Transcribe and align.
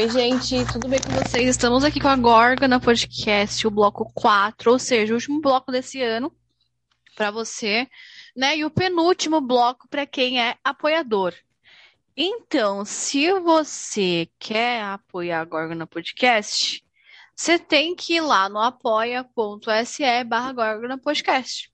Oi, 0.00 0.08
gente, 0.08 0.64
tudo 0.72 0.88
bem 0.88 0.98
com 0.98 1.10
vocês? 1.10 1.46
Estamos 1.46 1.84
aqui 1.84 2.00
com 2.00 2.08
a 2.08 2.16
Gorga 2.16 2.66
na 2.66 2.80
podcast, 2.80 3.66
o 3.66 3.70
bloco 3.70 4.10
4, 4.14 4.72
ou 4.72 4.78
seja, 4.78 5.12
o 5.12 5.16
último 5.16 5.42
bloco 5.42 5.70
desse 5.70 6.00
ano 6.00 6.34
para 7.14 7.30
você, 7.30 7.86
né? 8.34 8.56
E 8.56 8.64
o 8.64 8.70
penúltimo 8.70 9.42
bloco 9.42 9.86
para 9.90 10.06
quem 10.06 10.40
é 10.40 10.56
apoiador. 10.64 11.34
Então, 12.16 12.82
se 12.82 13.30
você 13.40 14.26
quer 14.38 14.82
apoiar 14.84 15.42
a 15.42 15.44
Gorga 15.44 15.74
na 15.74 15.86
podcast, 15.86 16.82
você 17.36 17.58
tem 17.58 17.94
que 17.94 18.14
ir 18.14 18.22
lá 18.22 18.48
no 18.48 18.58
apoia.se 18.58 20.24
barra 20.24 20.52
Gorga 20.54 20.88
na 20.88 20.96
podcast 20.96 21.70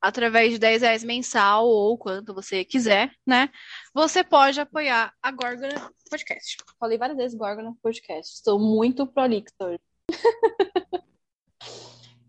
através 0.00 0.52
de 0.52 0.58
10 0.58 0.82
reais 0.82 1.04
mensal 1.04 1.66
ou 1.66 1.98
quanto 1.98 2.34
você 2.34 2.64
quiser, 2.64 3.12
né? 3.26 3.50
Você 3.94 4.22
pode 4.22 4.60
apoiar 4.60 5.12
a 5.22 5.30
Gorgona 5.30 5.90
Podcast. 6.10 6.56
Falei 6.78 6.98
várias 6.98 7.16
vezes 7.16 7.38
Gorgona 7.38 7.74
Podcast. 7.82 8.34
Estou 8.34 8.58
muito 8.58 9.06
prolixa 9.06 9.54
hoje. 9.60 9.80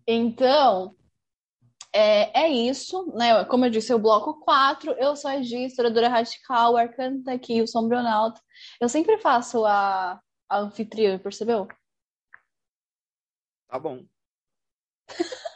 então, 0.07 0.95
é, 1.93 2.43
é 2.43 2.49
isso, 2.49 3.11
né? 3.15 3.43
Como 3.45 3.65
eu 3.65 3.69
disse, 3.69 3.93
o 3.93 3.99
bloco 3.99 4.39
4, 4.41 4.91
eu 4.93 5.15
sou 5.15 5.29
a 5.29 5.41
Gi, 5.41 5.65
historiadora 5.65 6.07
radical, 6.09 6.75
tá 7.23 7.33
aqui, 7.33 7.61
o 7.61 7.67
Sombronauta. 7.67 8.41
Eu 8.79 8.89
sempre 8.89 9.17
faço 9.19 9.65
a, 9.65 10.19
a 10.49 10.59
anfitriã, 10.59 11.17
percebeu? 11.19 11.67
Tá 13.67 13.79
bom. 13.79 14.05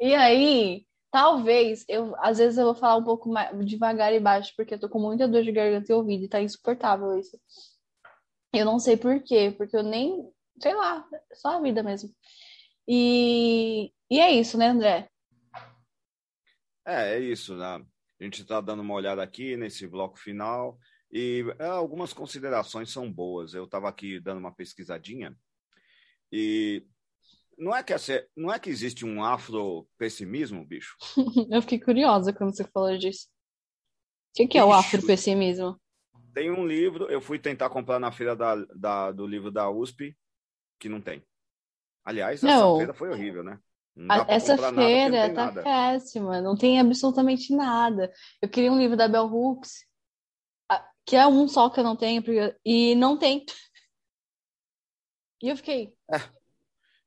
E 0.00 0.14
aí, 0.14 0.86
talvez, 1.10 1.84
eu 1.88 2.14
às 2.18 2.38
vezes 2.38 2.58
eu 2.58 2.66
vou 2.66 2.74
falar 2.74 2.96
um 2.96 3.04
pouco 3.04 3.28
mais 3.28 3.50
devagar 3.66 4.12
e 4.12 4.20
baixo, 4.20 4.52
porque 4.56 4.74
eu 4.74 4.80
tô 4.80 4.88
com 4.88 4.98
muita 4.98 5.26
dor 5.26 5.42
de 5.42 5.52
garganta 5.52 5.90
e 5.90 5.94
ouvido, 5.94 6.24
e 6.24 6.28
tá 6.28 6.40
insuportável 6.40 7.18
isso. 7.18 7.38
Eu 8.52 8.64
não 8.64 8.78
sei 8.78 8.96
por 8.96 9.22
quê, 9.22 9.54
porque 9.56 9.76
eu 9.76 9.82
nem, 9.82 10.30
sei 10.60 10.74
lá, 10.74 11.06
só 11.34 11.56
a 11.56 11.60
vida 11.60 11.82
mesmo. 11.82 12.10
E, 12.88 13.92
e 14.10 14.20
é 14.20 14.30
isso, 14.30 14.56
né, 14.56 14.68
André? 14.68 15.10
É, 16.86 17.16
é 17.16 17.18
isso, 17.18 17.56
né? 17.56 17.84
A 18.18 18.24
gente 18.24 18.42
está 18.42 18.60
dando 18.60 18.80
uma 18.80 18.94
olhada 18.94 19.22
aqui 19.22 19.56
nesse 19.56 19.86
bloco 19.86 20.18
final 20.18 20.78
e 21.12 21.44
é, 21.58 21.66
algumas 21.66 22.12
considerações 22.12 22.90
são 22.90 23.12
boas. 23.12 23.54
Eu 23.54 23.64
estava 23.64 23.88
aqui 23.88 24.20
dando 24.20 24.38
uma 24.38 24.54
pesquisadinha 24.54 25.36
e 26.32 26.86
não 27.56 27.74
é 27.74 27.82
que 27.82 27.92
essa, 27.92 28.26
não 28.36 28.52
é 28.52 28.58
que 28.58 28.70
existe 28.70 29.04
um 29.04 29.22
afro-pessimismo, 29.24 30.64
bicho? 30.64 30.96
Eu 31.50 31.62
fiquei 31.62 31.80
curiosa 31.80 32.32
quando 32.32 32.54
você 32.54 32.64
falou 32.64 32.96
disso. 32.98 33.28
O 34.30 34.36
que, 34.36 34.46
que 34.48 34.58
é 34.58 34.64
o 34.64 34.72
afro-pessimismo? 34.72 35.80
Tem 36.34 36.50
um 36.50 36.66
livro, 36.66 37.10
eu 37.10 37.22
fui 37.22 37.38
tentar 37.38 37.70
comprar 37.70 37.98
na 37.98 38.12
feira 38.12 38.36
da, 38.36 38.54
da, 38.74 39.10
do 39.10 39.26
livro 39.26 39.50
da 39.50 39.70
USP, 39.70 40.14
que 40.78 40.86
não 40.86 41.00
tem. 41.00 41.24
Aliás, 42.04 42.42
não. 42.42 42.72
essa 42.72 42.76
feira 42.76 42.94
foi 42.94 43.08
horrível, 43.08 43.42
né? 43.42 43.58
essa 44.28 44.58
feira 44.74 45.32
tá 45.32 45.46
nada. 45.46 45.62
péssima, 45.62 46.42
não 46.42 46.54
tem 46.54 46.78
absolutamente 46.78 47.54
nada. 47.54 48.12
Eu 48.42 48.50
queria 48.50 48.70
um 48.70 48.78
livro 48.78 48.96
da 48.96 49.08
Bell 49.08 49.24
Hooks, 49.24 49.86
que 51.06 51.16
é 51.16 51.26
um 51.26 51.48
só 51.48 51.70
que 51.70 51.80
eu 51.80 51.84
não 51.84 51.96
tenho, 51.96 52.22
e 52.64 52.94
não 52.94 53.18
tem. 53.18 53.44
E 55.42 55.50
eu 55.50 55.56
fiquei. 55.56 55.94
É, 56.10 56.16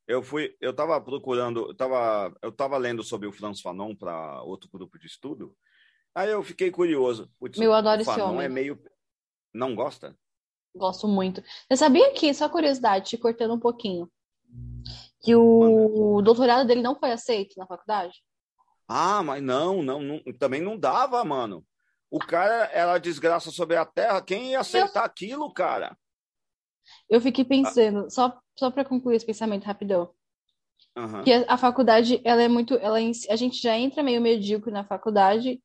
eu 0.09 0.23
fui, 0.23 0.57
eu 0.59 0.71
estava 0.71 0.99
procurando, 0.99 1.67
eu 1.67 1.71
estava 1.71 2.35
eu 2.41 2.51
tava 2.51 2.75
lendo 2.77 3.03
sobre 3.03 3.27
o 3.27 3.31
Franz 3.31 3.61
Fanon 3.61 3.95
para 3.95 4.41
outro 4.41 4.67
grupo 4.67 4.97
de 4.97 5.05
estudo. 5.05 5.55
Aí 6.15 6.31
eu 6.31 6.41
fiquei 6.41 6.71
curioso. 6.71 7.31
Putz, 7.39 7.59
Meu, 7.59 7.71
adoro 7.71 8.01
esse 8.01 8.19
homem. 8.19 8.45
é 8.45 8.49
meio 8.49 8.81
não 9.53 9.75
gosta? 9.75 10.17
Gosto 10.75 11.07
muito. 11.07 11.43
Você 11.67 11.77
sabia 11.77 12.11
que, 12.13 12.33
só 12.33 12.49
curiosidade, 12.49 13.09
te 13.09 13.17
cortando 13.19 13.53
um 13.53 13.59
pouquinho, 13.59 14.09
que 15.21 15.35
o 15.35 16.15
Manda. 16.15 16.23
doutorado 16.23 16.67
dele 16.67 16.81
não 16.81 16.99
foi 16.99 17.11
aceito 17.11 17.53
na 17.57 17.67
faculdade? 17.67 18.23
Ah, 18.87 19.21
mas 19.21 19.43
não, 19.43 19.83
não, 19.83 20.01
não 20.01 20.19
também 20.39 20.61
não 20.61 20.75
dava, 20.75 21.23
mano. 21.23 21.63
O 22.09 22.17
cara 22.17 22.67
era 22.73 22.97
desgraça 22.97 23.51
sobre 23.51 23.75
a 23.75 23.85
terra. 23.85 24.23
Quem 24.23 24.51
ia 24.51 24.61
aceitar 24.61 25.01
eu... 25.01 25.05
aquilo, 25.05 25.53
cara? 25.53 25.95
Eu 27.09 27.19
fiquei 27.19 27.43
pensando, 27.43 28.05
ah. 28.05 28.09
só, 28.09 28.39
só 28.57 28.69
para 28.69 28.85
concluir 28.85 29.15
esse 29.15 29.25
pensamento 29.25 29.63
rapidão. 29.63 30.13
Uhum. 30.95 31.23
Que 31.23 31.33
a, 31.33 31.53
a, 31.53 31.57
faculdade, 31.57 32.21
ela 32.23 32.41
é 32.41 32.47
muito. 32.47 32.75
Ela, 32.75 33.01
é 33.01 33.11
a 33.29 33.35
gente 33.35 33.61
já 33.61 33.77
entra 33.77 34.03
meio 34.03 34.21
medíocre 34.21 34.71
na 34.71 34.83
faculdade 34.83 35.61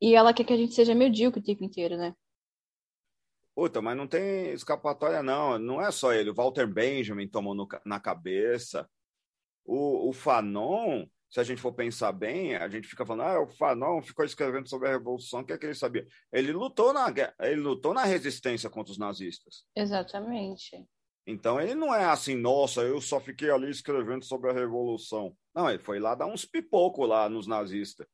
e 0.00 0.14
ela 0.14 0.32
quer 0.32 0.44
que 0.44 0.52
a 0.52 0.56
gente 0.56 0.74
seja 0.74 0.94
medíocre 0.94 1.40
o 1.40 1.44
tempo 1.44 1.64
inteiro, 1.64 1.96
né? 1.96 2.14
Puta, 3.54 3.82
mas 3.82 3.96
não 3.96 4.06
tem 4.06 4.50
escapatória, 4.52 5.22
não. 5.22 5.58
Não 5.58 5.80
é 5.80 5.90
só 5.90 6.12
ele. 6.12 6.30
O 6.30 6.34
Walter 6.34 6.66
Benjamin 6.66 7.28
tomou 7.28 7.54
no, 7.54 7.68
na 7.84 8.00
cabeça. 8.00 8.88
O, 9.64 10.08
o 10.08 10.12
Fanon, 10.12 11.06
se 11.32 11.40
a 11.40 11.42
gente 11.42 11.62
for 11.62 11.72
pensar 11.72 12.12
bem, 12.12 12.54
a 12.56 12.68
gente 12.68 12.86
fica 12.86 13.06
falando, 13.06 13.26
ah, 13.26 13.40
o 13.40 13.48
Fanon 13.48 14.02
ficou 14.02 14.22
escrevendo 14.22 14.68
sobre 14.68 14.88
a 14.88 14.92
Revolução, 14.92 15.40
o 15.40 15.44
que 15.44 15.54
é 15.54 15.56
que 15.56 15.64
ele 15.64 15.74
sabia? 15.74 16.06
Ele 16.30 16.52
lutou 16.52 16.92
na, 16.92 17.06
ele 17.40 17.60
lutou 17.60 17.94
na 17.94 18.04
resistência 18.04 18.68
contra 18.68 18.92
os 18.92 18.98
nazistas. 18.98 19.64
Exatamente. 19.74 20.86
Então 21.26 21.58
ele 21.58 21.74
não 21.74 21.94
é 21.94 22.04
assim, 22.04 22.36
nossa, 22.36 22.82
eu 22.82 23.00
só 23.00 23.18
fiquei 23.18 23.48
ali 23.48 23.70
escrevendo 23.70 24.22
sobre 24.26 24.50
a 24.50 24.52
Revolução. 24.52 25.34
Não, 25.54 25.70
ele 25.70 25.78
foi 25.78 25.98
lá 25.98 26.14
dar 26.14 26.26
uns 26.26 26.44
pipocos 26.44 27.08
lá 27.08 27.30
nos 27.30 27.46
nazistas. 27.46 28.06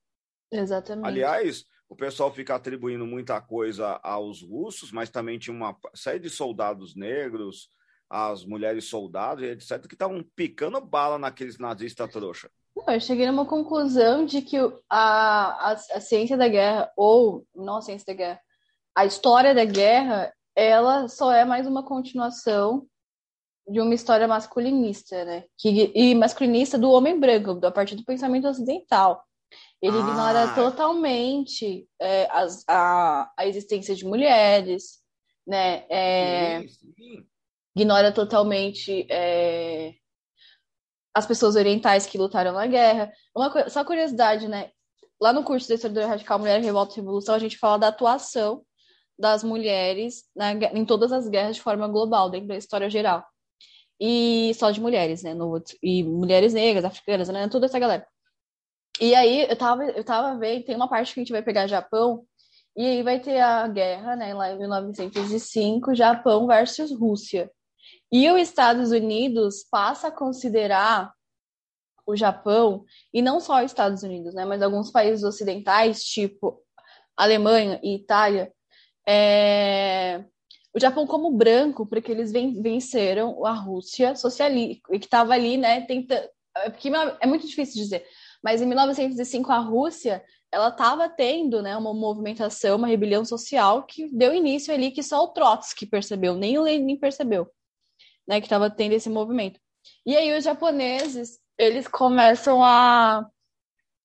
Exatamente. 0.53 1.09
Aliás, 1.09 1.65
o 1.89 1.97
pessoal 1.97 2.33
fica 2.33 2.55
atribuindo 2.55 3.05
muita 3.05 3.41
coisa 3.41 3.99
aos 4.01 4.43
russos, 4.43 4.93
mas 4.93 5.11
também 5.11 5.41
tinha 5.41 5.57
uma 5.57 5.77
série 5.93 6.21
de 6.21 6.31
soldados 6.31 6.95
negros, 6.95 7.69
as 8.09 8.45
mulheres 8.45 8.85
soldados, 8.85 9.43
etc., 9.43 9.89
que 9.89 9.97
estavam 9.97 10.25
picando 10.37 10.81
bala 10.81 11.19
naqueles 11.19 11.59
nazistas 11.59 12.13
trouxa. 12.13 12.49
Eu 12.95 13.01
cheguei 13.01 13.27
numa 13.27 13.45
conclusão 13.45 14.25
de 14.25 14.43
que 14.43 14.57
a, 14.57 14.71
a, 14.91 15.73
a 15.73 16.01
ciência 16.01 16.37
da 16.37 16.49
guerra, 16.49 16.91
ou 16.97 17.45
não 17.55 17.77
a 17.77 17.83
ciência 17.83 18.07
da 18.07 18.15
guerra, 18.15 18.41
a 18.97 19.05
história 19.07 19.55
da 19.55 19.65
guerra, 19.65 20.33
ela 20.57 21.09
só 21.09 21.33
é 21.33 21.45
mais 21.45 21.67
uma 21.67 21.85
continuação 21.85 22.87
de 23.69 23.81
uma 23.81 23.95
história 23.95 24.27
masculinista, 24.27 25.25
né? 25.25 25.45
Que, 25.57 25.93
e 25.95 26.15
masculinista 26.15 26.79
do 26.79 26.91
homem 26.91 27.19
branco, 27.19 27.65
a 27.65 27.71
partir 27.71 27.95
do 27.95 28.05
pensamento 28.05 28.49
ocidental. 28.49 29.23
Ele 29.81 29.97
ah. 29.97 30.01
ignora 30.01 30.55
totalmente 30.55 31.87
é, 32.01 32.29
as, 32.31 32.65
a, 32.67 33.31
a 33.37 33.47
existência 33.47 33.95
de 33.95 34.05
mulheres, 34.05 35.01
né? 35.47 35.85
É, 35.89 36.61
sim, 36.63 36.93
sim. 36.97 37.27
Ignora 37.77 38.11
totalmente 38.11 39.07
é, 39.09 39.95
as 41.15 41.27
pessoas 41.27 41.57
orientais 41.57 42.07
que 42.07 42.19
lutaram 42.19 42.53
na 42.53 42.67
guerra. 42.67 43.13
Uma, 43.35 43.69
só 43.69 43.85
curiosidade, 43.85 44.49
né? 44.49 44.71
Lá 45.21 45.33
no 45.33 45.43
curso 45.43 45.67
de 45.67 45.75
História 45.75 46.07
Radical 46.07 46.39
Mulher, 46.39 46.61
Revolta 46.61 46.93
e 46.93 46.97
Revolução, 46.97 47.35
a 47.35 47.39
gente 47.39 47.59
fala 47.59 47.79
da 47.79 47.89
atuação 47.89 48.63
das 49.19 49.43
mulheres 49.43 50.25
na, 50.35 50.53
em 50.53 50.85
todas 50.85 51.11
as 51.11 51.29
guerras 51.29 51.57
de 51.57 51.63
forma 51.63 51.89
global, 51.89 52.31
dentro 52.31 52.49
da 52.49 52.57
história 52.57 52.89
geral. 52.89 53.25
E 54.01 54.53
só 54.55 54.71
de 54.71 54.81
mulheres, 54.81 55.25
né? 55.25 55.35
No, 55.35 55.61
e 55.83 56.05
mulheres 56.05 56.55
negras, 56.55 56.85
africanas, 56.85 57.29
né? 57.29 57.49
Toda 57.49 57.67
essa 57.67 57.79
galera. 57.79 58.07
E 59.01 59.15
aí, 59.15 59.43
eu 59.49 59.57
tava, 59.57 59.85
eu 59.85 60.05
tava 60.05 60.39
vendo, 60.39 60.65
tem 60.65 60.77
uma 60.77 60.89
parte 60.89 61.15
que 61.15 61.21
a 61.21 61.23
gente 61.23 61.33
vai 61.33 61.43
pegar 61.43 61.67
Japão, 61.67 62.25
e 62.77 62.87
aí 62.87 63.03
vai 63.03 63.19
ter 63.19 63.41
a 63.41 63.67
guerra, 63.67 64.15
né? 64.15 64.33
Lá 64.35 64.53
em 64.53 64.59
1905, 64.59 65.97
Japão 65.97 66.47
versus 66.47 66.93
Rússia. 66.93 67.51
E 68.11 68.31
os 68.31 68.41
Estados 68.41 68.91
Unidos 68.91 69.65
passa 69.71 70.09
a 70.09 70.13
considerar 70.13 71.13
o 72.07 72.17
Japão, 72.17 72.87
e 73.13 73.21
não 73.21 73.39
só 73.39 73.59
os 73.59 73.67
Estados 73.67 74.03
Unidos, 74.03 74.35
né, 74.35 74.47
mas 74.47 74.63
alguns 74.63 74.91
países 74.91 75.23
ocidentais, 75.23 76.03
tipo 76.03 76.63
Alemanha 77.15 77.79
e 77.83 77.97
Itália, 77.97 78.51
é... 79.07 80.25
o 80.75 80.81
Japão 80.81 81.07
como 81.07 81.31
branco, 81.31 81.87
porque 81.87 82.11
eles 82.11 82.33
venceram 82.33 83.45
a 83.45 83.53
Rússia 83.53 84.17
socialista, 84.17 84.89
que 84.91 84.97
estava 84.97 85.35
ali, 85.35 85.59
né, 85.59 85.83
tentando... 85.83 86.27
É 86.57 86.71
porque 86.71 86.91
é 87.21 87.27
muito 87.27 87.47
difícil 87.47 87.83
dizer, 87.83 88.07
mas 88.43 88.63
em 88.63 88.67
1905 88.67 89.53
a 89.53 89.59
Rússia 89.59 90.25
ela 90.51 90.71
estava 90.71 91.09
tendo 91.11 91.61
né, 91.61 91.77
uma 91.77 91.93
movimentação, 91.93 92.79
uma 92.79 92.89
rebelião 92.89 93.23
social 93.25 93.85
que 93.85 94.09
deu 94.09 94.35
início 94.35 94.73
ali 94.73 94.91
que 94.91 95.03
só 95.03 95.23
o 95.23 95.29
Trotsky 95.29 95.87
percebeu, 95.87 96.35
nem 96.35 96.59
o 96.59 96.63
Lenin 96.63 96.97
percebeu 96.97 97.49
né, 98.29 98.41
que 98.41 98.47
estava 98.47 98.71
tendo 98.71 98.93
esse 98.93 99.09
movimento. 99.09 99.59
E 100.05 100.17
aí 100.17 100.37
os 100.37 100.45
japoneses, 100.45 101.39
eles 101.57 101.89
começam 101.89 102.63
a, 102.63 103.27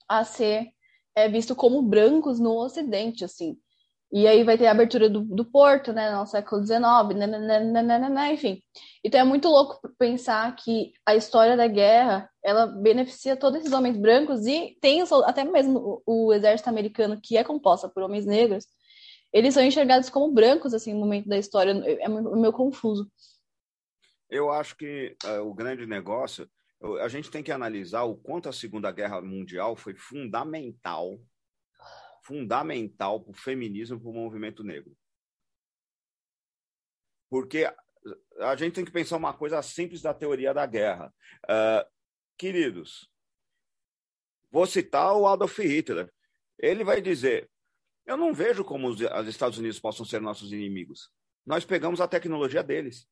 a 0.07 0.23
ser 0.23 0.69
é, 1.15 1.27
visto 1.27 1.55
como 1.55 1.81
brancos 1.81 2.39
no 2.39 2.51
Ocidente, 2.57 3.25
assim. 3.25 3.57
E 4.11 4.27
aí 4.27 4.43
vai 4.43 4.57
ter 4.57 4.67
a 4.67 4.71
abertura 4.71 5.09
do, 5.09 5.21
do 5.21 5.43
porto, 5.43 5.91
né, 5.91 6.11
no 6.15 6.25
século 6.27 6.63
XIX, 6.63 6.79
nananana, 7.17 8.31
enfim. 8.31 8.61
Então 9.03 9.19
é 9.19 9.23
muito 9.23 9.49
louco 9.49 9.79
pensar 9.97 10.55
que 10.55 10.93
a 11.03 11.15
história 11.15 11.57
da 11.57 11.65
guerra, 11.67 12.29
ela 12.43 12.67
beneficia 12.67 13.35
todos 13.35 13.59
esses 13.59 13.73
homens 13.73 13.97
brancos 13.97 14.45
e 14.45 14.77
tem 14.79 15.01
até 15.25 15.43
mesmo 15.43 16.01
o, 16.05 16.27
o 16.27 16.33
exército 16.33 16.69
americano, 16.69 17.19
que 17.21 17.37
é 17.37 17.43
composto 17.43 17.89
por 17.89 18.03
homens 18.03 18.23
negros, 18.25 18.67
eles 19.33 19.55
são 19.55 19.63
enxergados 19.63 20.11
como 20.11 20.31
brancos, 20.31 20.75
assim, 20.75 20.93
no 20.93 20.99
momento 20.99 21.27
da 21.27 21.37
história. 21.37 21.71
É 21.71 22.07
meio 22.07 22.53
confuso. 22.53 23.09
Eu 24.33 24.51
acho 24.51 24.75
que 24.75 25.15
uh, 25.25 25.47
o 25.47 25.53
grande 25.53 25.85
negócio, 25.85 26.49
a 27.01 27.07
gente 27.07 27.29
tem 27.29 27.43
que 27.43 27.51
analisar 27.51 28.01
o 28.01 28.17
quanto 28.17 28.49
a 28.49 28.51
Segunda 28.51 28.91
Guerra 28.91 29.21
Mundial 29.21 29.75
foi 29.75 29.93
fundamental, 29.93 31.21
fundamental 32.23 33.21
para 33.21 33.29
o 33.29 33.35
feminismo, 33.35 33.99
para 33.99 34.09
o 34.09 34.13
movimento 34.13 34.63
negro. 34.63 34.97
Porque 37.29 37.71
a 38.39 38.55
gente 38.55 38.73
tem 38.73 38.83
que 38.83 38.91
pensar 38.91 39.17
uma 39.17 39.35
coisa 39.35 39.61
simples 39.61 40.01
da 40.01 40.15
teoria 40.15 40.51
da 40.51 40.65
guerra. 40.65 41.13
Uh, 41.43 41.87
queridos, 42.35 43.07
vou 44.49 44.65
citar 44.65 45.15
o 45.15 45.27
Adolf 45.27 45.59
Hitler. 45.59 46.11
Ele 46.57 46.83
vai 46.83 47.01
dizer: 47.01 47.51
Eu 48.03 48.17
não 48.17 48.33
vejo 48.33 48.65
como 48.65 48.87
os, 48.87 48.99
os 48.99 49.27
Estados 49.27 49.59
Unidos 49.59 49.79
possam 49.79 50.03
ser 50.03 50.19
nossos 50.19 50.51
inimigos. 50.51 51.11
Nós 51.45 51.63
pegamos 51.63 52.01
a 52.01 52.07
tecnologia 52.07 52.63
deles. 52.63 53.07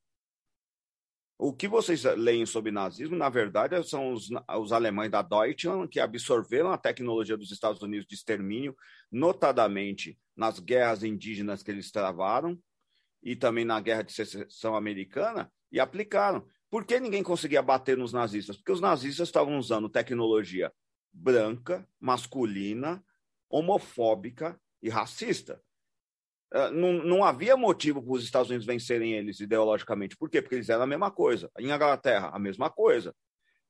O 1.44 1.52
que 1.52 1.66
vocês 1.66 2.04
leem 2.04 2.46
sobre 2.46 2.70
nazismo, 2.70 3.16
na 3.16 3.28
verdade, 3.28 3.74
são 3.82 4.12
os, 4.12 4.30
os 4.60 4.70
alemães 4.70 5.10
da 5.10 5.22
Deutschland 5.22 5.88
que 5.88 5.98
absorveram 5.98 6.70
a 6.70 6.78
tecnologia 6.78 7.36
dos 7.36 7.50
Estados 7.50 7.82
Unidos 7.82 8.06
de 8.06 8.14
extermínio, 8.14 8.76
notadamente 9.10 10.16
nas 10.36 10.60
guerras 10.60 11.02
indígenas 11.02 11.60
que 11.60 11.72
eles 11.72 11.90
travaram, 11.90 12.56
e 13.20 13.34
também 13.34 13.64
na 13.64 13.80
Guerra 13.80 14.02
de 14.02 14.12
Secessão 14.12 14.76
Americana 14.76 15.52
e 15.72 15.80
aplicaram. 15.80 16.46
Por 16.70 16.84
que 16.84 17.00
ninguém 17.00 17.24
conseguia 17.24 17.60
bater 17.60 17.98
nos 17.98 18.12
nazistas? 18.12 18.56
Porque 18.56 18.70
os 18.70 18.80
nazistas 18.80 19.26
estavam 19.26 19.58
usando 19.58 19.88
tecnologia 19.88 20.72
branca, 21.12 21.84
masculina, 21.98 23.04
homofóbica 23.50 24.56
e 24.80 24.88
racista. 24.88 25.60
Uh, 26.54 26.70
não, 26.70 26.92
não, 26.92 27.24
havia 27.24 27.56
motivo 27.56 28.02
para 28.02 28.12
os 28.12 28.22
Estados 28.22 28.50
Unidos 28.50 28.66
vencerem 28.66 29.14
eles 29.14 29.40
ideologicamente. 29.40 30.16
Por 30.16 30.28
quê? 30.28 30.42
Porque 30.42 30.56
eles 30.56 30.68
eram 30.68 30.82
a 30.82 30.86
mesma 30.86 31.10
coisa. 31.10 31.50
Em 31.58 31.72
Inglaterra, 31.72 32.30
a 32.32 32.38
mesma 32.38 32.68
coisa. 32.68 33.14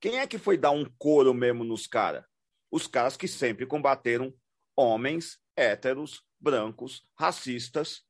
Quem 0.01 0.19
é 0.19 0.27
que 0.27 0.37
foi 0.37 0.57
dar 0.57 0.71
um 0.71 0.83
couro 0.97 1.33
mesmo 1.33 1.63
nos 1.63 1.87
caras? 1.87 2.25
Os 2.69 2.85
caras 2.85 3.15
que 3.15 3.27
sempre 3.27 3.65
combateram 3.65 4.33
homens 4.75 5.39
héteros, 5.55 6.21
brancos, 6.37 7.07
racistas 7.17 8.03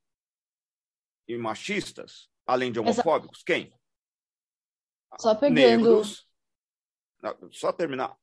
e 1.27 1.37
machistas, 1.37 2.29
além 2.43 2.71
de 2.71 2.79
homofóbicos? 2.79 3.39
Exato. 3.39 3.45
Quem? 3.45 3.79
Só 5.19 5.35
pegando. 5.35 5.55
Negros. 5.55 6.27
Só 7.51 7.71
terminar 7.71 8.17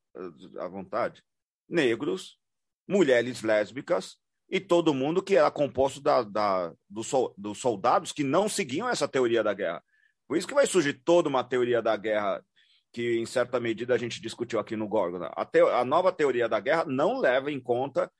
à 0.59 0.67
vontade. 0.67 1.23
Negros, 1.69 2.41
mulheres 2.89 3.43
lésbicas 3.43 4.20
e 4.51 4.59
todo 4.59 4.93
mundo 4.93 5.23
que 5.23 5.37
era 5.37 5.51
composto 5.51 6.01
da, 6.01 6.23
da, 6.23 6.73
do, 6.89 7.03
dos 7.39 7.59
soldados 7.59 8.11
que 8.11 8.25
não 8.25 8.49
seguiam 8.49 8.89
essa 8.89 9.07
teoria 9.07 9.45
da 9.45 9.55
guerra. 9.55 9.83
Por 10.27 10.37
isso 10.37 10.47
que 10.47 10.55
vai 10.55 10.67
surgir 10.67 10.95
toda 10.95 11.29
uma 11.29 11.45
teoria 11.45 11.81
da 11.81 11.97
guerra 11.97 12.45
que, 12.93 13.19
em 13.19 13.27
certa 13.27 13.61
medida, 13.61 13.95
a 13.95 13.99
gente 13.99 14.21
discutiu 14.21 14.59
aqui 14.59 14.75
no 14.75 14.89
Gorgon. 14.89 15.29
A, 15.37 15.45
te, 15.45 15.61
a 15.61 15.85
nova 15.85 16.11
teoria 16.11 16.49
da 16.49 16.59
guerra 16.59 16.85
não 16.85 17.21
leva 17.21 17.51
em 17.53 17.61
conta, 17.61 18.11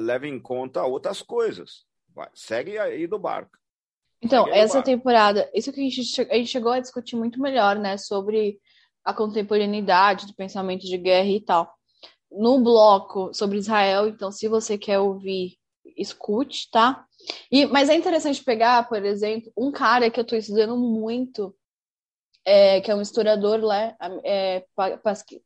leva 0.00 0.26
em 0.26 0.40
conta 0.40 0.82
outras 0.84 1.22
coisas. 1.22 1.84
Vai, 2.12 2.28
segue 2.34 2.76
aí 2.78 3.06
do 3.06 3.18
barco. 3.18 3.56
Então, 4.20 4.48
essa 4.48 4.82
temporada, 4.82 5.48
isso 5.54 5.72
que 5.72 5.80
a 5.80 5.82
gente, 5.84 6.20
a 6.22 6.34
gente 6.34 6.48
chegou 6.48 6.72
a 6.72 6.80
discutir 6.80 7.14
muito 7.14 7.40
melhor, 7.40 7.76
né, 7.76 7.96
sobre 7.96 8.58
a 9.04 9.14
contemporaneidade 9.14 10.26
do 10.26 10.34
pensamento 10.34 10.84
de 10.84 10.98
guerra 10.98 11.28
e 11.28 11.40
tal. 11.40 11.72
No 12.30 12.60
bloco 12.60 13.32
sobre 13.32 13.58
Israel, 13.58 14.08
então, 14.08 14.32
se 14.32 14.48
você 14.48 14.76
quer 14.76 14.98
ouvir, 14.98 15.56
escute, 15.96 16.70
tá? 16.70 17.06
E, 17.50 17.66
mas 17.66 17.88
é 17.88 17.94
interessante 17.94 18.42
pegar, 18.42 18.88
por 18.88 19.04
exemplo, 19.04 19.52
um 19.56 19.70
cara 19.70 20.10
que 20.10 20.18
eu 20.18 20.22
estou 20.22 20.38
estudando 20.38 20.76
muito, 20.76 21.54
é, 22.44 22.80
que 22.80 22.90
é 22.90 22.94
um 22.94 23.02
historiador 23.02 23.60
lá 23.60 23.96
é, 24.24 24.64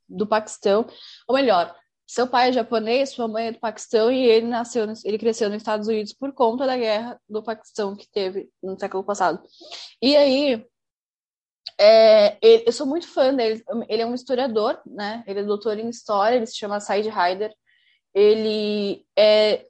do 0.08 0.26
Paquistão, 0.26 0.86
ou 1.26 1.34
melhor, 1.34 1.74
seu 2.06 2.26
pai 2.26 2.48
é 2.48 2.52
japonês, 2.52 3.10
sua 3.10 3.28
mãe 3.28 3.46
é 3.46 3.52
do 3.52 3.60
Paquistão 3.60 4.10
e 4.10 4.24
ele 4.24 4.46
nasceu, 4.46 4.84
ele 5.04 5.16
cresceu 5.16 5.48
nos 5.48 5.58
Estados 5.58 5.86
Unidos 5.86 6.12
por 6.12 6.32
conta 6.32 6.66
da 6.66 6.76
guerra 6.76 7.20
do 7.28 7.40
Paquistão 7.40 7.94
que 7.94 8.10
teve 8.10 8.50
no 8.60 8.78
século 8.78 9.04
passado. 9.04 9.40
E 10.02 10.16
aí, 10.16 10.66
é, 11.80 12.36
ele, 12.42 12.64
eu 12.66 12.72
sou 12.72 12.84
muito 12.84 13.06
fã 13.06 13.32
dele. 13.32 13.62
Ele 13.88 14.02
é 14.02 14.06
um 14.06 14.14
historiador, 14.14 14.80
né? 14.84 15.24
Ele 15.26 15.40
é 15.40 15.44
doutor 15.44 15.78
em 15.78 15.88
história, 15.88 16.36
ele 16.36 16.46
se 16.46 16.56
chama 16.56 16.80
Said 16.80 17.08
Haider. 17.08 17.54
Ele 18.12 19.06
é 19.16 19.66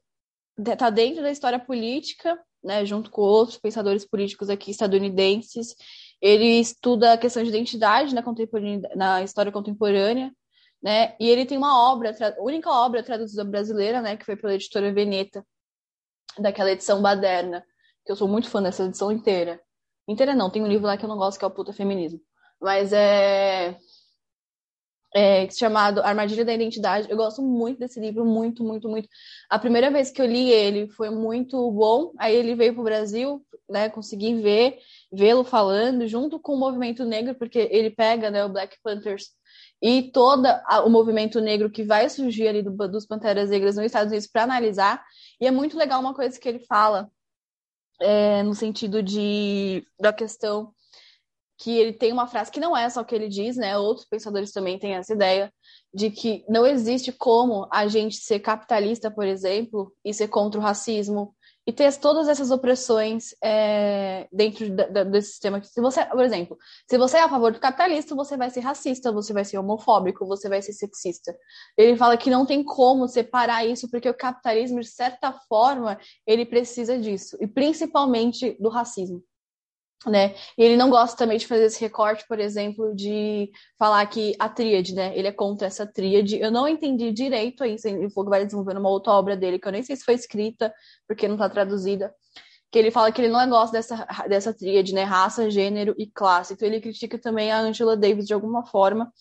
tá 0.77 0.91
dentro 0.91 1.23
da 1.23 1.31
história 1.31 1.59
política, 1.59 2.39
né? 2.63 2.85
Junto 2.85 3.11
com 3.11 3.23
outros 3.23 3.59
pensadores 3.59 4.07
políticos 4.07 4.51
aqui 4.51 4.71
estadunidenses. 4.71 5.75
Ele 6.21 6.61
estuda 6.61 7.15
a 7.15 7.19
questão 7.19 7.43
de 7.43 7.49
identidade 7.49 8.15
na, 8.15 8.23
na 8.97 9.23
história 9.23 9.53
contemporânea 9.53 10.31
né? 10.83 11.15
E 11.21 11.29
ele 11.29 11.45
tem 11.45 11.59
uma 11.59 11.91
obra, 11.91 12.15
única 12.39 12.71
obra 12.71 13.03
traduzida 13.03 13.45
brasileira, 13.45 14.01
né, 14.01 14.17
que 14.17 14.25
foi 14.25 14.37
pela 14.37 14.55
editora 14.55 14.93
Veneta, 14.93 15.45
daquela 16.39 16.71
edição 16.71 17.03
baderna, 17.03 17.65
que 18.05 18.13
eu 18.13 18.17
sou 18.17 18.29
muito 18.29 18.49
fã 18.49 18.63
dessa 18.63 18.85
edição 18.85 19.13
inteira. 19.13 19.61
Inteira 20.09 20.35
não, 20.35 20.51
tem 20.51 20.63
um 20.63 20.67
livro 20.67 20.87
lá 20.87 20.97
que 20.97 21.05
eu 21.05 21.09
não 21.09 21.19
gosto, 21.19 21.39
que 21.39 21.45
é 21.45 21.49
o 21.49 21.51
Puta 21.51 21.73
Feminismo. 21.73 22.21
Mas 22.61 22.93
é, 22.93 23.77
é 25.15 25.49
chamado 25.51 26.01
Armadilha 26.01 26.45
da 26.45 26.55
Identidade. 26.55 27.11
Eu 27.11 27.17
gosto 27.17 27.43
muito 27.43 27.79
desse 27.79 27.99
livro, 27.99 28.25
muito, 28.25 28.63
muito, 28.63 28.89
muito. 28.89 29.09
A 29.49 29.59
primeira 29.59 29.91
vez 29.91 30.11
que 30.11 30.23
eu 30.23 30.27
li 30.27 30.51
ele 30.51 30.89
foi 30.89 31.11
muito 31.11 31.71
bom. 31.73 32.13
Aí 32.19 32.35
ele 32.35 32.55
veio 32.55 32.73
para 32.73 32.81
o 32.81 32.85
Brasil, 32.85 33.45
né? 33.69 33.89
Consegui 33.89 34.35
ver, 34.41 34.79
vê-lo 35.13 35.45
falando 35.45 36.07
junto 36.07 36.39
com 36.39 36.55
o 36.55 36.59
movimento 36.59 37.05
negro, 37.05 37.35
porque 37.35 37.69
ele 37.71 37.91
pega, 37.91 38.31
né, 38.31 38.45
o 38.45 38.49
Black 38.49 38.77
Panthers 38.83 39.31
e 39.83 40.03
todo 40.13 40.47
o 40.85 40.91
movimento 40.91 41.41
negro 41.41 41.71
que 41.71 41.83
vai 41.83 42.09
surgir 42.09 42.49
ali 42.49 42.63
do, 42.63 42.71
dos 42.89 43.07
Panteras 43.07 43.51
Negras 43.51 43.77
nos 43.77 43.87
Estados 43.87 44.11
Unidos 44.11 44.29
para 44.29 44.43
analisar. 44.43 45.03
E 45.41 45.47
é 45.47 45.51
muito 45.51 45.77
legal 45.77 46.01
uma 46.01 46.15
coisa 46.15 46.39
que 46.39 46.49
ele 46.49 46.61
fala, 46.61 47.11
é, 48.01 48.43
no 48.43 48.55
sentido 48.55 49.03
de 49.03 49.85
da 49.99 50.13
questão 50.13 50.73
que 51.61 51.79
ele 51.79 51.93
tem 51.93 52.11
uma 52.11 52.27
frase 52.27 52.51
que 52.51 52.59
não 52.59 52.75
é 52.75 52.89
só 52.89 53.03
o 53.03 53.05
que 53.05 53.15
ele 53.15 53.29
diz, 53.29 53.57
né? 53.57 53.77
Outros 53.77 54.07
pensadores 54.07 54.51
também 54.51 54.79
têm 54.79 54.95
essa 54.95 55.13
ideia 55.13 55.53
de 55.93 56.11
que 56.11 56.43
não 56.49 56.65
existe 56.65 57.13
como 57.13 57.69
a 57.71 57.87
gente 57.87 58.17
ser 58.17 58.41
capitalista, 58.41 59.11
por 59.11 59.27
exemplo, 59.27 59.95
e 60.03 60.15
ser 60.15 60.29
contra 60.29 60.59
o 60.59 60.63
racismo, 60.63 61.35
e 61.67 61.73
ter 61.73 61.95
todas 61.99 62.29
essas 62.29 62.51
opressões 62.51 63.35
é, 63.45 64.27
dentro 64.33 64.75
da, 64.75 65.05
desse 65.05 65.33
sistema. 65.33 65.63
Se 65.63 65.83
você, 65.83 66.03
por 66.07 66.25
exemplo, 66.25 66.57
se 66.89 66.97
você 66.97 67.19
é 67.19 67.23
a 67.23 67.29
favor 67.29 67.53
do 67.53 67.61
capitalista, 67.61 68.15
você 68.15 68.39
vai 68.39 68.49
ser 68.49 68.61
racista, 68.61 69.13
você 69.13 69.35
vai 69.35 69.45
ser 69.45 69.59
homofóbico, 69.59 70.27
você 70.27 70.49
vai 70.49 70.63
ser 70.63 70.73
sexista. 70.73 71.37
Ele 71.77 71.95
fala 71.95 72.17
que 72.17 72.31
não 72.31 72.47
tem 72.47 72.65
como 72.65 73.07
separar 73.07 73.67
isso, 73.67 73.87
porque 73.91 74.09
o 74.09 74.17
capitalismo, 74.17 74.81
de 74.81 74.89
certa 74.89 75.31
forma, 75.47 75.99
ele 76.27 76.47
precisa 76.47 76.99
disso, 76.99 77.37
e 77.39 77.47
principalmente 77.47 78.57
do 78.59 78.71
racismo 78.71 79.23
né? 80.07 80.35
E 80.57 80.63
ele 80.63 80.77
não 80.77 80.89
gosta 80.89 81.17
também 81.17 81.37
de 81.37 81.47
fazer 81.47 81.65
esse 81.65 81.81
recorte, 81.81 82.27
por 82.27 82.39
exemplo, 82.39 82.95
de 82.95 83.51
falar 83.79 84.07
que 84.07 84.35
a 84.39 84.49
tríade, 84.49 84.95
né? 84.95 85.17
Ele 85.17 85.29
é 85.29 85.33
contra 85.33 85.67
essa 85.67 85.87
tríade. 85.87 86.39
Eu 86.41 86.51
não 86.51 86.67
entendi 86.67 87.13
direito 87.13 87.65
isso. 87.65 87.87
Ele 87.87 88.09
falou 88.11 88.31
vai 88.31 88.45
desenvolver 88.45 88.79
uma 88.79 88.89
outra 88.89 89.13
obra 89.13 89.37
dele, 89.37 89.59
que 89.59 89.69
eu 89.69 89.73
nem 89.73 89.83
sei 89.83 89.97
se 89.97 90.05
foi 90.05 90.15
escrita, 90.15 90.73
porque 91.07 91.29
não 91.29 91.35
está 91.35 91.49
traduzida. 91.51 92.15
Que 92.71 92.79
ele 92.79 92.91
fala 92.91 93.13
que 93.13 93.21
ele 93.21 93.29
não 93.29 93.49
gosta 93.51 93.73
dessa, 93.73 94.07
dessa 94.29 94.55
tríade, 94.55 94.95
né? 94.95 95.03
Raça, 95.05 95.51
gênero 95.51 95.95
e 95.99 96.07
classe. 96.07 96.55
Então 96.55 96.67
ele 96.67 96.81
critica 96.81 97.19
também 97.19 97.51
a 97.53 97.61
Angela 97.61 97.97
Davis 97.97 98.27
de 98.27 98.35
alguma 98.35 98.65
forma 98.65 99.13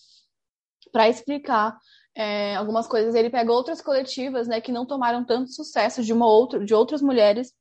para 0.92 1.08
explicar 1.08 1.76
é, 2.14 2.56
algumas 2.56 2.86
coisas. 2.86 3.14
Ele 3.14 3.28
pega 3.30 3.52
outras 3.52 3.82
coletivas, 3.82 4.48
né, 4.48 4.60
que 4.60 4.72
não 4.72 4.86
tomaram 4.86 5.24
tanto 5.24 5.52
sucesso 5.52 6.02
de 6.02 6.12
uma 6.12 6.26
outra, 6.26 6.64
de 6.64 6.74
outras 6.74 7.02
mulheres, 7.02 7.52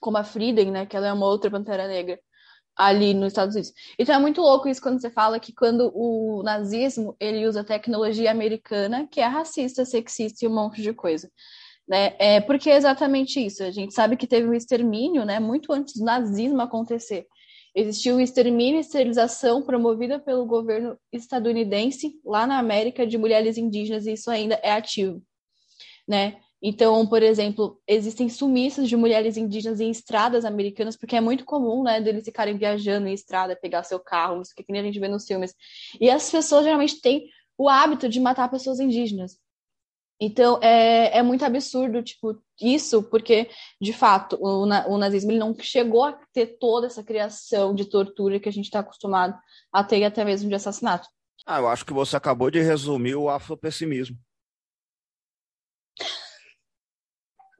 como 0.00 0.16
a 0.16 0.24
Frieden, 0.24 0.70
né, 0.70 0.86
que 0.86 0.96
ela 0.96 1.08
é 1.08 1.12
uma 1.12 1.26
outra 1.26 1.50
pantera 1.50 1.86
negra 1.86 2.18
ali 2.80 3.12
nos 3.12 3.28
Estados 3.28 3.54
Unidos. 3.54 3.74
Então 3.98 4.14
é 4.14 4.18
muito 4.18 4.40
louco 4.40 4.66
isso 4.66 4.80
quando 4.80 5.00
você 5.00 5.10
fala 5.10 5.38
que 5.38 5.52
quando 5.52 5.92
o 5.94 6.42
nazismo 6.42 7.14
ele 7.20 7.46
usa 7.46 7.62
tecnologia 7.62 8.30
americana 8.30 9.06
que 9.06 9.20
é 9.20 9.26
racista, 9.26 9.84
sexista 9.84 10.44
e 10.44 10.48
um 10.48 10.54
monte 10.54 10.80
de 10.80 10.94
coisa. 10.94 11.30
Né? 11.86 12.14
É 12.18 12.40
porque 12.40 12.70
é 12.70 12.76
exatamente 12.76 13.44
isso. 13.44 13.62
A 13.62 13.70
gente 13.70 13.92
sabe 13.92 14.16
que 14.16 14.26
teve 14.26 14.48
um 14.48 14.54
extermínio, 14.54 15.24
né? 15.26 15.38
Muito 15.38 15.72
antes 15.72 15.94
do 15.96 16.04
nazismo 16.04 16.62
acontecer. 16.62 17.26
Existiu 17.74 18.16
um 18.16 18.20
extermínio 18.20 18.78
e 18.78 18.80
esterilização 18.80 19.62
promovida 19.62 20.18
pelo 20.18 20.46
governo 20.46 20.96
estadunidense 21.12 22.18
lá 22.24 22.46
na 22.46 22.58
América 22.58 23.06
de 23.06 23.18
mulheres 23.18 23.58
indígenas 23.58 24.06
e 24.06 24.12
isso 24.12 24.30
ainda 24.30 24.54
é 24.62 24.72
ativo, 24.72 25.22
né? 26.08 26.36
Então, 26.62 27.06
por 27.06 27.22
exemplo, 27.22 27.80
existem 27.86 28.28
sumiços 28.28 28.88
de 28.88 28.96
mulheres 28.96 29.36
indígenas 29.36 29.80
em 29.80 29.90
estradas 29.90 30.44
americanas, 30.44 30.96
porque 30.96 31.16
é 31.16 31.20
muito 31.20 31.44
comum, 31.44 31.82
né, 31.82 32.00
deles 32.00 32.24
ficarem 32.24 32.56
viajando 32.56 33.08
em 33.08 33.14
estrada, 33.14 33.56
pegar 33.56 33.82
seu 33.82 33.98
carro, 33.98 34.42
isso 34.42 34.54
que, 34.54 34.64
a 34.70 34.82
gente 34.82 35.00
vê 35.00 35.08
nos 35.08 35.26
filmes. 35.26 35.54
E 35.98 36.10
as 36.10 36.30
pessoas 36.30 36.64
geralmente 36.64 37.00
têm 37.00 37.28
o 37.56 37.68
hábito 37.68 38.08
de 38.08 38.20
matar 38.20 38.50
pessoas 38.50 38.78
indígenas. 38.78 39.38
Então, 40.22 40.60
é, 40.62 41.16
é 41.16 41.22
muito 41.22 41.46
absurdo, 41.46 42.02
tipo, 42.02 42.38
isso, 42.60 43.02
porque, 43.04 43.48
de 43.80 43.94
fato, 43.94 44.36
o, 44.38 44.64
o 44.64 44.98
nazismo 44.98 45.30
ele 45.30 45.38
não 45.38 45.56
chegou 45.58 46.04
a 46.04 46.12
ter 46.30 46.58
toda 46.58 46.86
essa 46.86 47.02
criação 47.02 47.74
de 47.74 47.86
tortura 47.86 48.38
que 48.38 48.48
a 48.48 48.52
gente 48.52 48.66
está 48.66 48.80
acostumado 48.80 49.34
a 49.72 49.82
ter, 49.82 50.04
até 50.04 50.22
mesmo 50.22 50.50
de 50.50 50.54
assassinato. 50.54 51.08
Ah, 51.46 51.58
eu 51.58 51.68
acho 51.68 51.86
que 51.86 51.94
você 51.94 52.18
acabou 52.18 52.50
de 52.50 52.60
resumir 52.60 53.14
o 53.14 53.30
afropessimismo. 53.30 54.18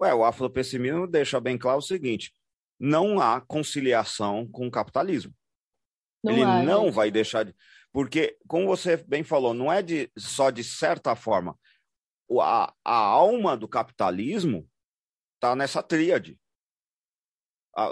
Ué, 0.00 0.14
o 0.14 0.24
afropessimismo 0.24 1.06
deixa 1.06 1.40
bem 1.40 1.58
claro 1.58 1.78
o 1.78 1.82
seguinte: 1.82 2.34
não 2.78 3.20
há 3.20 3.40
conciliação 3.40 4.46
com 4.48 4.66
o 4.66 4.70
capitalismo. 4.70 5.34
Não 6.22 6.32
Ele 6.32 6.42
há, 6.42 6.62
não 6.62 6.90
vai 6.90 7.10
deixar 7.10 7.44
de. 7.44 7.54
Porque, 7.92 8.36
como 8.46 8.66
você 8.66 8.96
bem 8.96 9.24
falou, 9.24 9.52
não 9.52 9.72
é 9.72 9.82
de, 9.82 10.10
só 10.16 10.50
de 10.50 10.62
certa 10.62 11.16
forma 11.16 11.58
a, 12.38 12.72
a 12.84 12.94
alma 12.94 13.56
do 13.56 13.66
capitalismo 13.66 14.68
está 15.36 15.56
nessa 15.56 15.82
tríade. 15.82 16.38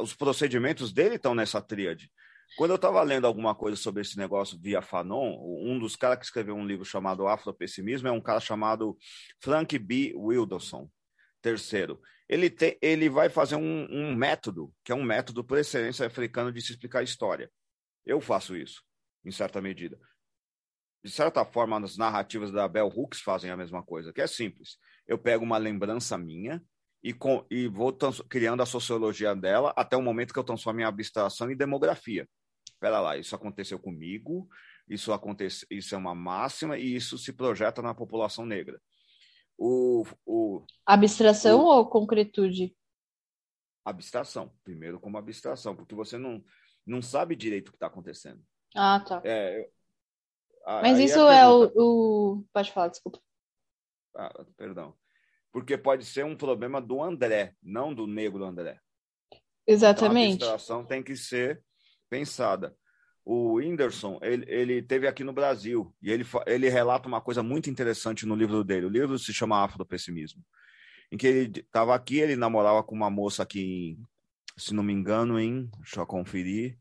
Os 0.03 0.15
procedimentos 0.15 0.93
dele 0.93 1.17
estão 1.17 1.35
nessa 1.35 1.63
tríade. 1.63 2.13
Quando 2.57 2.71
eu 2.71 2.77
estava 2.77 3.03
lendo 3.03 3.27
alguma 3.27 3.55
coisa 3.55 3.77
sobre 3.77 4.03
esse 4.03 4.17
negócio 4.17 4.59
via 4.61 4.83
Fanon, 4.83 5.39
um 5.63 5.79
dos 5.79 5.97
caras 5.97 6.19
que 6.19 6.25
escreveu 6.25 6.55
um 6.55 6.67
livro 6.67 6.85
chamado 6.85 7.27
Afropessimismo 7.27 8.09
é 8.09 8.13
um 8.13 8.21
cara 8.21 8.41
chamado 8.41 8.97
Frank 9.41 9.79
B. 9.79 10.13
Wilderson, 10.17 10.91
terceiro. 11.41 12.01
Ele, 12.29 12.51
te, 12.51 12.79
ele 12.83 13.09
vai 13.09 13.29
fazer 13.29 13.57
um, 13.57 13.87
um 13.91 14.15
método, 14.15 14.73
que 14.85 14.93
é 14.93 14.95
um 14.95 15.03
método 15.03 15.43
por 15.43 15.59
excelência 15.59 16.07
africano 16.07 16.53
de 16.53 16.61
se 16.61 16.73
explicar 16.73 17.03
história. 17.03 17.51
Eu 18.05 18.21
faço 18.21 18.57
isso, 18.57 18.83
em 19.25 19.31
certa 19.31 19.61
medida 19.61 19.99
de 21.05 21.11
certa 21.11 21.45
forma, 21.45 21.79
as 21.83 21.97
narrativas 21.97 22.51
da 22.51 22.67
Bell 22.67 22.93
Hooks 22.95 23.21
fazem 23.21 23.51
a 23.51 23.57
mesma 23.57 23.83
coisa, 23.83 24.13
que 24.13 24.21
é 24.21 24.27
simples. 24.27 24.77
Eu 25.07 25.19
pego 25.19 25.45
uma 25.45 25.57
lembrança 25.57 26.19
minha 26.19 26.63
e, 27.03 27.13
com, 27.13 27.47
e 27.51 27.69
vou 27.69 27.97
criando 28.29 28.63
a 28.63 28.67
sociologia 28.67 29.35
dela 29.35 29.73
até 29.77 29.97
o 29.97 30.03
momento 30.03 30.33
que 30.33 30.39
eu 30.39 30.45
transformo 30.45 30.81
em 30.81 30.85
abstração 30.85 31.51
e 31.51 31.57
demografia. 31.57 32.29
Espera 32.69 33.01
lá, 33.01 33.17
isso 33.17 33.35
aconteceu 33.35 33.79
comigo, 33.79 34.49
isso, 34.89 35.13
acontece, 35.13 35.67
isso 35.71 35.95
é 35.95 35.99
uma 35.99 36.15
máxima 36.15 36.77
e 36.77 36.95
isso 36.95 37.17
se 37.17 37.33
projeta 37.33 37.81
na 37.81 37.95
população 37.95 38.45
negra. 38.45 38.81
O, 39.59 40.07
o, 40.25 40.65
abstração 40.87 41.65
o, 41.65 41.67
ou 41.67 41.87
concretude? 41.87 42.77
Abstração. 43.85 44.53
Primeiro 44.63 45.01
como 45.01 45.19
abstração, 45.19 45.75
porque 45.75 45.95
você 45.95 46.17
não, 46.17 46.43
não 46.87 47.03
sabe 47.03 47.35
direito 47.35 47.69
o 47.69 47.73
que 47.73 47.77
está 47.77 47.89
acontecendo. 47.89 48.41
Ah, 48.77 49.01
tá. 49.01 49.21
É, 49.25 49.69
mas 50.83 50.99
isso 50.99 51.19
é 51.21 51.49
o, 51.49 51.73
o, 51.75 52.45
Pode 52.53 52.71
falar, 52.73 52.89
desculpa. 52.89 53.19
Ah, 54.15 54.45
perdão. 54.57 54.95
Porque 55.51 55.79
pode 55.79 56.05
ser 56.05 56.25
um 56.25 56.37
problema 56.37 56.81
do 56.81 57.03
André, 57.03 57.55
não 57.63 57.95
do 57.95 58.07
negro 58.07 58.45
André. 58.45 58.79
Exatamente. 59.67 60.37
Então, 60.37 60.49
a 60.49 60.53
abstração 60.53 60.85
tem 60.85 61.03
que 61.03 61.17
ser 61.17 61.63
pensada. 62.11 62.77
O 63.31 63.55
Whindersson, 63.57 64.19
ele, 64.23 64.45
ele 64.49 64.83
teve 64.83 65.07
aqui 65.07 65.23
no 65.23 65.35
Brasil 65.35 65.95
e 66.01 66.11
ele, 66.11 66.25
ele 66.47 66.69
relata 66.69 67.09
uma 67.09 67.21
coisa 67.21 67.43
muito 67.43 67.69
interessante 67.69 68.25
no 68.25 68.35
livro 68.35 68.65
dele. 68.65 68.87
O 68.87 68.91
livro 68.91 69.19
se 69.19 69.35
chama 69.35 69.63
Afropessimismo. 69.63 70.43
Em 71.13 71.17
que 71.17 71.27
ele 71.27 71.61
estava 71.61 71.95
aqui, 71.95 72.19
ele 72.19 72.37
namorava 72.37 72.83
com 72.83 72.95
uma 72.95 73.11
moça 73.11 73.43
aqui, 73.43 73.99
se 74.57 74.73
não 74.73 74.83
me 74.83 74.93
engano, 74.93 75.39
em. 75.39 75.71
Deixa 75.81 76.01
eu 76.01 76.07
conferir 76.07 76.79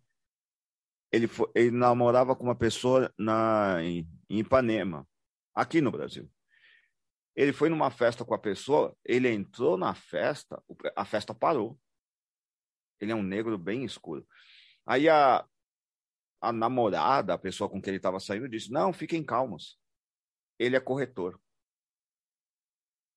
ele, 1.11 1.27
foi, 1.27 1.49
ele 1.55 1.71
namorava 1.71 2.35
com 2.35 2.43
uma 2.43 2.55
pessoa 2.55 3.13
na, 3.17 3.81
em, 3.81 4.07
em 4.29 4.39
Ipanema, 4.39 5.07
aqui 5.53 5.81
no 5.81 5.91
Brasil. 5.91 6.29
Ele 7.35 7.53
foi 7.53 7.69
numa 7.69 7.91
festa 7.91 8.25
com 8.25 8.33
a 8.33 8.39
pessoa, 8.39 8.95
ele 9.05 9.29
entrou 9.29 9.77
na 9.77 9.93
festa, 9.93 10.61
a 10.95 11.05
festa 11.05 11.33
parou. 11.33 11.79
Ele 12.99 13.11
é 13.11 13.15
um 13.15 13.23
negro 13.23 13.57
bem 13.57 13.83
escuro. 13.83 14.27
Aí 14.85 15.07
a, 15.07 15.45
a 16.39 16.51
namorada, 16.51 17.34
a 17.34 17.38
pessoa 17.38 17.70
com 17.70 17.82
quem 17.82 17.91
ele 17.91 17.98
estava 17.98 18.20
saindo, 18.20 18.48
disse: 18.48 18.72
Não, 18.72 18.94
fiquem 18.94 19.24
calmos. 19.24 19.79
Ele 20.60 20.75
é 20.75 20.79
corretor. 20.79 21.39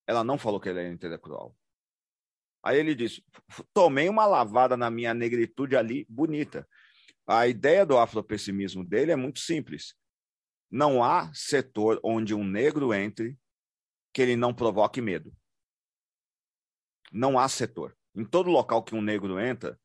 Ela 0.07 0.25
não 0.25 0.39
falou 0.39 0.61
que 0.61 0.69
ele 0.69 0.81
é 0.81 0.89
intelectual. 0.89 1.57
Aí 2.63 2.79
ele 2.79 2.95
disse: 2.95 3.25
Tomei 3.73 4.09
uma 4.09 4.27
lavada 4.27 4.77
na 4.77 4.91
minha 4.91 5.15
negritude 5.15 5.77
ali, 5.77 6.07
bonita. 6.09 6.69
A 7.27 7.47
ideia 7.47 7.87
do 7.87 7.97
afropessimismo 7.97 8.85
dele 8.85 9.13
é 9.13 9.17
muito 9.17 9.39
simples. 9.39 9.95
Não 10.71 11.03
há 11.03 11.33
setor 11.35 12.01
onde 12.03 12.35
um 12.35 12.45
negro 12.45 12.93
entre 12.95 13.39
que 14.13 14.23
ele 14.23 14.37
não 14.37 14.55
provoque 14.55 15.01
medo. 15.01 15.33
Não 17.13 17.39
há 17.39 17.49
setor. 17.49 17.97
Em 18.15 18.25
todo 18.25 18.51
local 18.51 18.83
que 18.83 18.95
um 18.95 19.03
negro 19.03 19.39
entra, 19.39 19.79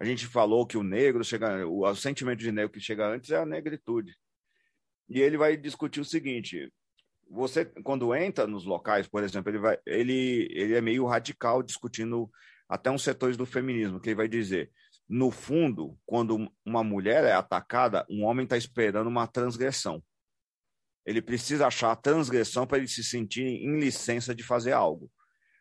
a 0.00 0.04
gente 0.04 0.26
falou 0.26 0.66
que 0.66 0.78
o 0.78 0.82
negro 0.82 1.22
chega, 1.22 1.66
o, 1.66 1.84
o 1.84 1.94
sentimento 1.94 2.38
de 2.38 2.50
negro 2.50 2.72
que 2.72 2.80
chega 2.80 3.06
antes 3.06 3.30
é 3.30 3.36
a 3.36 3.44
negritude. 3.44 4.16
E 5.06 5.20
ele 5.20 5.36
vai 5.36 5.58
discutir 5.58 6.00
o 6.00 6.04
seguinte: 6.04 6.72
você 7.28 7.66
quando 7.66 8.14
entra 8.14 8.46
nos 8.46 8.64
locais, 8.64 9.06
por 9.06 9.22
exemplo, 9.22 9.50
ele 9.50 9.58
vai, 9.58 9.78
ele, 9.84 10.48
ele 10.52 10.74
é 10.74 10.80
meio 10.80 11.04
radical 11.04 11.62
discutindo 11.62 12.30
até 12.66 12.90
uns 12.90 13.02
setores 13.02 13.36
do 13.36 13.44
feminismo, 13.44 14.00
que 14.00 14.08
ele 14.08 14.16
vai 14.16 14.26
dizer: 14.26 14.72
no 15.06 15.30
fundo, 15.30 15.98
quando 16.06 16.50
uma 16.64 16.82
mulher 16.82 17.24
é 17.24 17.32
atacada, 17.32 18.06
um 18.08 18.24
homem 18.24 18.44
está 18.44 18.56
esperando 18.56 19.08
uma 19.08 19.26
transgressão. 19.26 20.02
Ele 21.04 21.20
precisa 21.20 21.66
achar 21.66 21.92
a 21.92 21.96
transgressão 21.96 22.66
para 22.66 22.78
ele 22.78 22.88
se 22.88 23.04
sentir 23.04 23.44
em 23.44 23.78
licença 23.78 24.34
de 24.34 24.42
fazer 24.42 24.72
algo. 24.72 25.10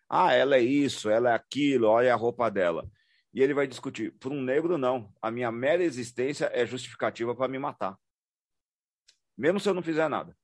Ah, 0.08 0.34
ela 0.34 0.55
é 0.55 0.62
isso, 0.62 1.10
ela 1.10 1.31
é 1.31 1.34
aquilo, 1.34 1.88
olha 1.88 2.13
a 2.13 2.17
roupa 2.17 2.50
dela. 2.50 2.89
E 3.34 3.42
ele 3.42 3.54
vai 3.54 3.68
discutir. 3.68 4.12
Para 4.18 4.32
um 4.32 4.42
negro, 4.42 4.78
não. 4.78 5.14
A 5.22 5.30
minha 5.30 5.52
mera 5.52 5.84
existência 5.84 6.50
é 6.54 6.66
justificativa 6.66 7.36
para 7.36 7.48
me 7.48 7.60
matar. 7.60 7.98
Mesmo 9.38 9.60
se 9.60 9.70
eu 9.70 9.74
não 9.74 9.84
fizer 9.84 10.08
nada. 10.10 10.36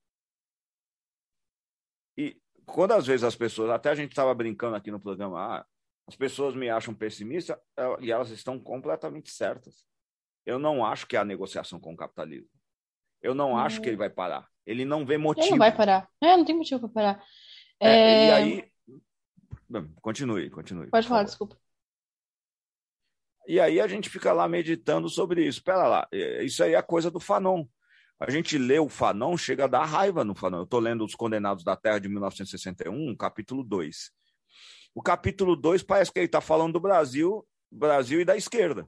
E 2.18 2.40
quando 2.66 2.94
às 2.94 3.06
vezes 3.06 3.24
as 3.24 3.36
pessoas, 3.36 3.70
até 3.70 3.90
a 3.90 3.96
gente 3.96 4.12
estava 4.12 4.34
brincando 4.34 4.76
aqui 4.76 4.92
no 4.92 5.00
programa, 5.00 5.40
ah, 5.40 5.66
as 6.08 6.16
pessoas 6.16 6.56
me 6.56 6.70
acham 6.70 6.94
pessimista 6.94 7.60
é, 7.78 7.84
e 8.02 8.12
elas 8.12 8.30
estão 8.30 8.60
completamente 8.60 9.32
certas. 9.32 9.84
Eu 10.46 10.60
não 10.60 10.86
acho 10.86 11.08
que 11.08 11.18
há 11.18 11.26
negociação 11.26 11.80
com 11.80 11.94
o 11.94 11.98
capitalismo. 11.98 12.50
Eu 13.22 13.34
não 13.34 13.58
acho 13.58 13.82
que 13.82 13.90
ele 13.90 13.98
vai 13.98 14.10
parar. 14.10 14.48
Ele 14.66 14.86
não 14.86 15.04
vê 15.06 15.18
motivo. 15.18 15.48
Ele 15.48 15.52
não 15.52 15.58
vai 15.58 15.76
parar. 15.76 16.08
É, 16.22 16.38
não 16.38 16.46
tem 16.46 16.56
motivo 16.56 16.82
para 16.82 16.90
parar. 16.90 17.24
É, 17.80 17.90
é... 17.90 18.28
E 18.28 18.32
aí. 18.32 18.72
Continue, 20.00 20.50
continue. 20.52 20.88
Pode 20.92 21.08
falar, 21.08 21.24
desculpa. 21.24 21.58
E 23.48 23.60
aí 23.60 23.80
a 23.80 23.88
gente 23.88 24.10
fica 24.10 24.34
lá 24.34 24.48
meditando 24.48 25.10
sobre 25.10 25.46
isso. 25.46 25.60
Espera 25.60 25.88
lá, 25.88 26.08
é, 26.12 26.44
isso 26.44 26.64
aí 26.64 26.74
é 26.74 26.82
coisa 26.82 27.12
do 27.12 27.20
Fanon. 27.20 27.66
A 28.20 28.32
gente 28.32 28.58
lê 28.58 28.80
o 28.80 28.88
Fanon, 28.88 29.38
chega 29.38 29.66
a 29.66 29.68
dar 29.68 29.86
raiva 29.86 30.24
no 30.24 30.34
Fanon. 30.34 30.60
Eu 30.60 30.64
estou 30.64 30.80
lendo 30.80 31.04
Os 31.04 31.16
Condenados 31.16 31.64
da 31.64 31.76
Terra 31.76 32.00
de 32.00 32.08
1961, 32.08 33.16
capítulo 33.16 33.64
2. 33.64 34.12
O 34.94 35.02
capítulo 35.02 35.56
2 35.56 35.84
parece 35.84 36.12
que 36.12 36.20
ele 36.20 36.26
está 36.26 36.40
falando 36.40 36.74
do 36.74 36.80
Brasil, 36.80 37.46
Brasil 37.70 38.22
e 38.22 38.26
da 38.26 38.38
esquerda. 38.38 38.88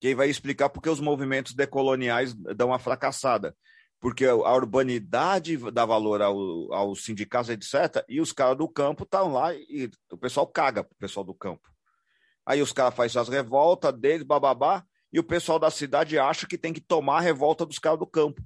Que 0.00 0.14
vai 0.14 0.30
explicar 0.30 0.68
porque 0.68 0.88
os 0.88 1.00
movimentos 1.00 1.54
decoloniais 1.54 2.32
dão 2.34 2.68
uma 2.68 2.78
fracassada. 2.78 3.56
Porque 3.98 4.26
a 4.26 4.54
urbanidade 4.54 5.56
dá 5.72 5.84
valor 5.84 6.22
ao, 6.22 6.72
aos 6.72 7.04
sindicatos, 7.04 7.50
etc. 7.50 8.04
E 8.08 8.20
os 8.20 8.30
caras 8.30 8.58
do 8.58 8.68
campo 8.68 9.02
estão 9.02 9.32
lá 9.32 9.52
e 9.54 9.90
o 10.12 10.18
pessoal 10.18 10.46
caga 10.46 10.84
pro 10.84 10.94
pessoal 10.98 11.24
do 11.24 11.34
campo. 11.34 11.68
Aí 12.46 12.62
os 12.62 12.72
caras 12.72 12.94
fazem 12.94 13.20
as 13.20 13.28
revoltas 13.28 13.92
deles, 13.92 14.26
bababá, 14.26 14.86
e 15.12 15.18
o 15.18 15.24
pessoal 15.24 15.58
da 15.58 15.70
cidade 15.70 16.18
acha 16.18 16.46
que 16.46 16.56
tem 16.56 16.72
que 16.72 16.80
tomar 16.80 17.18
a 17.18 17.22
revolta 17.22 17.66
dos 17.66 17.78
caras 17.78 17.98
do 17.98 18.06
campo. 18.06 18.42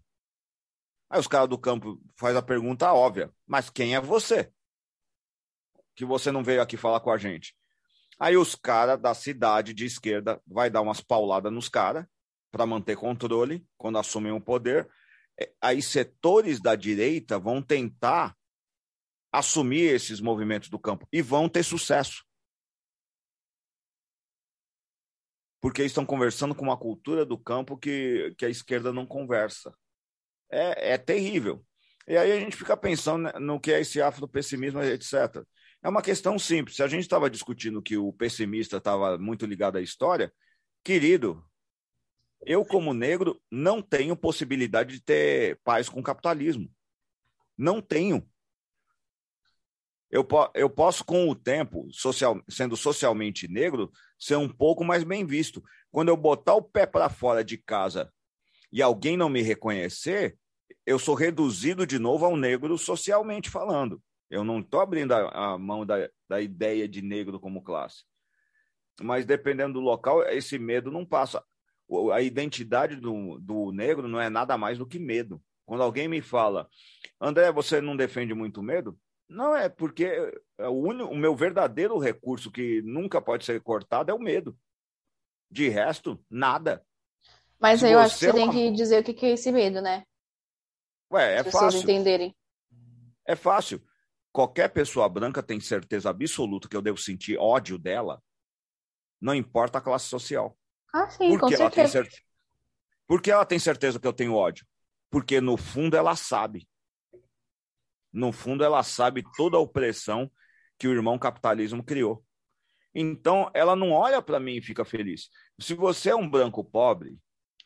Aí 1.10 1.20
os 1.20 1.26
caras 1.26 1.48
do 1.48 1.58
campo 1.58 2.00
faz 2.16 2.34
a 2.34 2.42
pergunta 2.42 2.92
óbvia: 2.92 3.30
mas 3.46 3.68
quem 3.68 3.94
é 3.94 4.00
você? 4.00 4.50
que 6.00 6.04
você 6.06 6.32
não 6.32 6.42
veio 6.42 6.62
aqui 6.62 6.78
falar 6.78 7.00
com 7.00 7.10
a 7.10 7.18
gente? 7.18 7.54
Aí 8.18 8.34
os 8.34 8.54
caras 8.54 8.98
da 8.98 9.12
cidade 9.12 9.74
de 9.74 9.84
esquerda 9.84 10.40
vai 10.46 10.70
dar 10.70 10.80
umas 10.80 11.02
pauladas 11.02 11.52
nos 11.52 11.68
caras 11.68 12.06
para 12.50 12.64
manter 12.64 12.96
controle 12.96 13.66
quando 13.76 13.98
assumem 13.98 14.32
o 14.32 14.40
poder. 14.40 14.88
É, 15.38 15.52
aí 15.60 15.82
setores 15.82 16.58
da 16.58 16.74
direita 16.74 17.38
vão 17.38 17.62
tentar 17.62 18.34
assumir 19.30 19.94
esses 19.94 20.20
movimentos 20.20 20.70
do 20.70 20.78
campo 20.78 21.06
e 21.12 21.20
vão 21.20 21.50
ter 21.50 21.62
sucesso. 21.62 22.24
Porque 25.60 25.82
estão 25.82 26.06
conversando 26.06 26.54
com 26.54 26.64
uma 26.64 26.76
cultura 26.76 27.24
do 27.24 27.38
campo 27.38 27.76
que, 27.76 28.34
que 28.38 28.46
a 28.46 28.48
esquerda 28.48 28.92
não 28.92 29.06
conversa. 29.06 29.74
É, 30.50 30.94
é 30.94 30.98
terrível. 30.98 31.64
E 32.08 32.16
aí 32.16 32.32
a 32.32 32.40
gente 32.40 32.56
fica 32.56 32.76
pensando 32.76 33.30
no 33.38 33.60
que 33.60 33.72
é 33.72 33.80
esse 33.80 34.00
afropessimismo, 34.00 34.82
etc. 34.82 35.44
É 35.82 35.88
uma 35.88 36.02
questão 36.02 36.38
simples. 36.38 36.76
Se 36.76 36.82
a 36.82 36.88
gente 36.88 37.02
estava 37.02 37.30
discutindo 37.30 37.82
que 37.82 37.96
o 37.96 38.12
pessimista 38.12 38.78
estava 38.78 39.18
muito 39.18 39.46
ligado 39.46 39.76
à 39.76 39.82
história, 39.82 40.32
querido, 40.82 41.44
eu, 42.42 42.64
como 42.64 42.94
negro, 42.94 43.40
não 43.50 43.82
tenho 43.82 44.16
possibilidade 44.16 44.94
de 44.94 45.02
ter 45.02 45.60
paz 45.62 45.88
com 45.88 46.00
o 46.00 46.02
capitalismo. 46.02 46.70
Não 47.56 47.80
tenho. 47.80 48.26
Eu, 50.10 50.26
eu 50.54 50.68
posso, 50.68 51.04
com 51.04 51.28
o 51.28 51.34
tempo, 51.34 51.86
social, 51.92 52.42
sendo 52.48 52.76
socialmente 52.76 53.46
negro, 53.46 53.92
ser 54.18 54.36
um 54.36 54.48
pouco 54.48 54.84
mais 54.84 55.04
bem 55.04 55.24
visto. 55.24 55.62
Quando 55.90 56.08
eu 56.08 56.16
botar 56.16 56.54
o 56.54 56.62
pé 56.62 56.84
para 56.84 57.08
fora 57.08 57.44
de 57.44 57.56
casa 57.56 58.12
e 58.72 58.82
alguém 58.82 59.16
não 59.16 59.28
me 59.28 59.40
reconhecer, 59.40 60.36
eu 60.84 60.98
sou 60.98 61.14
reduzido 61.14 61.86
de 61.86 61.98
novo 61.98 62.24
ao 62.24 62.36
negro 62.36 62.76
socialmente 62.76 63.48
falando. 63.48 64.02
Eu 64.28 64.42
não 64.42 64.60
estou 64.60 64.80
abrindo 64.80 65.12
a, 65.12 65.52
a 65.52 65.58
mão 65.58 65.86
da, 65.86 66.08
da 66.28 66.40
ideia 66.40 66.88
de 66.88 67.02
negro 67.02 67.38
como 67.38 67.62
classe. 67.62 68.04
Mas 69.00 69.24
dependendo 69.24 69.74
do 69.74 69.80
local, 69.80 70.22
esse 70.24 70.58
medo 70.58 70.90
não 70.90 71.06
passa. 71.06 71.42
A 72.12 72.20
identidade 72.20 72.96
do, 72.96 73.38
do 73.40 73.72
negro 73.72 74.08
não 74.08 74.20
é 74.20 74.28
nada 74.28 74.58
mais 74.58 74.78
do 74.78 74.86
que 74.86 74.98
medo. 74.98 75.42
Quando 75.64 75.82
alguém 75.82 76.08
me 76.08 76.20
fala, 76.20 76.68
André, 77.20 77.50
você 77.52 77.80
não 77.80 77.96
defende 77.96 78.34
muito 78.34 78.62
medo? 78.62 78.98
Não, 79.30 79.54
é 79.54 79.68
porque 79.68 80.04
é 80.58 80.68
o, 80.68 80.72
único, 80.72 81.08
o 81.08 81.16
meu 81.16 81.36
verdadeiro 81.36 81.96
recurso 81.98 82.50
que 82.50 82.82
nunca 82.82 83.22
pode 83.22 83.44
ser 83.44 83.62
cortado 83.62 84.10
é 84.10 84.14
o 84.14 84.18
medo. 84.18 84.58
De 85.48 85.68
resto, 85.68 86.20
nada. 86.28 86.84
Mas 87.58 87.78
Se 87.78 87.86
aí 87.86 87.92
eu 87.92 88.00
acho 88.00 88.14
que 88.14 88.24
você 88.24 88.30
é 88.30 88.32
tem 88.32 88.50
que 88.50 88.70
dizer 88.72 89.00
o 89.00 89.04
que 89.04 89.24
é 89.24 89.30
esse 89.30 89.52
medo, 89.52 89.80
né? 89.80 90.04
Ué, 91.12 91.36
é 91.36 91.44
fácil. 91.44 91.80
entenderem. 91.80 92.34
É 93.24 93.36
fácil. 93.36 93.80
Qualquer 94.32 94.68
pessoa 94.68 95.08
branca 95.08 95.42
tem 95.42 95.60
certeza 95.60 96.10
absoluta 96.10 96.68
que 96.68 96.76
eu 96.76 96.82
devo 96.82 96.98
sentir 96.98 97.38
ódio 97.38 97.78
dela, 97.78 98.20
não 99.20 99.34
importa 99.34 99.78
a 99.78 99.80
classe 99.80 100.06
social. 100.06 100.58
Ah, 100.92 101.08
sim, 101.08 101.30
Por 101.30 101.40
com 101.40 101.48
certeza. 101.48 101.62
Ela 101.62 101.70
tem 101.70 101.86
certeza? 101.86 102.22
Por 103.06 103.22
que 103.22 103.30
ela 103.30 103.46
tem 103.46 103.58
certeza 103.60 104.00
que 104.00 104.06
eu 104.06 104.12
tenho 104.12 104.34
ódio? 104.34 104.66
Porque 105.08 105.40
no 105.40 105.56
fundo 105.56 105.96
ela 105.96 106.16
sabe 106.16 106.68
no 108.12 108.32
fundo, 108.32 108.64
ela 108.64 108.82
sabe 108.82 109.24
toda 109.36 109.56
a 109.56 109.60
opressão 109.60 110.30
que 110.78 110.88
o 110.88 110.92
irmão 110.92 111.18
capitalismo 111.18 111.84
criou. 111.84 112.24
Então, 112.94 113.50
ela 113.54 113.76
não 113.76 113.92
olha 113.92 114.20
para 114.20 114.40
mim 114.40 114.56
e 114.56 114.62
fica 114.62 114.84
feliz. 114.84 115.28
Se 115.60 115.74
você 115.74 116.10
é 116.10 116.16
um 116.16 116.28
branco 116.28 116.64
pobre, 116.64 117.18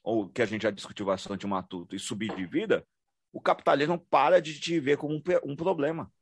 ou 0.03 0.29
que 0.29 0.43
a 0.43 0.47
gente 0.47 0.63
já 0.63 0.71
discutiu 0.71 1.07
bastante 1.07 1.47
matuto, 1.47 1.97
e 1.97 1.99
subir 1.99 2.35
de 2.35 2.45
vida, 2.45 2.87
o 3.33 3.41
capitalismo 3.41 3.99
para 3.99 4.41
de 4.41 4.61
te 4.61 4.79
ver 4.79 4.99
como 4.99 5.21
um 5.45 5.57
problema. 5.57 6.13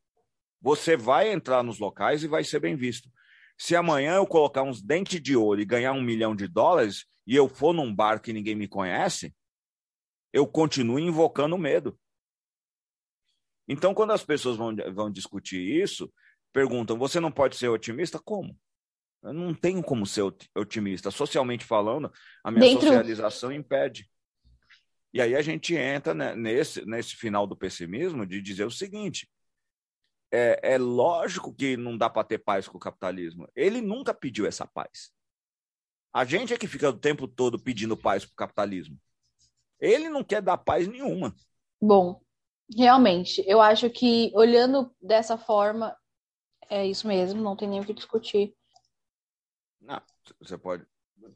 Você 0.60 0.96
vai 0.96 1.32
entrar 1.32 1.62
nos 1.64 1.78
locais 1.78 2.22
e 2.22 2.28
vai 2.28 2.44
ser 2.44 2.60
bem 2.60 2.76
visto. 2.76 3.10
Se 3.58 3.74
amanhã 3.74 4.14
eu 4.14 4.26
colocar 4.26 4.62
uns 4.62 4.80
dentes 4.80 5.20
de 5.20 5.36
ouro 5.36 5.60
e 5.60 5.64
ganhar 5.64 5.92
um 5.92 6.00
milhão 6.00 6.34
de 6.34 6.46
dólares, 6.46 7.04
e 7.26 7.34
eu 7.34 7.48
for 7.48 7.72
num 7.72 7.94
bar 7.94 8.20
que 8.20 8.32
ninguém 8.32 8.54
me 8.54 8.68
conhece, 8.68 9.34
eu 10.32 10.46
continuo 10.46 10.98
invocando 10.98 11.58
medo. 11.58 11.98
Então, 13.68 13.94
quando 13.94 14.12
as 14.12 14.24
pessoas 14.24 14.56
vão, 14.56 14.74
vão 14.92 15.10
discutir 15.10 15.60
isso, 15.60 16.12
perguntam: 16.52 16.98
você 16.98 17.20
não 17.20 17.30
pode 17.30 17.56
ser 17.56 17.68
otimista? 17.68 18.18
Como? 18.18 18.56
Eu 19.22 19.32
não 19.32 19.54
tenho 19.54 19.82
como 19.82 20.04
ser 20.04 20.22
otimista. 20.56 21.10
Socialmente 21.10 21.64
falando, 21.64 22.12
a 22.42 22.50
minha 22.50 22.66
Dentro... 22.66 22.88
socialização 22.88 23.52
impede. 23.52 24.10
E 25.14 25.20
aí 25.20 25.36
a 25.36 25.42
gente 25.42 25.74
entra 25.74 26.14
né, 26.14 26.34
nesse, 26.34 26.84
nesse 26.86 27.14
final 27.14 27.46
do 27.46 27.56
pessimismo 27.56 28.26
de 28.26 28.40
dizer 28.40 28.64
o 28.64 28.70
seguinte: 28.70 29.30
é, 30.32 30.74
é 30.74 30.78
lógico 30.78 31.54
que 31.54 31.76
não 31.76 31.96
dá 31.96 32.08
para 32.10 32.24
ter 32.24 32.38
paz 32.38 32.66
com 32.66 32.78
o 32.78 32.80
capitalismo. 32.80 33.46
Ele 33.54 33.80
nunca 33.80 34.12
pediu 34.14 34.46
essa 34.46 34.66
paz. 34.66 35.12
A 36.12 36.24
gente 36.24 36.52
é 36.52 36.58
que 36.58 36.66
fica 36.66 36.88
o 36.88 36.98
tempo 36.98 37.28
todo 37.28 37.62
pedindo 37.62 37.96
paz 37.96 38.24
para 38.24 38.32
o 38.32 38.36
capitalismo. 38.36 38.98
Ele 39.78 40.08
não 40.08 40.24
quer 40.24 40.42
dar 40.42 40.58
paz 40.58 40.86
nenhuma. 40.86 41.34
Bom, 41.80 42.22
Realmente, 42.76 43.42
eu 43.46 43.60
acho 43.60 43.90
que 43.90 44.30
olhando 44.34 44.94
dessa 45.00 45.36
forma, 45.36 45.96
é 46.70 46.86
isso 46.86 47.06
mesmo, 47.06 47.42
não 47.42 47.56
tem 47.56 47.68
nem 47.68 47.80
o 47.80 47.84
que 47.84 47.92
discutir. 47.92 48.54
Não, 49.80 50.00
você 50.40 50.56
pode. 50.56 50.86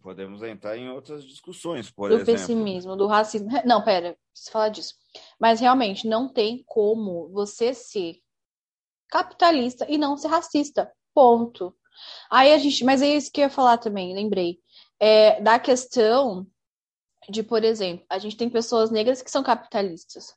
Podemos 0.03 0.43
entrar 0.43 0.77
em 0.77 0.89
outras 0.89 1.25
discussões, 1.25 1.91
por 1.91 2.09
do 2.09 2.17
exemplo. 2.17 2.33
Do 2.33 2.39
pessimismo, 2.39 2.97
do 2.97 3.07
racismo. 3.07 3.49
Não, 3.65 3.85
pera, 3.85 4.19
preciso 4.33 4.51
falar 4.51 4.69
disso. 4.69 4.95
Mas 5.39 5.61
realmente, 5.61 6.09
não 6.09 6.29
tem 6.29 6.65
como 6.67 7.29
você 7.29 7.73
ser 7.73 8.17
capitalista 9.09 9.87
e 9.89 9.97
não 9.97 10.17
ser 10.17 10.27
racista. 10.27 10.93
Ponto. 11.15 11.73
Aí 12.29 12.53
a 12.53 12.59
gente. 12.59 12.85
Mas 12.85 13.01
é 13.01 13.15
isso 13.15 13.31
que 13.31 13.41
eu 13.41 13.45
ia 13.45 13.51
falar 13.51 13.79
também, 13.79 14.13
lembrei. 14.13 14.59
É, 14.99 15.41
da 15.41 15.57
questão 15.59 16.47
de, 17.29 17.45
por 17.45 17.63
exemplo, 17.63 18.05
a 18.09 18.19
gente 18.19 18.37
tem 18.37 18.51
pessoas 18.51 18.91
negras 18.91 19.23
que 19.23 19.31
são 19.31 19.43
capitalistas 19.43 20.35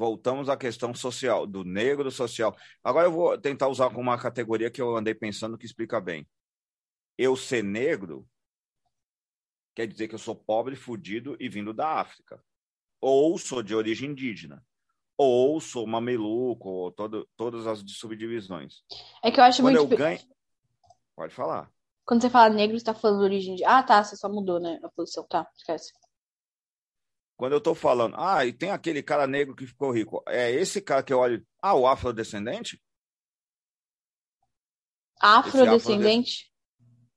voltamos 0.00 0.48
à 0.48 0.56
questão 0.56 0.94
social, 0.94 1.46
do 1.46 1.62
negro 1.62 2.10
social. 2.10 2.56
Agora 2.82 3.06
eu 3.06 3.12
vou 3.12 3.36
tentar 3.36 3.68
usar 3.68 3.88
uma 3.88 4.18
categoria 4.18 4.70
que 4.70 4.80
eu 4.80 4.96
andei 4.96 5.14
pensando 5.14 5.58
que 5.58 5.66
explica 5.66 6.00
bem. 6.00 6.26
Eu 7.18 7.36
ser 7.36 7.62
negro 7.62 8.26
quer 9.74 9.86
dizer 9.86 10.08
que 10.08 10.14
eu 10.14 10.18
sou 10.18 10.34
pobre, 10.34 10.74
fudido 10.74 11.36
e 11.38 11.50
vindo 11.50 11.74
da 11.74 12.00
África. 12.00 12.42
Ou 12.98 13.36
sou 13.36 13.62
de 13.62 13.74
origem 13.74 14.12
indígena. 14.12 14.64
Ou 15.18 15.60
sou 15.60 15.86
mameluco, 15.86 16.70
ou 16.70 16.90
todo, 16.90 17.28
todas 17.36 17.66
as 17.66 17.84
subdivisões. 17.86 18.76
É 19.22 19.30
que 19.30 19.38
eu 19.38 19.44
acho 19.44 19.60
Quando 19.60 19.80
muito... 19.80 19.92
eu 19.92 19.98
ganho... 19.98 20.18
Pode 21.14 21.34
falar. 21.34 21.70
Quando 22.06 22.22
você 22.22 22.30
fala 22.30 22.48
negro, 22.48 22.74
você 22.74 22.80
está 22.80 22.94
falando 22.94 23.18
de 23.18 23.24
origem 23.24 23.54
de... 23.54 23.64
Ah, 23.66 23.82
tá, 23.82 24.02
você 24.02 24.16
só 24.16 24.30
mudou, 24.30 24.58
né, 24.58 24.80
a 24.82 24.88
posição. 24.88 25.26
Tá, 25.28 25.46
esquece. 25.54 25.92
Quando 27.40 27.52
eu 27.52 27.58
estou 27.58 27.74
falando, 27.74 28.16
ah, 28.18 28.44
e 28.44 28.52
tem 28.52 28.70
aquele 28.70 29.02
cara 29.02 29.26
negro 29.26 29.56
que 29.56 29.66
ficou 29.66 29.90
rico, 29.90 30.22
é 30.28 30.50
esse 30.50 30.78
cara 30.78 31.02
que 31.02 31.10
eu 31.10 31.18
olho, 31.18 31.42
ah, 31.62 31.72
o 31.72 31.86
afrodescendente? 31.86 32.78
Afrodescendente? 35.18 36.52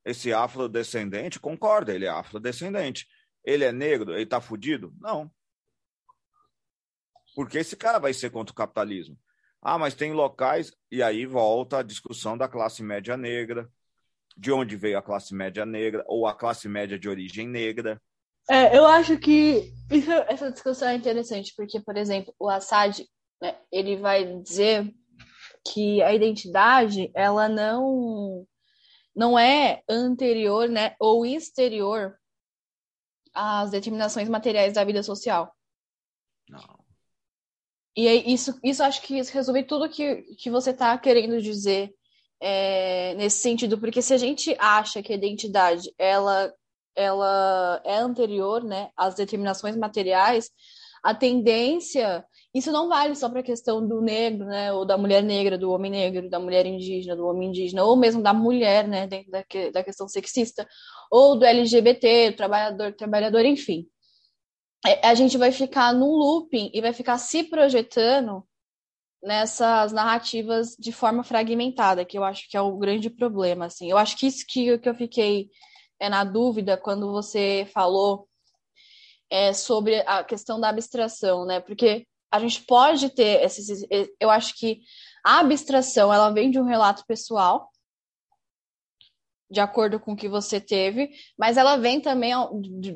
Esse 0.06 0.32
afrodescendente, 0.32 1.42
concorda, 1.42 1.94
ele 1.94 2.06
é 2.06 2.10
afrodescendente. 2.10 3.06
Ele 3.44 3.66
é 3.66 3.74
negro, 3.74 4.14
ele 4.14 4.26
tá 4.26 4.40
fudido? 4.40 4.94
Não. 4.98 5.30
Porque 7.36 7.58
esse 7.58 7.76
cara 7.76 8.00
vai 8.00 8.14
ser 8.14 8.30
contra 8.30 8.54
o 8.54 8.56
capitalismo. 8.56 9.20
Ah, 9.62 9.78
mas 9.78 9.94
tem 9.94 10.14
locais, 10.14 10.72
e 10.90 11.04
aí 11.04 11.26
volta 11.26 11.80
a 11.80 11.84
discussão 11.84 12.38
da 12.38 12.48
classe 12.48 12.82
média 12.82 13.18
negra, 13.18 13.70
de 14.38 14.54
onde 14.54 14.78
veio 14.78 14.98
a 14.98 15.02
classe 15.02 15.36
média 15.36 15.66
negra, 15.66 16.02
ou 16.08 16.26
a 16.26 16.34
classe 16.34 16.70
média 16.70 16.98
de 16.98 17.10
origem 17.10 17.46
negra. 17.46 18.02
É, 18.50 18.78
eu 18.78 18.86
acho 18.86 19.18
que 19.18 19.74
isso, 19.92 20.12
essa 20.28 20.52
discussão 20.52 20.90
é 20.90 20.96
interessante, 20.96 21.54
porque, 21.56 21.80
por 21.80 21.96
exemplo, 21.98 22.34
o 22.40 22.50
Assad, 22.50 23.06
né, 23.42 23.58
ele 23.72 23.96
vai 23.96 24.42
dizer 24.42 24.94
que 25.66 26.02
a 26.02 26.14
identidade, 26.14 27.12
ela 27.16 27.48
não, 27.48 28.46
não 29.16 29.40
é 29.40 29.82
anterior, 29.88 30.68
né, 30.68 30.96
ou 31.00 31.26
exterior 31.26 32.18
às 33.34 33.72
determinações 33.72 34.28
materiais 34.28 34.74
da 34.74 34.84
vida 34.84 35.02
social. 35.02 35.56
Não. 36.50 36.84
E 37.96 38.08
aí, 38.08 38.24
isso, 38.26 38.60
isso 38.64 38.84
acho 38.84 39.02
que 39.04 39.18
isso 39.20 39.32
resume 39.32 39.64
tudo 39.64 39.90
que, 39.90 40.24
que 40.38 40.50
você 40.50 40.72
está 40.72 40.98
querendo 40.98 41.42
dizer 41.42 41.94
é, 42.42 43.14
nesse 43.16 43.38
sentido, 43.38 43.80
porque 43.80 44.02
se 44.02 44.14
a 44.14 44.18
gente 44.18 44.56
acha 44.60 45.02
que 45.02 45.14
a 45.14 45.16
identidade, 45.16 45.94
ela 45.98 46.52
ela 46.96 47.82
é 47.84 47.98
anterior 47.98 48.64
né, 48.64 48.90
às 48.96 49.16
determinações 49.16 49.76
materiais, 49.76 50.50
a 51.04 51.14
tendência, 51.14 52.26
isso 52.54 52.72
não 52.72 52.88
vale 52.88 53.14
só 53.14 53.28
para 53.28 53.42
a 53.42 53.44
questão 53.44 53.86
do 53.86 54.02
negro, 54.02 54.46
né, 54.46 54.72
ou 54.72 54.86
da 54.86 54.98
mulher 54.98 55.22
negra, 55.22 55.58
do 55.58 55.70
homem 55.70 55.92
negro, 55.92 56.30
da 56.30 56.40
mulher 56.40 56.66
indígena, 56.66 57.16
do 57.16 57.28
homem 57.28 57.50
indígena, 57.50 57.84
ou 57.84 57.98
mesmo 57.98 58.24
da 58.24 58.34
mulher, 58.34 58.88
né, 58.88 59.06
dentro 59.06 59.30
da, 59.30 59.44
da 59.74 59.84
questão 59.84 60.08
sexista, 60.08 60.66
ou 61.12 61.38
do 61.38 61.46
LGBT, 61.46 62.32
do 62.32 62.38
trabalhador, 62.38 62.94
trabalhador, 62.94 63.44
enfim. 63.44 63.86
É, 64.86 65.08
a 65.08 65.14
gente 65.14 65.38
vai 65.38 65.52
ficar 65.52 65.94
num 65.94 66.12
looping 66.12 66.72
e 66.74 66.82
vai 66.82 66.94
ficar 66.94 67.18
se 67.18 67.44
projetando 67.44 68.46
nessas 69.22 69.92
narrativas 69.94 70.76
de 70.78 70.92
forma 70.92 71.24
fragmentada, 71.24 72.06
que 72.06 72.18
eu 72.18 72.24
acho 72.24 72.50
que 72.50 72.58
é 72.58 72.62
o 72.62 72.78
grande 72.78 73.10
problema, 73.10 73.66
assim. 73.66 73.90
Eu 73.90 73.98
acho 73.98 74.18
que 74.18 74.28
isso 74.28 74.46
que, 74.48 74.78
que 74.78 74.90
eu 74.90 74.96
fiquei 74.96 75.50
é, 76.00 76.10
na 76.10 76.24
dúvida 76.24 76.78
quando 76.78 77.12
você 77.12 77.68
falou 77.74 78.28
é, 79.30 79.54
sobre 79.54 80.02
a 80.02 80.24
questão 80.24 80.60
da 80.60 80.70
abstração, 80.70 81.46
né? 81.46 81.60
Porque 81.60 82.06
a 82.32 82.40
gente 82.40 82.64
pode 82.64 83.10
ter 83.10 83.44
esses. 83.44 83.86
Eu 84.20 84.30
acho 84.30 84.58
que 84.58 84.82
a 85.24 85.40
abstração 85.40 86.14
ela 86.14 86.32
vem 86.32 86.52
de 86.52 86.60
um 86.60 86.66
relato 86.66 87.04
pessoal, 87.08 87.70
de 89.54 89.60
acordo 89.60 90.00
com 90.00 90.14
o 90.14 90.16
que 90.16 90.28
você 90.28 90.60
teve, 90.60 91.12
mas 91.38 91.58
ela 91.58 91.78
vem 91.78 92.02
também 92.02 92.34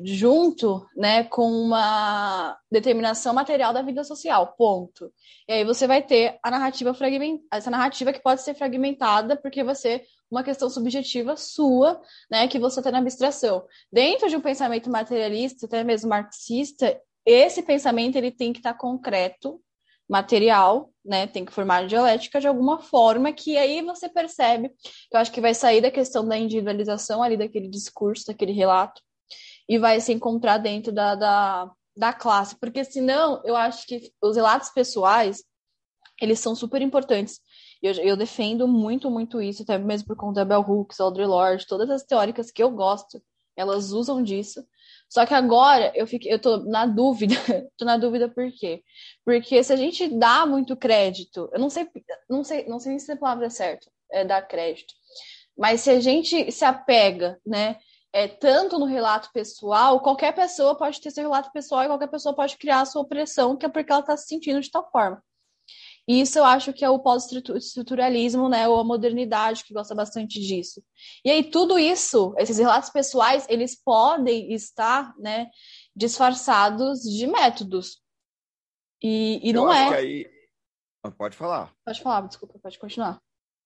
junto, 0.02 0.84
né, 0.96 1.22
com 1.22 1.48
uma 1.48 2.58
determinação 2.70 3.32
material 3.32 3.72
da 3.72 3.80
vida 3.80 4.02
social, 4.02 4.54
ponto. 4.58 5.12
E 5.48 5.52
aí 5.52 5.64
você 5.64 5.86
vai 5.86 6.02
ter 6.02 6.36
a 6.42 6.50
narrativa 6.50 6.92
fragmentada, 6.92 7.46
essa 7.52 7.70
narrativa 7.70 8.12
que 8.12 8.20
pode 8.20 8.42
ser 8.42 8.54
fragmentada 8.54 9.36
porque 9.36 9.62
você 9.62 10.04
uma 10.30 10.42
questão 10.42 10.68
subjetiva 10.68 11.36
sua, 11.36 12.00
né, 12.30 12.46
que 12.48 12.58
você 12.58 12.82
tem 12.82 12.92
na 12.92 12.98
abstração. 12.98 13.64
Dentro 13.90 14.28
de 14.28 14.36
um 14.36 14.40
pensamento 14.40 14.90
materialista, 14.90 15.66
até 15.66 15.82
mesmo 15.82 16.10
marxista, 16.10 17.00
esse 17.24 17.62
pensamento 17.62 18.16
ele 18.16 18.30
tem 18.30 18.52
que 18.52 18.58
estar 18.58 18.74
concreto, 18.74 19.60
material, 20.08 20.90
né? 21.04 21.26
Tem 21.26 21.44
que 21.44 21.52
formar 21.52 21.86
dialética 21.86 22.40
de 22.40 22.48
alguma 22.48 22.78
forma, 22.78 23.32
que 23.32 23.58
aí 23.58 23.82
você 23.82 24.08
percebe, 24.08 24.70
que 24.70 25.14
eu 25.14 25.20
acho 25.20 25.30
que 25.30 25.40
vai 25.40 25.52
sair 25.54 25.82
da 25.82 25.90
questão 25.90 26.26
da 26.26 26.38
individualização 26.38 27.22
ali 27.22 27.36
daquele 27.36 27.68
discurso, 27.68 28.26
daquele 28.26 28.52
relato, 28.52 29.02
e 29.68 29.78
vai 29.78 30.00
se 30.00 30.12
encontrar 30.12 30.58
dentro 30.58 30.90
da, 30.90 31.14
da, 31.14 31.70
da 31.94 32.12
classe. 32.12 32.56
Porque 32.58 32.82
senão, 32.84 33.42
eu 33.44 33.54
acho 33.54 33.86
que 33.86 34.10
os 34.22 34.36
relatos 34.36 34.70
pessoais, 34.70 35.44
eles 36.20 36.40
são 36.40 36.54
super 36.54 36.80
importantes. 36.80 37.40
Eu, 37.82 37.92
eu 37.94 38.16
defendo 38.16 38.66
muito, 38.66 39.10
muito 39.10 39.40
isso, 39.40 39.62
até 39.62 39.78
mesmo 39.78 40.08
por 40.08 40.16
conta 40.16 40.44
da 40.44 40.44
Bell 40.44 40.68
Hooks, 40.68 41.00
Audre 41.00 41.24
Lorde, 41.26 41.66
todas 41.66 41.88
as 41.90 42.02
teóricas 42.02 42.50
que 42.50 42.62
eu 42.62 42.70
gosto, 42.70 43.22
elas 43.56 43.92
usam 43.92 44.22
disso. 44.22 44.64
Só 45.08 45.24
que 45.24 45.32
agora 45.32 45.90
eu 45.94 46.06
fiquei, 46.06 46.32
eu 46.32 46.38
tô 46.38 46.58
na 46.58 46.86
dúvida. 46.86 47.34
tô 47.78 47.84
na 47.84 47.96
dúvida 47.96 48.28
por 48.28 48.50
quê? 48.52 48.82
Porque 49.24 49.62
se 49.62 49.72
a 49.72 49.76
gente 49.76 50.08
dá 50.08 50.44
muito 50.44 50.76
crédito, 50.76 51.48
eu 51.52 51.58
não 51.58 51.70
sei, 51.70 51.88
não 52.28 52.44
sei, 52.44 52.66
não 52.66 52.78
sei 52.78 52.98
se 52.98 53.12
a 53.12 53.16
palavra 53.16 53.46
é 53.46 53.50
certa, 53.50 53.90
é 54.10 54.24
dar 54.24 54.42
crédito. 54.42 54.92
Mas 55.56 55.80
se 55.80 55.90
a 55.90 56.00
gente 56.00 56.52
se 56.52 56.64
apega, 56.64 57.40
né, 57.44 57.78
é, 58.12 58.28
tanto 58.28 58.78
no 58.78 58.86
relato 58.86 59.30
pessoal, 59.32 60.00
qualquer 60.00 60.34
pessoa 60.34 60.76
pode 60.76 61.00
ter 61.00 61.10
seu 61.10 61.24
relato 61.24 61.50
pessoal 61.52 61.84
e 61.84 61.88
qualquer 61.88 62.08
pessoa 62.08 62.34
pode 62.34 62.56
criar 62.56 62.82
a 62.82 62.86
sua 62.86 63.02
opressão, 63.02 63.56
que 63.56 63.66
é 63.66 63.68
porque 63.68 63.90
ela 63.90 64.00
está 64.00 64.16
se 64.16 64.26
sentindo 64.26 64.60
de 64.60 64.70
tal 64.70 64.88
forma. 64.90 65.22
E 66.08 66.22
isso 66.22 66.38
eu 66.38 66.44
acho 66.44 66.72
que 66.72 66.82
é 66.82 66.88
o 66.88 66.98
pós-estruturalismo, 66.98 68.48
né, 68.48 68.66
ou 68.66 68.80
a 68.80 68.84
modernidade 68.84 69.62
que 69.62 69.74
gosta 69.74 69.94
bastante 69.94 70.40
disso. 70.40 70.82
E 71.22 71.30
aí 71.30 71.44
tudo 71.44 71.78
isso, 71.78 72.34
esses 72.38 72.56
relatos 72.56 72.88
pessoais, 72.88 73.46
eles 73.46 73.78
podem 73.80 74.50
estar, 74.54 75.14
né, 75.18 75.50
disfarçados 75.94 77.00
de 77.02 77.26
métodos. 77.26 78.02
E, 79.02 79.38
e 79.46 79.52
não 79.52 79.70
é. 79.70 79.96
Aí... 79.96 80.38
Pode 81.16 81.36
falar. 81.36 81.72
Pode 81.84 82.02
falar, 82.02 82.26
desculpa, 82.26 82.58
pode 82.58 82.78
continuar. 82.78 83.20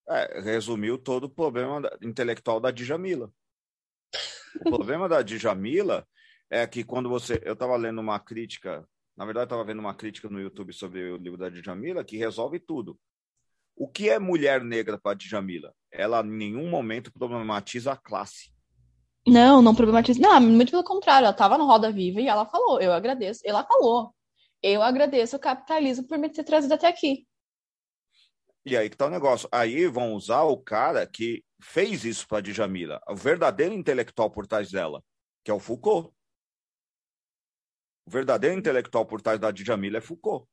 É, 0.09 0.41
resumiu 0.41 0.99
todo 0.99 1.25
o 1.25 1.31
problema 1.31 1.81
intelectual 2.03 2.61
da 2.61 2.73
Djamila. 2.73 3.33
O 4.61 4.71
problema 4.71 5.09
da 5.09 5.23
Djamila 5.23 6.07
é 6.51 6.67
que 6.67 6.85
quando 6.85 7.09
você. 7.09 7.41
Eu 7.45 7.55
estava 7.55 7.77
lendo 7.77 8.01
uma 8.01 8.21
crítica 8.21 8.87
na 9.17 9.25
verdade, 9.25 9.45
estava 9.45 9.65
vendo 9.65 9.81
uma 9.81 9.95
crítica 9.95 10.29
no 10.29 10.41
YouTube 10.41 10.73
sobre 10.73 11.11
o 11.11 11.17
livro 11.17 11.39
da 11.39 11.49
Djamila 11.49 12.05
que 12.05 12.17
resolve 12.17 12.59
tudo. 12.59 12.99
O 13.77 13.89
que 13.89 14.09
é 14.09 14.19
mulher 14.19 14.63
negra 14.63 14.99
para 14.99 15.17
Djamila? 15.17 15.75
Ela 15.91 16.21
em 16.21 16.31
nenhum 16.31 16.69
momento 16.69 17.13
problematiza 17.13 17.93
a 17.93 17.97
classe. 17.97 18.53
Não, 19.27 19.63
não 19.63 19.75
problematiza. 19.75 20.21
Não, 20.21 20.41
muito 20.41 20.71
pelo 20.71 20.85
contrário. 20.85 21.27
Ela 21.27 21.33
estava 21.33 21.57
no 21.57 21.67
Roda 21.67 21.93
Viva 21.93 22.21
e 22.21 22.27
ela 22.27 22.47
falou: 22.47 22.81
Eu 22.81 22.93
agradeço. 22.93 23.41
Ela 23.45 23.65
falou: 23.65 24.15
Eu 24.63 24.83
agradeço 24.83 25.37
o 25.37 25.41
capitalismo 25.41 26.07
por 26.07 26.19
me 26.19 26.29
ter 26.29 26.45
trazido 26.45 26.75
até 26.75 26.89
aqui. 26.89 27.27
E 28.65 28.77
aí 28.77 28.89
que 28.89 28.97
tá 28.97 29.07
o 29.07 29.11
negócio. 29.11 29.49
Aí 29.53 29.87
vão 29.87 30.15
usar 30.15 30.43
o 30.43 30.57
cara 30.57 31.07
que 31.07 31.45
fez 31.61 32.05
isso 32.05 32.27
para 32.27 32.41
Djamila, 32.41 33.01
o 33.09 33.15
verdadeiro 33.15 33.75
intelectual 33.75 34.31
por 34.31 34.47
trás 34.47 34.71
dela, 34.71 35.03
que 35.45 35.51
é 35.51 35.55
o 35.55 35.61
Foucault. 35.61 36.13
O 38.05 38.11
verdadeiro 38.11 38.59
intelectual 38.59 39.07
por 39.07 39.21
trás 39.21 39.39
da 39.39 39.51
Djamila 39.51 39.99
é 39.99 40.01
Foucault. 40.01 40.49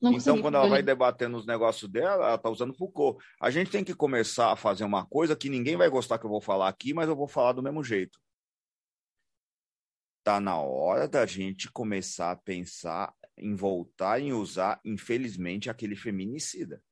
Não 0.00 0.12
então, 0.12 0.40
quando 0.40 0.56
ela 0.56 0.68
vai 0.68 0.82
debatendo 0.82 1.36
os 1.36 1.46
negócios 1.46 1.90
dela, 1.90 2.26
ela 2.26 2.34
está 2.34 2.50
usando 2.50 2.74
Foucault. 2.74 3.24
A 3.40 3.50
gente 3.50 3.70
tem 3.70 3.82
que 3.82 3.94
começar 3.94 4.52
a 4.52 4.56
fazer 4.56 4.84
uma 4.84 5.06
coisa 5.06 5.34
que 5.34 5.48
ninguém 5.48 5.76
vai 5.76 5.88
gostar 5.88 6.18
que 6.18 6.26
eu 6.26 6.30
vou 6.30 6.42
falar 6.42 6.68
aqui, 6.68 6.92
mas 6.92 7.08
eu 7.08 7.16
vou 7.16 7.26
falar 7.26 7.52
do 7.52 7.62
mesmo 7.62 7.82
jeito. 7.82 8.20
Tá 10.22 10.40
na 10.40 10.58
hora 10.58 11.08
da 11.08 11.24
gente 11.24 11.70
começar 11.70 12.30
a 12.32 12.36
pensar 12.36 13.14
em 13.36 13.54
voltar 13.54 14.20
em 14.20 14.32
usar, 14.32 14.80
infelizmente, 14.84 15.70
aquele 15.70 15.96
feminicida. 15.96 16.82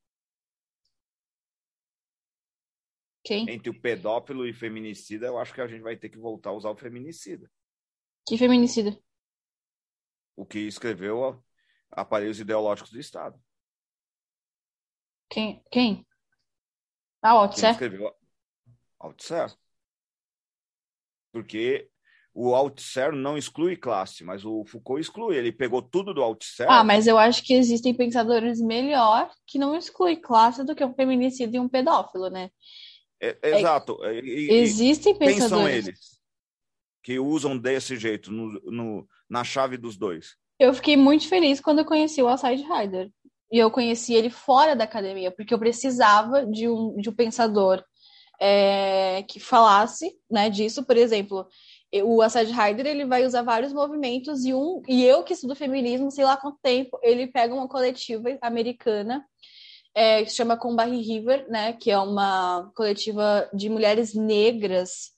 Quem? 3.25 3.49
Entre 3.49 3.71
o 3.71 3.81
pedófilo 3.81 4.47
e 4.47 4.53
feminicida, 4.53 5.27
eu 5.27 5.39
acho 5.39 5.55
que 5.55 5.61
a 5.61 5.67
gente 5.67 5.83
vai 5.83 5.97
ter 5.97 6.09
que 6.09 6.19
voltar 6.19 6.51
a 6.51 6.55
usar 6.55 6.71
o 6.71 6.77
feminicida. 6.77 7.51
Que 8.27 8.39
feminicida? 8.39 8.99
O 10.37 10.47
que 10.47 10.61
escreveu 10.61 11.43
Aparelhos 11.91 12.41
Ideológicos 12.41 12.91
do 12.91 12.99
Estado. 12.99 13.39
Quem? 15.29 15.63
Quem? 15.71 16.07
Ah, 17.23 17.31
Althusser? 17.31 17.65
Quem 17.65 17.73
escreveu 17.73 18.15
Althusser. 18.99 19.55
Porque 21.33 21.89
o 22.35 22.55
Althusser 22.55 23.13
não 23.13 23.37
exclui 23.37 23.77
classe, 23.77 24.25
mas 24.25 24.45
o 24.45 24.65
Foucault 24.65 25.01
exclui. 25.01 25.37
Ele 25.37 25.53
pegou 25.53 25.83
tudo 25.83 26.15
do 26.15 26.23
Althusser. 26.23 26.67
Ah, 26.71 26.85
mas 26.85 27.07
eu 27.07 27.19
acho 27.19 27.43
que 27.43 27.55
existem 27.55 27.95
pensadores 27.95 28.61
melhor 28.61 29.31
que 29.47 29.59
não 29.59 29.77
exclui 29.77 30.17
classe 30.17 30.65
do 30.65 30.75
que 30.75 30.85
um 30.85 30.95
feminicida 30.95 31.57
e 31.57 31.61
um 31.61 31.69
pedófilo, 31.69 32.31
né? 32.31 32.51
É, 33.21 33.37
exato. 33.59 34.03
É, 34.05 34.19
e, 34.21 34.51
existem 34.51 35.17
pensadores. 35.17 35.41
Quem 35.41 35.49
são 35.49 35.69
eles? 35.69 36.22
Que 37.03 37.19
usam 37.19 37.59
desse 37.59 37.97
jeito, 37.97 38.31
no, 38.31 38.61
no, 38.65 39.09
na 39.29 39.43
chave 39.43 39.77
dos 39.77 39.97
dois? 39.97 40.37
Eu 40.59 40.73
fiquei 40.73 40.97
muito 40.97 41.29
feliz 41.29 41.61
quando 41.61 41.81
eu 41.81 41.85
conheci 41.85 42.23
o 42.23 42.29
Aside 42.29 42.63
Rider. 42.63 43.11
E 43.51 43.59
eu 43.59 43.71
conheci 43.71 44.15
ele 44.15 44.31
fora 44.31 44.75
da 44.75 44.85
academia, 44.85 45.31
porque 45.31 45.53
eu 45.53 45.59
precisava 45.59 46.47
de 46.47 46.69
um, 46.69 46.97
de 46.97 47.11
um 47.11 47.15
pensador 47.15 47.85
é, 48.41 49.23
que 49.25 49.39
falasse 49.39 50.17
né, 50.31 50.49
disso. 50.49 50.85
Por 50.85 50.97
exemplo, 50.97 51.47
o 52.05 52.23
Aside 52.23 52.53
Rider 52.53 52.87
ele 52.87 53.05
vai 53.05 53.27
usar 53.27 53.43
vários 53.43 53.73
movimentos 53.73 54.45
e 54.45 54.55
um 54.55 54.81
e 54.89 55.05
eu 55.05 55.23
que 55.23 55.35
estudo 55.35 55.55
feminismo, 55.55 56.11
sei 56.11 56.25
lá 56.25 56.37
quanto 56.37 56.59
tempo, 56.63 56.99
ele 57.03 57.27
pega 57.27 57.55
uma 57.55 57.69
coletiva 57.69 58.31
americana 58.41 59.25
é, 59.95 60.23
que 60.23 60.31
se 60.31 60.37
chama 60.37 60.57
Combahee 60.57 61.03
River, 61.03 61.47
né, 61.51 61.75
que 61.75 61.91
é 61.91 61.99
uma 61.99 62.71
coletiva 62.75 63.49
de 63.53 63.69
mulheres 63.69 64.15
negras 64.15 65.12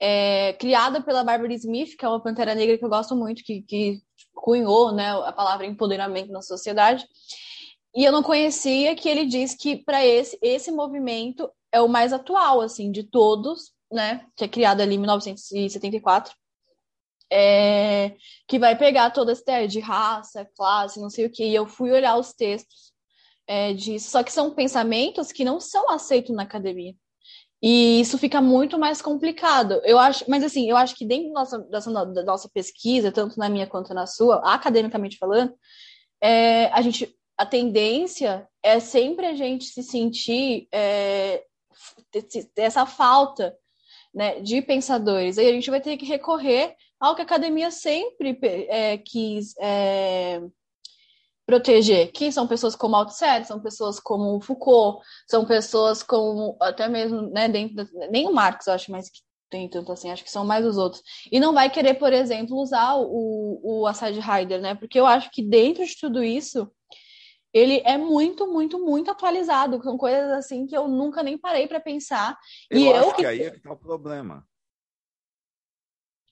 é, 0.00 0.52
criada 0.54 1.02
pela 1.02 1.24
Barbara 1.24 1.54
Smith, 1.54 1.96
que 1.96 2.04
é 2.04 2.08
uma 2.08 2.22
pantera 2.22 2.54
negra 2.54 2.76
que 2.76 2.84
eu 2.84 2.88
gosto 2.88 3.16
muito, 3.16 3.42
que, 3.42 3.62
que 3.62 4.00
cunhou 4.34 4.92
né, 4.92 5.10
a 5.10 5.32
palavra 5.32 5.66
empoderamento 5.66 6.30
na 6.30 6.42
sociedade. 6.42 7.06
E 7.94 8.04
eu 8.04 8.12
não 8.12 8.22
conhecia 8.22 8.94
que 8.94 9.08
ele 9.08 9.24
diz 9.24 9.54
que 9.54 9.76
para 9.76 10.04
esse 10.04 10.38
esse 10.42 10.70
movimento 10.70 11.50
é 11.72 11.80
o 11.80 11.88
mais 11.88 12.12
atual 12.12 12.60
assim 12.60 12.92
de 12.92 13.02
todos, 13.02 13.72
né, 13.90 14.26
que 14.36 14.44
é 14.44 14.48
criado 14.48 14.82
ali 14.82 14.96
em 14.96 14.98
1974. 14.98 16.34
É, 17.28 18.14
que 18.46 18.56
vai 18.56 18.78
pegar 18.78 19.10
toda 19.10 19.32
essa 19.32 19.42
ideia 19.42 19.66
de 19.66 19.80
raça, 19.80 20.48
classe, 20.56 21.00
não 21.00 21.10
sei 21.10 21.26
o 21.26 21.30
que. 21.30 21.44
E 21.44 21.54
eu 21.54 21.66
fui 21.66 21.90
olhar 21.90 22.16
os 22.16 22.32
textos 22.32 22.92
é, 23.48 23.72
disso, 23.72 24.10
só 24.10 24.22
que 24.22 24.32
são 24.32 24.54
pensamentos 24.54 25.32
que 25.32 25.44
não 25.44 25.58
são 25.58 25.90
aceitos 25.90 26.34
na 26.34 26.44
academia. 26.44 26.94
E 27.62 28.00
isso 28.00 28.18
fica 28.18 28.40
muito 28.40 28.78
mais 28.78 29.00
complicado. 29.00 29.80
Eu 29.84 29.98
acho, 29.98 30.24
mas 30.28 30.44
assim, 30.44 30.68
eu 30.68 30.76
acho 30.76 30.94
que 30.94 31.06
dentro 31.06 31.32
da 31.32 31.40
nossa, 31.40 31.58
da 32.06 32.22
nossa 32.22 32.48
pesquisa, 32.52 33.10
tanto 33.10 33.38
na 33.38 33.48
minha 33.48 33.66
quanto 33.66 33.94
na 33.94 34.06
sua, 34.06 34.36
academicamente 34.54 35.16
falando, 35.18 35.54
é, 36.20 36.66
a 36.66 36.80
gente 36.82 37.16
a 37.38 37.44
tendência 37.44 38.48
é 38.62 38.80
sempre 38.80 39.26
a 39.26 39.34
gente 39.34 39.66
se 39.66 39.82
sentir 39.82 40.68
é, 40.72 41.44
essa 42.56 42.86
falta 42.86 43.54
né, 44.14 44.40
de 44.40 44.62
pensadores. 44.62 45.36
Aí 45.36 45.48
a 45.48 45.52
gente 45.52 45.70
vai 45.70 45.80
ter 45.80 45.96
que 45.98 46.06
recorrer 46.06 46.74
ao 46.98 47.14
que 47.14 47.20
a 47.20 47.24
academia 47.24 47.70
sempre 47.70 48.38
é, 48.42 48.96
quis 48.96 49.54
é, 49.58 50.40
proteger, 51.46 52.10
que 52.10 52.32
são 52.32 52.46
pessoas 52.46 52.74
como 52.74 52.96
Althusser, 52.96 53.46
são 53.46 53.60
pessoas 53.60 54.00
como 54.00 54.40
Foucault, 54.40 55.00
são 55.28 55.46
pessoas 55.46 56.02
como 56.02 56.56
até 56.60 56.88
mesmo, 56.88 57.22
né, 57.30 57.48
dentro 57.48 57.76
da, 57.76 57.86
nem 58.10 58.26
o 58.26 58.32
Marx, 58.32 58.66
eu 58.66 58.74
acho, 58.74 58.90
mas 58.90 59.08
que 59.08 59.20
tem 59.48 59.68
tanto 59.68 59.92
assim, 59.92 60.10
acho 60.10 60.24
que 60.24 60.30
são 60.30 60.44
mais 60.44 60.66
os 60.66 60.76
outros. 60.76 61.00
E 61.30 61.38
não 61.38 61.54
vai 61.54 61.70
querer, 61.70 61.94
por 61.94 62.12
exemplo, 62.12 62.56
usar 62.56 62.96
o, 62.96 63.60
o 63.62 63.86
Assad 63.86 64.18
Rider, 64.18 64.60
né? 64.60 64.74
Porque 64.74 64.98
eu 64.98 65.06
acho 65.06 65.30
que 65.30 65.40
dentro 65.40 65.86
de 65.86 65.96
tudo 65.96 66.22
isso, 66.22 66.68
ele 67.52 67.80
é 67.84 67.96
muito, 67.96 68.46
muito, 68.48 68.78
muito 68.84 69.08
atualizado. 69.08 69.80
São 69.84 69.96
coisas 69.96 70.32
assim 70.32 70.66
que 70.66 70.76
eu 70.76 70.88
nunca 70.88 71.22
nem 71.22 71.38
parei 71.38 71.68
para 71.68 71.78
pensar. 71.78 72.36
Eu 72.68 72.80
e 72.80 72.92
acho 72.92 73.08
eu 73.10 73.14
que 73.14 73.24
aí 73.24 73.42
é 73.42 73.50
que 73.52 73.60
tá 73.60 73.72
o 73.72 73.76
problema. 73.76 74.44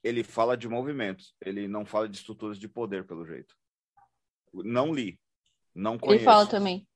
Ele 0.03 0.24
fala 0.24 0.57
de 0.57 0.68
movimentos, 0.68 1.35
ele 1.40 1.68
não 1.68 1.87
fala 1.87 2.09
de 2.09 2.16
estruturas 2.16 2.59
de 2.59 2.68
poder, 2.68 3.07
pelo 3.07 3.24
jeito. 3.24 3.55
Não 4.62 4.92
li. 4.92 5.18
Não 5.74 5.98
conheço. 5.98 6.20
Ele 6.20 6.24
fala 6.24 6.46
também. 6.46 6.86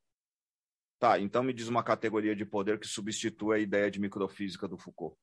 Tá, 0.98 1.18
então 1.18 1.42
me 1.42 1.52
diz 1.52 1.68
uma 1.68 1.82
categoria 1.82 2.34
de 2.34 2.44
poder 2.44 2.78
que 2.78 2.86
substitua 2.86 3.54
a 3.54 3.58
ideia 3.58 3.90
de 3.90 4.00
microfísica 4.00 4.66
do 4.66 4.76
Foucault. 4.76 5.16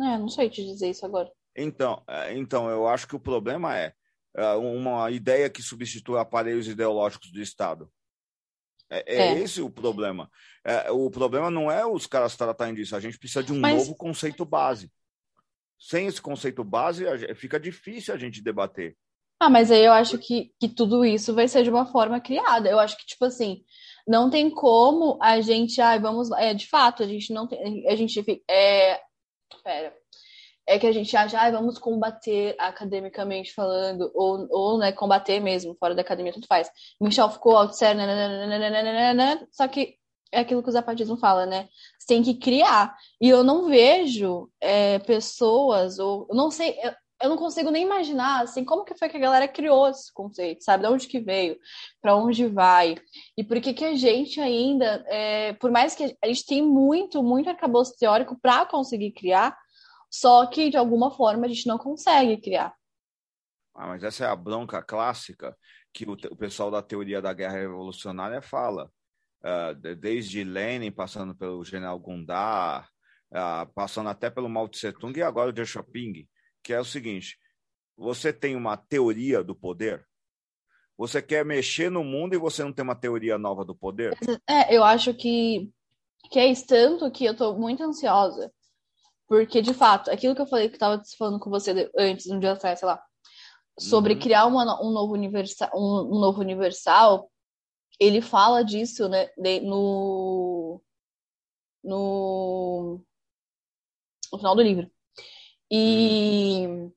É, 0.00 0.16
não 0.16 0.28
sei 0.28 0.48
te 0.48 0.64
dizer 0.64 0.90
isso 0.90 1.04
agora. 1.04 1.30
Então, 1.54 2.02
é, 2.06 2.34
então 2.36 2.70
eu 2.70 2.86
acho 2.86 3.06
que 3.06 3.16
o 3.16 3.20
problema 3.20 3.76
é, 3.76 3.92
é 4.34 4.52
uma 4.54 5.10
ideia 5.10 5.50
que 5.50 5.62
substitui 5.62 6.18
aparelhos 6.18 6.68
ideológicos 6.68 7.30
do 7.30 7.40
Estado. 7.40 7.90
É, 8.90 9.16
é, 9.16 9.18
é. 9.18 9.38
esse 9.40 9.60
o 9.60 9.68
problema. 9.68 10.30
É, 10.64 10.90
o 10.90 11.10
problema 11.10 11.50
não 11.50 11.70
é 11.70 11.84
os 11.84 12.06
caras 12.06 12.36
tratarem 12.36 12.74
disso, 12.74 12.96
a 12.96 13.00
gente 13.00 13.18
precisa 13.18 13.42
de 13.42 13.52
um 13.52 13.60
Mas... 13.60 13.74
novo 13.74 13.94
conceito 13.94 14.44
base. 14.44 14.90
Sem 15.78 16.06
esse 16.06 16.20
conceito 16.20 16.64
base, 16.64 17.04
fica 17.34 17.60
difícil 17.60 18.12
a 18.12 18.16
gente 18.16 18.42
debater. 18.42 18.96
Ah, 19.40 19.48
mas 19.50 19.70
aí 19.70 19.84
eu 19.84 19.92
acho 19.92 20.18
que, 20.18 20.52
que 20.60 20.68
tudo 20.68 21.04
isso 21.04 21.34
vai 21.34 21.46
ser 21.46 21.62
de 21.62 21.70
uma 21.70 21.86
forma 21.86 22.20
criada. 22.20 22.68
Eu 22.68 22.78
acho 22.78 22.96
que, 22.96 23.06
tipo 23.06 23.24
assim, 23.24 23.62
não 24.06 24.30
tem 24.30 24.50
como 24.50 25.18
a 25.22 25.40
gente, 25.40 25.80
ai, 25.80 25.98
vamos, 26.00 26.30
é, 26.32 26.54
de 26.54 26.66
fato, 26.68 27.02
a 27.02 27.06
gente 27.06 27.32
não 27.32 27.46
tem, 27.46 27.86
a 27.88 27.94
gente, 27.94 28.24
é, 28.50 29.00
pera, 29.62 29.94
é 30.66 30.78
que 30.78 30.86
a 30.86 30.92
gente 30.92 31.16
acha, 31.16 31.40
ah, 31.40 31.50
vamos 31.50 31.78
combater 31.78 32.54
academicamente 32.58 33.54
falando, 33.54 34.10
ou, 34.14 34.46
ou 34.50 34.78
né, 34.78 34.92
combater 34.92 35.40
mesmo, 35.40 35.74
fora 35.76 35.94
da 35.94 36.02
academia, 36.02 36.32
tudo 36.32 36.46
faz. 36.46 36.70
Michel 37.00 37.30
Foucault, 37.30 37.56
Althusser, 37.56 37.96
só 39.50 39.66
que 39.68 39.96
é 40.32 40.40
aquilo 40.40 40.62
que 40.62 40.68
o 40.68 40.72
zapatismo 40.72 41.16
fala, 41.16 41.46
né? 41.46 41.68
Você 41.98 42.06
tem 42.06 42.22
que 42.22 42.34
criar. 42.34 42.94
E 43.20 43.28
eu 43.28 43.42
não 43.42 43.66
vejo 43.66 44.50
é, 44.60 44.98
pessoas, 45.00 45.98
ou 45.98 46.26
eu 46.28 46.36
não 46.36 46.50
sei, 46.50 46.76
eu, 47.22 47.28
não 47.28 47.36
consigo 47.36 47.70
nem 47.70 47.84
imaginar, 47.84 48.42
assim, 48.42 48.64
como 48.64 48.84
que 48.84 48.96
foi 48.96 49.08
que 49.08 49.16
a 49.16 49.20
galera 49.20 49.48
criou 49.48 49.88
esse 49.88 50.12
conceito, 50.12 50.62
sabe? 50.62 50.84
De 50.84 50.92
onde 50.92 51.06
que 51.06 51.20
veio, 51.20 51.58
para 52.00 52.16
onde 52.16 52.46
vai, 52.46 52.96
e 53.36 53.44
por 53.44 53.60
que 53.60 53.72
que 53.72 53.84
a 53.84 53.96
gente 53.96 54.40
ainda, 54.40 55.04
é, 55.08 55.52
por 55.54 55.70
mais 55.70 55.94
que 55.94 56.16
a 56.22 56.26
gente 56.26 56.46
tem 56.46 56.62
muito, 56.62 57.22
muito 57.22 57.50
arcabouço 57.50 57.96
teórico 57.98 58.38
para 58.40 58.66
conseguir 58.66 59.12
criar, 59.12 59.56
só 60.10 60.46
que, 60.46 60.70
de 60.70 60.76
alguma 60.76 61.10
forma, 61.10 61.46
a 61.46 61.48
gente 61.48 61.66
não 61.66 61.78
consegue 61.78 62.40
criar. 62.40 62.74
Ah, 63.74 63.88
mas 63.88 64.02
essa 64.02 64.24
é 64.24 64.28
a 64.28 64.36
bronca 64.36 64.82
clássica 64.82 65.56
que 65.92 66.04
o, 66.04 66.12
o 66.12 66.36
pessoal 66.36 66.70
da 66.70 66.82
teoria 66.82 67.22
da 67.22 67.32
guerra 67.32 67.58
revolucionária 67.58 68.42
fala. 68.42 68.90
Uh, 69.40 69.94
desde 69.96 70.42
Lenin, 70.42 70.90
passando 70.90 71.34
pelo 71.34 71.64
general 71.64 71.98
Gundar, 72.00 72.88
uh, 73.30 73.72
passando 73.72 74.08
até 74.08 74.28
pelo 74.28 74.48
Mao 74.48 74.68
Tse 74.68 74.92
Tung 74.92 75.16
e 75.16 75.22
agora 75.22 75.50
o 75.50 75.52
Deng 75.52 75.64
Xiaoping, 75.64 76.26
que 76.62 76.72
é 76.72 76.80
o 76.80 76.84
seguinte, 76.84 77.38
você 77.96 78.32
tem 78.32 78.56
uma 78.56 78.76
teoria 78.76 79.42
do 79.42 79.54
poder, 79.54 80.06
você 80.96 81.22
quer 81.22 81.44
mexer 81.44 81.90
no 81.90 82.02
mundo 82.02 82.34
e 82.34 82.38
você 82.38 82.62
não 82.62 82.72
tem 82.72 82.82
uma 82.82 82.96
teoria 82.96 83.38
nova 83.38 83.64
do 83.64 83.74
poder? 83.74 84.16
É, 84.48 84.74
eu 84.74 84.82
acho 84.82 85.14
que, 85.14 85.70
que 86.30 86.38
é 86.38 86.46
isso 86.46 86.66
tanto 86.66 87.10
que 87.10 87.24
eu 87.24 87.32
estou 87.32 87.58
muito 87.58 87.82
ansiosa 87.82 88.52
porque, 89.28 89.60
de 89.60 89.74
fato, 89.74 90.10
aquilo 90.10 90.34
que 90.34 90.40
eu 90.40 90.46
falei 90.46 90.70
que 90.70 90.76
estava 90.76 91.02
falando 91.18 91.38
com 91.38 91.50
você 91.50 91.90
antes, 91.96 92.26
um 92.28 92.40
dia 92.40 92.52
atrás, 92.52 92.78
sei 92.78 92.88
lá, 92.88 93.00
sobre 93.78 94.14
uhum. 94.14 94.20
criar 94.20 94.46
uma, 94.46 94.82
um, 94.82 94.90
novo 94.90 95.12
universal, 95.12 95.70
um, 95.74 96.16
um, 96.16 96.18
novo 96.18 96.40
universal, 96.40 97.30
ele 98.00 98.22
fala 98.22 98.64
disso, 98.64 99.06
né, 99.06 99.28
de, 99.36 99.60
no, 99.60 100.80
no, 101.84 103.04
no 104.32 104.38
final 104.38 104.56
do 104.56 104.62
livro. 104.62 104.90
E 105.70 106.66
uhum. 106.66 106.92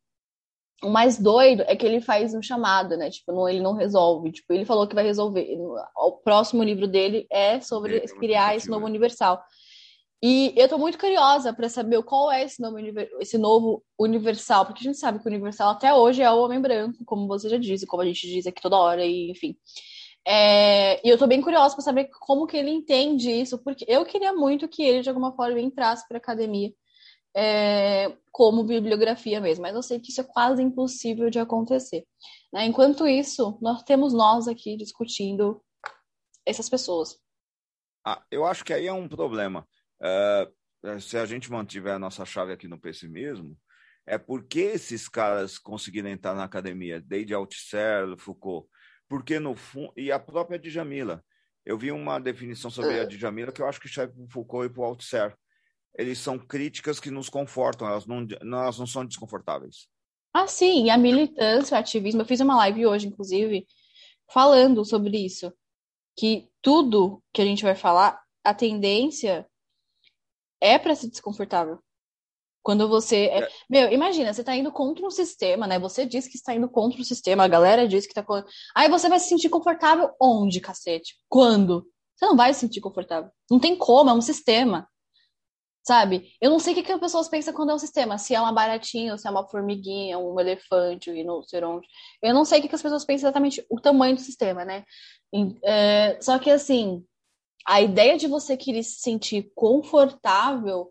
o 0.83 0.89
mais 0.89 1.17
doido 1.17 1.63
é 1.67 1.75
que 1.75 1.85
ele 1.85 2.01
faz 2.01 2.33
um 2.33 2.41
chamado, 2.41 2.95
né? 2.97 3.09
Tipo, 3.09 3.31
não, 3.31 3.47
ele 3.47 3.59
não 3.59 3.73
resolve. 3.73 4.31
Tipo, 4.31 4.53
ele 4.53 4.65
falou 4.65 4.87
que 4.87 4.95
vai 4.95 5.03
resolver. 5.03 5.47
O 5.95 6.11
próximo 6.23 6.63
livro 6.63 6.87
dele 6.87 7.27
é 7.31 7.59
sobre 7.59 7.97
é 7.97 8.07
criar 8.07 8.55
esse 8.55 8.69
novo 8.69 8.85
universal. 8.85 9.43
E 10.23 10.53
eu 10.55 10.69
tô 10.69 10.77
muito 10.77 10.99
curiosa 10.99 11.51
para 11.51 11.67
saber 11.67 12.01
qual 12.03 12.31
é 12.31 12.43
esse, 12.43 12.61
nome, 12.61 12.93
esse 13.19 13.39
novo 13.39 13.83
universal, 13.99 14.67
porque 14.67 14.81
a 14.81 14.83
gente 14.83 14.99
sabe 14.99 15.17
que 15.17 15.25
o 15.25 15.31
universal 15.31 15.71
até 15.71 15.91
hoje 15.91 16.21
é 16.21 16.29
o 16.31 16.43
homem 16.43 16.61
branco, 16.61 17.03
como 17.05 17.27
você 17.27 17.49
já 17.49 17.57
disse, 17.57 17.87
como 17.87 18.03
a 18.03 18.05
gente 18.05 18.27
diz 18.27 18.45
aqui 18.45 18.61
toda 18.61 18.77
hora, 18.77 19.03
e 19.03 19.31
enfim. 19.31 19.57
É, 20.27 21.05
e 21.05 21.09
eu 21.09 21.17
tô 21.17 21.25
bem 21.25 21.41
curiosa 21.41 21.73
para 21.73 21.83
saber 21.83 22.07
como 22.19 22.45
que 22.45 22.55
ele 22.55 22.69
entende 22.69 23.31
isso, 23.31 23.57
porque 23.63 23.83
eu 23.87 24.05
queria 24.05 24.31
muito 24.31 24.67
que 24.67 24.83
ele, 24.83 25.01
de 25.01 25.09
alguma 25.09 25.35
forma, 25.35 25.59
entrasse 25.59 26.07
para 26.07 26.19
academia 26.19 26.71
é, 27.35 28.15
como 28.31 28.63
bibliografia 28.63 29.39
mesmo, 29.39 29.63
mas 29.63 29.75
eu 29.75 29.83
sei 29.83 29.99
que 29.99 30.11
isso 30.11 30.21
é 30.21 30.23
quase 30.23 30.61
impossível 30.61 31.29
de 31.29 31.39
acontecer. 31.39 32.05
Né? 32.53 32.65
Enquanto 32.65 33.07
isso, 33.07 33.57
nós 33.61 33.83
temos 33.83 34.13
nós 34.13 34.47
aqui 34.47 34.75
discutindo 34.77 35.63
essas 36.45 36.69
pessoas. 36.69 37.17
Ah, 38.05 38.23
eu 38.31 38.45
acho 38.45 38.65
que 38.65 38.73
aí 38.73 38.87
é 38.87 38.93
um 38.93 39.07
problema 39.07 39.67
Uh, 40.01 40.99
se 40.99 41.15
a 41.15 41.25
gente 41.25 41.51
mantiver 41.51 41.93
a 41.93 41.99
nossa 41.99 42.25
chave 42.25 42.51
aqui 42.51 42.67
no 42.67 42.79
pessimismo, 42.79 43.55
é 44.05 44.17
porque 44.17 44.61
esses 44.61 45.07
caras 45.07 45.59
conseguiram 45.59 46.09
entrar 46.09 46.33
na 46.33 46.43
academia, 46.43 46.99
desde 46.99 47.35
Althusser, 47.35 48.17
Foucault, 48.17 48.67
porque 49.07 49.39
no 49.39 49.55
fundo, 49.55 49.93
e 49.95 50.11
a 50.11 50.19
própria 50.19 50.57
Djamila. 50.57 51.23
Eu 51.63 51.77
vi 51.77 51.91
uma 51.91 52.17
definição 52.17 52.71
sobre 52.71 52.99
a 52.99 53.05
Djamila 53.05 53.51
que 53.51 53.61
eu 53.61 53.67
acho 53.67 53.79
que 53.79 53.87
serve 53.87 54.15
para 54.15 54.23
o 54.23 54.29
Foucault 54.29 54.65
e 54.65 54.73
para 54.73 54.81
o 54.81 54.85
Althusser. 54.85 55.37
Eles 55.95 56.19
são 56.19 56.39
críticas 56.39 56.99
que 56.99 57.11
nos 57.11 57.29
confortam, 57.29 57.87
elas 57.87 58.05
não, 58.05 58.25
elas 58.41 58.79
não 58.79 58.87
são 58.87 59.05
desconfortáveis. 59.05 59.87
Ah, 60.33 60.47
sim, 60.47 60.85
e 60.85 60.89
a 60.89 60.97
militância, 60.97 61.75
o 61.75 61.79
ativismo. 61.79 62.21
Eu 62.21 62.25
fiz 62.25 62.39
uma 62.39 62.55
live 62.55 62.85
hoje, 62.85 63.07
inclusive, 63.07 63.67
falando 64.31 64.85
sobre 64.85 65.17
isso. 65.17 65.51
Que 66.17 66.49
tudo 66.61 67.21
que 67.33 67.41
a 67.41 67.45
gente 67.45 67.63
vai 67.63 67.75
falar, 67.75 68.21
a 68.43 68.53
tendência 68.53 69.45
é 70.61 70.79
para 70.79 70.95
ser 70.95 71.09
desconfortável. 71.09 71.79
Quando 72.63 72.87
você. 72.87 73.25
É... 73.25 73.39
É. 73.43 73.49
Meu, 73.69 73.91
imagina, 73.91 74.33
você 74.33 74.43
tá 74.43 74.55
indo 74.55 74.71
contra 74.71 75.05
um 75.05 75.09
sistema, 75.09 75.67
né? 75.67 75.79
Você 75.79 76.05
diz 76.05 76.27
que 76.27 76.37
está 76.37 76.53
indo 76.53 76.69
contra 76.69 77.01
o 77.01 77.05
sistema, 77.05 77.43
a 77.43 77.47
galera 77.47 77.87
diz 77.87 78.05
que 78.05 78.13
tá. 78.13 78.23
Aí 78.75 78.87
você 78.87 79.09
vai 79.09 79.19
se 79.19 79.27
sentir 79.27 79.49
confortável 79.49 80.11
onde, 80.21 80.61
cacete? 80.61 81.15
Quando? 81.27 81.87
Você 82.15 82.25
não 82.25 82.37
vai 82.37 82.53
se 82.53 82.61
sentir 82.61 82.81
confortável. 82.81 83.31
Não 83.49 83.59
tem 83.59 83.75
como, 83.75 84.09
é 84.09 84.13
um 84.13 84.21
sistema. 84.21 84.87
Sabe? 85.83 86.31
Eu 86.39 86.51
não 86.51 86.59
sei 86.59 86.73
o 86.73 86.75
que, 86.75 86.83
que 86.83 86.91
as 86.91 86.99
pessoas 86.99 87.27
pensam 87.27 87.53
quando 87.53 87.71
é 87.71 87.73
um 87.73 87.79
sistema. 87.79 88.17
Se 88.17 88.35
é 88.35 88.39
uma 88.39 88.51
baratinha, 88.51 89.17
se 89.17 89.27
é 89.27 89.31
uma 89.31 89.47
formiguinha, 89.47 90.19
um 90.19 90.39
elefante, 90.39 91.09
um 91.09 91.13
rinoceronte. 91.13 91.87
Eu 92.21 92.33
não 92.33 92.45
sei 92.45 92.59
o 92.59 92.61
que, 92.61 92.67
que 92.67 92.75
as 92.75 92.81
pessoas 92.81 93.03
pensam 93.03 93.27
exatamente 93.27 93.65
o 93.69 93.79
tamanho 93.79 94.15
do 94.15 94.21
sistema, 94.21 94.63
né? 94.63 94.83
É... 95.63 96.19
Só 96.21 96.37
que 96.37 96.51
assim 96.51 97.03
a 97.65 97.81
ideia 97.81 98.17
de 98.17 98.27
você 98.27 98.57
querer 98.57 98.83
se 98.83 98.99
sentir 99.01 99.51
confortável 99.55 100.89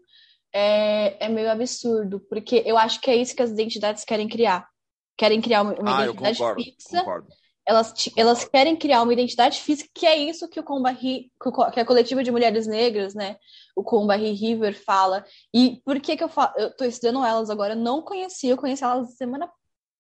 é, 0.53 1.27
é 1.27 1.29
meio 1.29 1.51
absurdo, 1.51 2.21
porque 2.21 2.63
eu 2.67 2.77
acho 2.77 3.01
que 3.01 3.11
é 3.11 3.17
isso 3.17 3.35
que 3.35 3.43
as 3.43 3.51
identidades 3.51 4.05
querem 4.05 4.29
criar. 4.29 4.69
Querem 5.17 5.41
criar 5.41 5.63
uma, 5.63 5.75
uma 5.75 5.99
ah, 5.99 6.05
identidade 6.05 6.39
concordo, 6.39 6.63
fixa. 6.63 6.99
Concordo. 6.99 7.29
Elas, 7.71 7.95
elas 8.17 8.45
querem 8.45 8.77
criar 8.77 9.03
uma 9.03 9.13
identidade 9.13 9.61
física, 9.61 9.89
que 9.95 10.05
é 10.05 10.17
isso 10.17 10.49
que 10.49 10.59
o 10.59 10.65
Combari, 10.65 11.31
que 11.73 11.81
a 11.81 11.85
coletiva 11.85 12.25
de 12.25 12.33
mulheres 12.33 12.67
negras, 12.67 13.15
né, 13.15 13.37
o 13.77 13.85
Combari 13.85 14.33
River 14.33 14.77
fala. 14.85 15.25
E 15.55 15.81
por 15.85 16.01
que 16.01 16.17
que 16.17 16.25
eu 16.25 16.29
falo, 16.29 16.53
eu 16.57 16.77
tô 16.77 16.85
estudando 16.85 17.25
elas 17.25 17.49
agora, 17.49 17.77
não 17.77 18.03
conhecia, 18.03 18.51
eu 18.51 18.57
conheci 18.57 18.83
elas 18.83 19.17
semana 19.17 19.49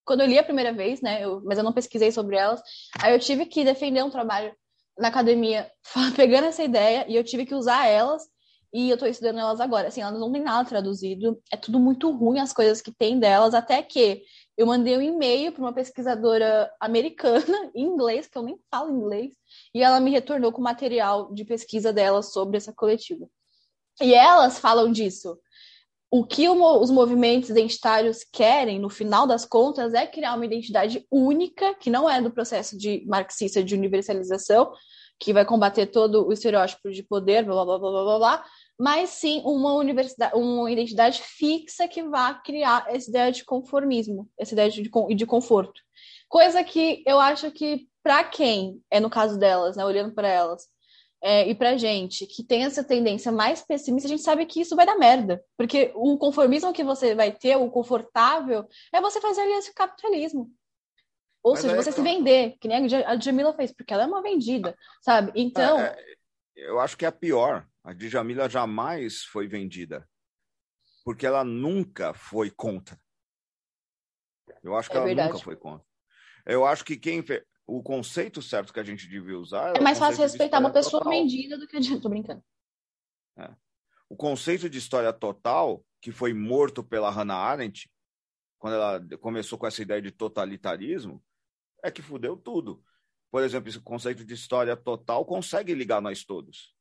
quando 0.05 0.23
eu 0.23 0.27
li 0.27 0.37
a 0.37 0.43
primeira 0.43 0.73
vez, 0.73 1.01
né, 1.01 1.25
eu, 1.25 1.41
mas 1.45 1.59
eu 1.59 1.63
não 1.63 1.73
pesquisei 1.73 2.11
sobre 2.11 2.35
elas. 2.37 2.61
Aí 3.01 3.15
eu 3.15 3.21
tive 3.21 3.47
que 3.47 3.63
defender 3.63 4.03
um 4.03 4.11
trabalho 4.11 4.53
na 4.99 5.07
academia 5.07 5.71
pegando 6.17 6.49
essa 6.49 6.65
ideia 6.65 7.07
e 7.09 7.15
eu 7.15 7.23
tive 7.23 7.47
que 7.47 7.55
usar 7.55 7.87
elas 7.87 8.25
e 8.73 8.91
eu 8.91 8.99
tô 8.99 9.07
estudando 9.07 9.39
elas 9.39 9.61
agora. 9.61 9.87
Assim, 9.87 10.01
elas 10.01 10.19
não 10.19 10.33
têm 10.33 10.43
nada 10.43 10.69
traduzido, 10.69 11.41
é 11.53 11.57
tudo 11.57 11.79
muito 11.79 12.11
ruim 12.11 12.41
as 12.41 12.53
coisas 12.53 12.83
que 12.83 12.93
tem 12.93 13.21
delas, 13.21 13.55
até 13.55 13.81
que 13.83 14.23
eu 14.61 14.67
mandei 14.67 14.95
um 14.95 15.01
e-mail 15.01 15.53
para 15.53 15.63
uma 15.63 15.73
pesquisadora 15.73 16.71
americana 16.79 17.41
em 17.75 17.83
inglês, 17.83 18.27
que 18.27 18.37
eu 18.37 18.43
nem 18.43 18.61
falo 18.71 18.95
inglês, 18.95 19.33
e 19.75 19.83
ela 19.83 19.99
me 19.99 20.11
retornou 20.11 20.53
com 20.53 20.61
material 20.61 21.33
de 21.33 21.47
pesquisa 21.47 21.95
dela 21.95 22.23
sobre 22.23 22.59
essa 22.59 22.71
coletiva. 22.71 23.27
E 24.03 24.13
elas 24.13 24.59
falam 24.59 24.93
disso. 24.93 25.39
O 26.11 26.27
que 26.27 26.47
os 26.47 26.91
movimentos 26.91 27.49
identitários 27.49 28.23
querem, 28.23 28.79
no 28.79 28.91
final 28.91 29.27
das 29.27 29.47
contas, 29.47 29.95
é 29.95 30.07
criar 30.07 30.35
uma 30.35 30.45
identidade 30.45 31.07
única, 31.11 31.75
que 31.77 31.89
não 31.89 32.11
é 32.11 32.21
do 32.21 32.31
processo 32.31 32.77
de 32.77 33.03
marxista 33.07 33.65
de 33.65 33.75
universalização, 33.75 34.71
que 35.19 35.33
vai 35.33 35.47
combater 35.47 35.87
todo 35.87 36.29
o 36.29 36.35
estereótipo 36.35 36.91
de 36.91 37.03
poder, 37.03 37.47
blá 37.47 37.65
blá 37.65 37.79
blá 37.79 37.91
blá 37.91 38.03
blá, 38.03 38.19
blá 38.19 38.45
mas 38.81 39.11
sim 39.11 39.43
uma 39.45 39.75
universidade, 39.75 40.35
uma 40.35 40.71
identidade 40.71 41.21
fixa 41.21 41.87
que 41.87 42.03
vai 42.03 42.41
criar 42.41 42.87
essa 42.89 43.11
ideia 43.11 43.31
de 43.31 43.45
conformismo, 43.45 44.27
essa 44.39 44.55
ideia 44.55 44.71
de, 44.71 44.89
de 45.15 45.27
conforto. 45.27 45.83
Coisa 46.27 46.65
que 46.65 47.05
eu 47.07 47.21
acho 47.21 47.51
que, 47.51 47.87
para 48.03 48.25
quem 48.25 48.81
é 48.91 48.99
no 48.99 49.11
caso 49.11 49.39
delas, 49.39 49.77
né, 49.77 49.85
olhando 49.85 50.15
para 50.15 50.29
elas, 50.29 50.67
é, 51.23 51.47
e 51.47 51.55
pra 51.55 51.77
gente 51.77 52.27
que 52.27 52.43
tem 52.43 52.65
essa 52.65 52.83
tendência 52.83 53.31
mais 53.31 53.61
pessimista, 53.61 54.09
a 54.09 54.13
gente 54.13 54.23
sabe 54.23 54.47
que 54.47 54.63
isso 54.63 54.75
vai 54.75 54.87
dar 54.87 54.97
merda. 54.97 55.45
Porque 55.59 55.93
o 55.95 56.17
conformismo 56.17 56.73
que 56.73 56.83
você 56.83 57.15
vai 57.15 57.31
ter, 57.33 57.57
o 57.57 57.71
confortável, 57.71 58.67
é 58.95 58.99
você 58.99 59.21
fazer 59.21 59.43
aliança 59.43 59.67
com 59.67 59.73
o 59.73 59.87
capitalismo. 59.87 60.51
Ou 61.43 61.53
Mas 61.53 61.61
seja, 61.61 61.75
é, 61.75 61.77
você 61.77 61.93
se 61.93 62.01
vender, 62.01 62.57
que 62.59 62.67
nem 62.67 62.87
a 63.05 63.15
Djamila 63.15 63.53
fez, 63.53 63.73
porque 63.73 63.93
ela 63.93 64.05
é 64.05 64.07
uma 64.07 64.23
vendida, 64.23 64.75
sabe? 65.03 65.33
Então. 65.35 65.79
É, 65.79 65.99
é, 66.57 66.71
eu 66.71 66.81
acho 66.81 66.97
que 66.97 67.05
é 67.05 67.09
a 67.09 67.13
pior. 67.13 67.67
A 67.83 67.93
Djamila 67.93 68.49
jamais 68.49 69.25
foi 69.25 69.49
vendida. 69.49 70.09
Porque 71.05 71.27
ela 71.27 71.45
nunca 71.45 72.13
foi 72.13 72.51
contra. 72.51 73.01
Eu 74.63 74.77
acho 74.77 74.91
que 74.91 74.97
é 74.97 74.99
ela 74.99 75.07
verdade. 75.07 75.33
nunca 75.33 75.45
foi 75.45 75.57
contra. 75.57 75.87
Eu 76.45 76.67
acho 76.67 76.85
que 76.85 76.97
quem. 76.97 77.25
O 77.67 77.83
conceito 77.83 78.43
certo 78.43 78.73
que 78.73 78.81
a 78.81 78.85
gente 78.85 79.09
devia 79.09 79.39
usar. 79.39 79.77
É, 79.77 79.79
é 79.79 79.81
mais 79.81 79.99
fácil 79.99 80.23
respeitar 80.23 80.59
uma 80.59 80.73
pessoa 80.73 81.03
total. 81.03 81.13
vendida 81.19 81.57
do 81.57 81.67
que 81.67 81.77
a. 81.77 82.01
Tô 82.01 82.09
brincando. 82.09 82.43
É. 83.39 83.55
O 84.09 84.17
conceito 84.17 84.69
de 84.69 84.77
história 84.77 85.13
total, 85.13 85.85
que 86.01 86.11
foi 86.11 86.35
morto 86.35 86.83
pela 86.83 87.11
Hannah 87.11 87.37
Arendt, 87.37 87.89
quando 88.59 88.75
ela 88.75 89.19
começou 89.19 89.57
com 89.59 89.67
essa 89.67 89.81
ideia 89.81 90.03
de 90.03 90.11
totalitarismo, 90.11 91.23
é 91.83 91.91
que 91.91 92.03
fudeu 92.03 92.37
tudo. 92.37 92.85
Por 93.31 93.43
exemplo, 93.43 93.69
esse 93.69 93.81
conceito 93.81 94.25
de 94.25 94.35
história 94.35 94.77
total 94.77 95.25
consegue 95.25 95.73
ligar 95.73 96.03
nós 96.03 96.25
todos, 96.25 96.75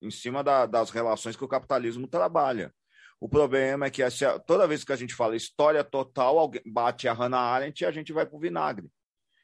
em 0.00 0.10
cima 0.10 0.42
da, 0.42 0.66
das 0.66 0.90
relações 0.90 1.36
que 1.36 1.44
o 1.44 1.48
capitalismo 1.48 2.06
trabalha. 2.06 2.72
O 3.20 3.28
problema 3.28 3.86
é 3.86 3.90
que 3.90 4.02
essa, 4.02 4.38
toda 4.38 4.66
vez 4.66 4.84
que 4.84 4.92
a 4.92 4.96
gente 4.96 5.14
fala 5.14 5.34
história 5.34 5.82
total, 5.82 6.38
alguém 6.38 6.62
bate 6.64 7.08
a 7.08 7.12
Hannah 7.12 7.38
Arendt 7.38 7.82
e 7.82 7.86
a 7.86 7.90
gente 7.90 8.12
vai 8.12 8.24
para 8.24 8.36
o 8.36 8.40
vinagre. 8.40 8.88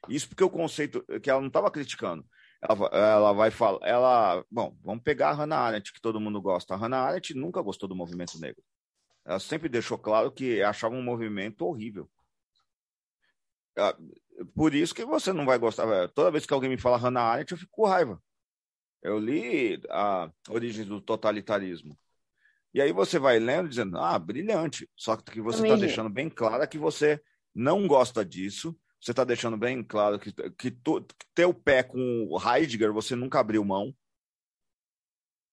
Isso 0.08 0.28
porque 0.28 0.44
o 0.44 0.50
conceito 0.50 1.04
que 1.20 1.28
ela 1.28 1.40
não 1.40 1.48
estava 1.48 1.70
criticando. 1.70 2.24
Ela, 2.62 2.88
ela, 2.92 3.32
vai 3.32 3.50
falar, 3.50 3.78
ela, 3.86 4.44
bom, 4.50 4.76
vamos 4.82 5.02
pegar 5.02 5.30
a 5.30 5.32
Hannah 5.32 5.58
Arendt 5.58 5.92
que 5.92 6.00
todo 6.00 6.20
mundo 6.20 6.40
gosta. 6.40 6.74
A 6.74 6.76
Hannah 6.76 7.00
Arendt 7.00 7.34
nunca 7.34 7.60
gostou 7.60 7.88
do 7.88 7.96
movimento 7.96 8.38
negro. 8.38 8.62
Ela 9.24 9.40
sempre 9.40 9.68
deixou 9.68 9.98
claro 9.98 10.30
que 10.30 10.62
achava 10.62 10.94
um 10.94 11.02
movimento 11.02 11.66
horrível. 11.66 12.08
Por 14.54 14.74
isso 14.74 14.94
que 14.94 15.04
você 15.04 15.32
não 15.32 15.44
vai 15.44 15.58
gostar. 15.58 16.08
Toda 16.10 16.30
vez 16.30 16.46
que 16.46 16.54
alguém 16.54 16.70
me 16.70 16.78
fala 16.78 16.96
Hannah 16.96 17.22
Arendt, 17.22 17.52
eu 17.52 17.58
fico 17.58 17.72
com 17.72 17.86
raiva. 17.86 18.22
Eu 19.04 19.18
li 19.18 19.78
a 19.90 20.30
Origem 20.48 20.86
do 20.86 20.98
Totalitarismo. 20.98 21.96
E 22.72 22.80
aí 22.80 22.90
você 22.90 23.18
vai 23.18 23.38
lendo 23.38 23.68
dizendo, 23.68 23.98
ah, 23.98 24.18
brilhante. 24.18 24.90
Só 24.96 25.14
que 25.14 25.42
você 25.42 25.62
está 25.62 25.76
deixando 25.76 26.08
bem 26.08 26.30
claro 26.30 26.66
que 26.66 26.78
você 26.78 27.22
não 27.54 27.86
gosta 27.86 28.24
disso. 28.24 28.74
Você 28.98 29.10
está 29.10 29.22
deixando 29.22 29.58
bem 29.58 29.84
claro 29.84 30.18
que, 30.18 30.32
que, 30.32 30.70
que 30.70 30.82
teu 31.34 31.52
pé 31.52 31.82
com 31.82 32.26
o 32.30 32.38
Heidegger 32.40 32.92
você 32.94 33.14
nunca 33.14 33.38
abriu 33.38 33.62
mão. 33.62 33.94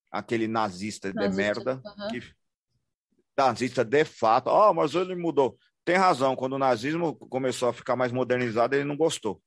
Aquele 0.09 0.47
nazista, 0.47 1.11
nazista 1.13 1.29
de 1.29 1.35
merda. 1.35 1.81
Que, 2.09 2.33
nazista 3.37 3.83
de 3.83 4.05
fato. 4.05 4.49
Ah, 4.49 4.71
oh, 4.71 4.73
mas 4.73 4.95
ele 4.95 5.13
mudou. 5.13 5.57
Tem 5.83 5.97
razão, 5.97 6.35
quando 6.35 6.53
o 6.53 6.59
nazismo 6.59 7.15
começou 7.15 7.67
a 7.67 7.73
ficar 7.73 7.97
mais 7.97 8.13
modernizado, 8.13 8.75
ele 8.75 8.85
não 8.85 8.95
gostou. 8.95 9.41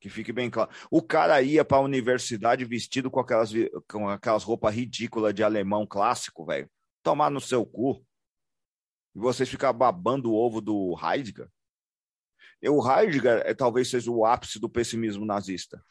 Que 0.00 0.08
fique 0.08 0.32
bem 0.32 0.48
claro. 0.48 0.70
O 0.90 1.02
cara 1.02 1.42
ia 1.42 1.62
para 1.62 1.76
a 1.76 1.82
universidade 1.82 2.64
vestido 2.64 3.10
com 3.10 3.20
aquelas, 3.20 3.52
com 3.86 4.08
aquelas 4.08 4.42
roupas 4.42 4.74
ridículas 4.74 5.34
de 5.34 5.44
alemão 5.44 5.86
clássico, 5.86 6.46
velho. 6.46 6.70
Tomar 7.02 7.30
no 7.30 7.40
seu 7.40 7.66
cu. 7.66 8.02
E 9.14 9.18
vocês 9.18 9.48
ficam 9.48 9.72
babando 9.74 10.32
o 10.32 10.34
ovo 10.34 10.60
do 10.62 10.96
Heidegger. 10.98 11.50
E 12.62 12.68
o 12.70 12.80
Heidegger 12.80 13.42
é, 13.44 13.52
talvez 13.52 13.90
seja 13.90 14.10
o 14.10 14.24
ápice 14.24 14.58
do 14.58 14.70
pessimismo 14.70 15.26
nazista. 15.26 15.84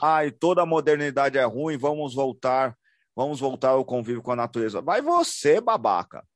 Ai, 0.00 0.30
toda 0.30 0.62
a 0.62 0.66
modernidade 0.66 1.38
é 1.38 1.44
ruim, 1.44 1.78
vamos 1.78 2.14
voltar, 2.14 2.76
vamos 3.16 3.40
voltar 3.40 3.70
ao 3.70 3.84
convívio 3.84 4.22
com 4.22 4.32
a 4.32 4.36
natureza. 4.36 4.82
Vai 4.82 5.00
você, 5.00 5.58
babaca. 5.58 6.26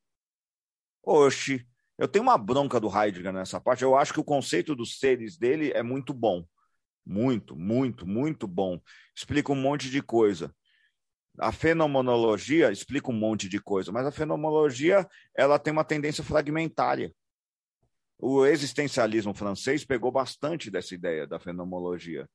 Oxi, 1.03 1.68
eu 1.99 2.07
tenho 2.07 2.23
uma 2.23 2.39
bronca 2.39 2.79
do 2.79 2.89
Heidegger 2.89 3.33
nessa 3.33 3.61
parte. 3.61 3.83
Eu 3.83 3.97
acho 3.97 4.13
que 4.13 4.21
o 4.21 4.25
conceito 4.25 4.75
dos 4.75 4.99
seres 5.01 5.37
dele 5.37 5.73
é 5.73 5.83
muito 5.83 6.15
bom. 6.15 6.45
Muito, 7.05 7.57
muito, 7.57 8.07
muito 8.07 8.47
bom. 8.47 8.81
Explica 9.17 9.51
um 9.51 9.57
monte 9.57 9.91
de 9.91 10.01
coisa. 10.01 10.55
A 11.41 11.51
fenomenologia 11.51 12.71
explica 12.71 13.11
um 13.11 13.15
monte 13.15 13.49
de 13.49 13.61
coisa, 13.61 13.91
mas 13.91 14.07
a 14.07 14.13
fenomenologia 14.13 15.09
ela 15.37 15.59
tem 15.59 15.73
uma 15.73 15.85
tendência 15.85 16.23
fragmentária. 16.23 17.13
O 18.19 18.45
existencialismo 18.47 19.35
francês 19.35 19.85
pegou 19.85 20.13
bastante 20.13 20.71
dessa 20.71 20.95
ideia 20.95 21.27
da 21.27 21.39
fenomenologia. 21.39 22.29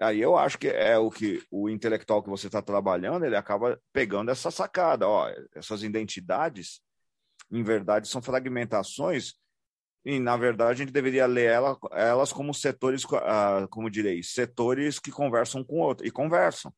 Aí 0.00 0.20
eu 0.20 0.36
acho 0.36 0.58
que 0.58 0.68
é 0.68 0.98
o 0.98 1.10
que 1.10 1.42
o 1.50 1.68
intelectual 1.70 2.22
que 2.22 2.28
você 2.28 2.48
está 2.48 2.60
trabalhando, 2.60 3.24
ele 3.24 3.36
acaba 3.36 3.80
pegando 3.92 4.30
essa 4.30 4.50
sacada, 4.50 5.08
ó, 5.08 5.28
essas 5.54 5.82
identidades 5.82 6.80
em 7.50 7.62
verdade, 7.62 8.08
são 8.08 8.22
fragmentações 8.22 9.34
e, 10.06 10.20
na 10.20 10.36
verdade, 10.36 10.70
a 10.70 10.74
gente 10.74 10.92
deveria 10.92 11.26
ler 11.26 11.50
ela, 11.50 11.76
elas 11.90 12.32
como 12.32 12.54
setores, 12.54 13.02
uh, 13.02 13.66
como 13.68 13.90
direi, 13.90 14.22
setores 14.22 15.00
que 15.00 15.10
conversam 15.10 15.64
com 15.64 15.80
outro, 15.80 16.06
e 16.06 16.12
conversam. 16.12 16.72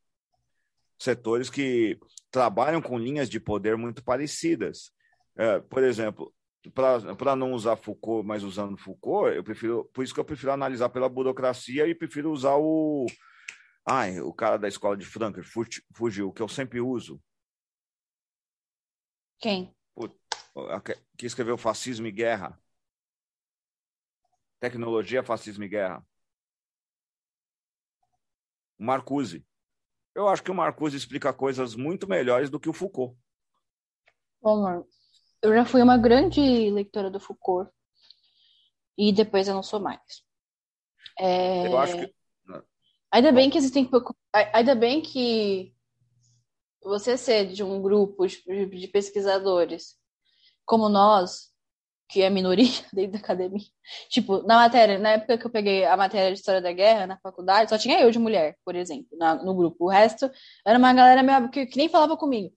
Setores 0.99 1.51
que 1.51 1.99
trabalham 2.31 2.81
com 2.81 2.99
linhas 2.99 3.29
de 3.29 3.39
poder 3.39 3.77
muito 3.77 4.03
parecidas. 4.03 4.91
Uh, 5.37 5.63
por 5.69 5.85
exemplo, 5.85 6.33
para 6.73 7.37
não 7.37 7.53
usar 7.53 7.77
Foucault, 7.77 8.27
mas 8.27 8.43
usando 8.43 8.79
Foucault, 8.79 9.37
eu 9.37 9.45
prefiro, 9.45 9.85
por 9.93 10.03
isso 10.03 10.15
que 10.15 10.21
eu 10.21 10.25
prefiro 10.25 10.53
analisar 10.53 10.89
pela 10.89 11.09
burocracia 11.09 11.87
e 11.87 11.95
prefiro 11.95 12.33
usar 12.33 12.57
o. 12.57 13.05
Ai, 13.87 14.21
o 14.21 14.33
cara 14.33 14.57
da 14.57 14.69
escola 14.69 14.97
de 14.97 15.05
Frankfurt 15.05 15.81
fugiu, 15.95 16.33
que 16.33 16.41
eu 16.41 16.49
sempre 16.49 16.81
uso. 16.81 17.21
Quem? 19.39 19.75
Que 21.16 21.27
escreveu 21.27 21.59
Fascismo 21.59 22.07
e 22.07 22.12
Guerra. 22.12 22.61
Tecnologia, 24.61 25.23
Fascismo 25.23 25.64
e 25.64 25.68
Guerra. 25.68 26.05
O 28.79 28.85
Marcuse. 28.85 29.44
Eu 30.14 30.29
acho 30.29 30.42
que 30.42 30.51
o 30.51 30.55
Marcuse 30.55 30.97
explica 30.97 31.33
coisas 31.33 31.75
muito 31.75 32.09
melhores 32.09 32.51
do 32.51 32.59
que 32.59 32.68
o 32.68 32.73
Foucault. 32.73 33.16
Bom, 34.40 34.85
eu 35.42 35.55
já 35.55 35.64
fui 35.64 35.83
uma 35.83 35.97
grande 35.97 36.40
leitora 36.71 37.11
do 37.11 37.21
Foucault. 37.21 37.71
E 38.97 39.12
depois 39.12 39.47
eu 39.47 39.55
não 39.55 39.62
sou 39.62 39.81
mais. 39.81 40.25
É... 41.18 41.66
Eu 41.66 41.79
acho 41.79 41.97
que. 41.97 42.14
Ainda 43.11 43.33
bem 43.33 43.49
que 43.49 43.59
existem. 43.59 43.88
Ainda 44.53 44.75
bem 44.75 45.01
que 45.01 45.75
você 46.83 47.16
ser 47.16 47.47
de 47.47 47.62
um 47.62 47.81
grupo 47.81 48.27
de 48.27 48.88
pesquisadores 48.88 49.98
como 50.69 50.91
nós, 50.91 51.49
que 52.09 52.23
é 52.23 52.29
minoria 52.31 52.69
dentro 52.93 53.13
da 53.13 53.19
academia. 53.19 53.67
Tipo, 54.11 54.43
na 54.43 54.57
matéria, 54.57 54.99
na 54.99 55.13
época 55.13 55.39
que 55.39 55.47
eu 55.47 55.51
peguei 55.51 55.85
a 55.85 55.97
matéria 55.97 56.31
de 56.31 56.39
História 56.39 56.61
da 56.61 56.73
Guerra 56.73 57.07
na 57.07 57.19
faculdade, 57.19 57.71
só 57.71 57.79
tinha 57.79 58.01
eu 58.01 58.11
de 58.11 58.19
mulher, 58.19 58.57
por 58.65 58.77
exemplo, 58.77 59.17
na, 59.19 59.35
no 59.35 59.55
grupo. 59.55 59.87
O 59.87 59.89
resto 59.89 60.31
era 60.65 60.79
uma 60.79 60.93
galera 60.93 61.49
que, 61.49 61.67
que 61.67 61.79
nem 61.79 61.89
falava 61.89 62.17
comigo. 62.17 62.55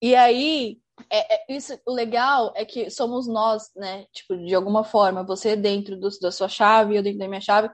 E 0.00 0.14
aí, 0.14 0.78
é, 1.10 1.34
é, 1.34 1.56
isso, 1.56 1.78
o 1.86 1.92
legal 1.92 2.52
é 2.56 2.64
que 2.64 2.90
somos 2.90 3.28
nós, 3.28 3.70
né? 3.76 4.06
Tipo, 4.12 4.36
de 4.36 4.54
alguma 4.54 4.82
forma, 4.82 5.22
você 5.24 5.54
dentro 5.54 5.98
do, 5.98 6.08
da 6.20 6.30
sua 6.30 6.48
chave, 6.48 6.96
eu 6.96 7.02
dentro 7.02 7.18
da 7.18 7.28
minha 7.28 7.40
chave, 7.40 7.70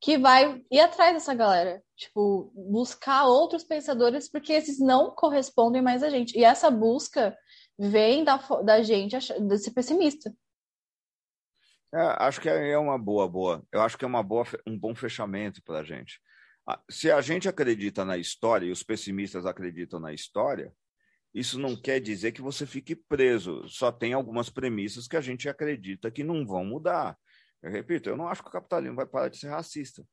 que 0.00 0.18
vai 0.18 0.60
ir 0.70 0.80
atrás 0.80 1.14
dessa 1.14 1.34
galera. 1.34 1.82
Tipo, 1.96 2.52
buscar 2.54 3.26
outros 3.26 3.64
pensadores, 3.64 4.28
porque 4.30 4.52
esses 4.52 4.80
não 4.80 5.12
correspondem 5.12 5.82
mais 5.82 6.02
a 6.02 6.10
gente. 6.10 6.36
E 6.38 6.44
essa 6.44 6.70
busca 6.70 7.36
vem 7.78 8.24
da, 8.24 8.36
da 8.36 8.82
gente 8.82 9.16
de 9.16 9.58
ser 9.58 9.70
pessimista. 9.70 10.34
É, 11.94 12.00
acho 12.18 12.40
que 12.40 12.48
é 12.48 12.76
uma 12.76 12.98
boa, 12.98 13.28
boa. 13.28 13.64
Eu 13.72 13.80
acho 13.80 13.96
que 13.96 14.04
é 14.04 14.08
uma 14.08 14.22
boa, 14.22 14.44
um 14.66 14.78
bom 14.78 14.94
fechamento 14.94 15.62
para 15.62 15.78
a 15.78 15.84
gente. 15.84 16.20
Ah, 16.66 16.80
se 16.90 17.10
a 17.10 17.20
gente 17.20 17.48
acredita 17.48 18.04
na 18.04 18.18
história 18.18 18.66
e 18.66 18.70
os 18.70 18.82
pessimistas 18.82 19.46
acreditam 19.46 19.98
na 19.98 20.12
história, 20.12 20.72
isso 21.32 21.58
não 21.58 21.74
quer 21.80 22.00
dizer 22.00 22.32
que 22.32 22.42
você 22.42 22.66
fique 22.66 22.94
preso. 22.94 23.66
Só 23.68 23.90
tem 23.90 24.12
algumas 24.12 24.50
premissas 24.50 25.06
que 25.06 25.16
a 25.16 25.20
gente 25.20 25.48
acredita 25.48 26.10
que 26.10 26.24
não 26.24 26.46
vão 26.46 26.64
mudar. 26.64 27.16
Eu 27.62 27.70
repito, 27.70 28.10
eu 28.10 28.16
não 28.16 28.28
acho 28.28 28.42
que 28.42 28.48
o 28.48 28.52
capitalismo 28.52 28.96
vai 28.96 29.06
parar 29.06 29.28
de 29.28 29.38
ser 29.38 29.48
racista. 29.48 30.04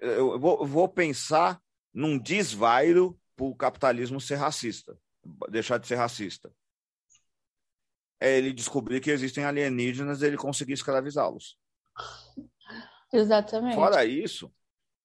Eu 0.00 0.38
vou, 0.38 0.66
vou 0.66 0.88
pensar 0.88 1.60
num 1.92 2.18
desvairo 2.18 3.18
para 3.36 3.44
o 3.44 3.54
capitalismo 3.54 4.20
ser 4.20 4.36
racista, 4.36 4.96
deixar 5.50 5.76
de 5.76 5.86
ser 5.86 5.96
racista 5.96 6.50
é 6.50 6.63
ele 8.20 8.52
descobrir 8.52 9.00
que 9.00 9.10
existem 9.10 9.44
alienígenas 9.44 10.22
e 10.22 10.26
ele 10.26 10.36
conseguir 10.36 10.72
escravizá-los. 10.72 11.58
Exatamente. 13.12 13.74
Fora 13.74 14.04
isso, 14.04 14.52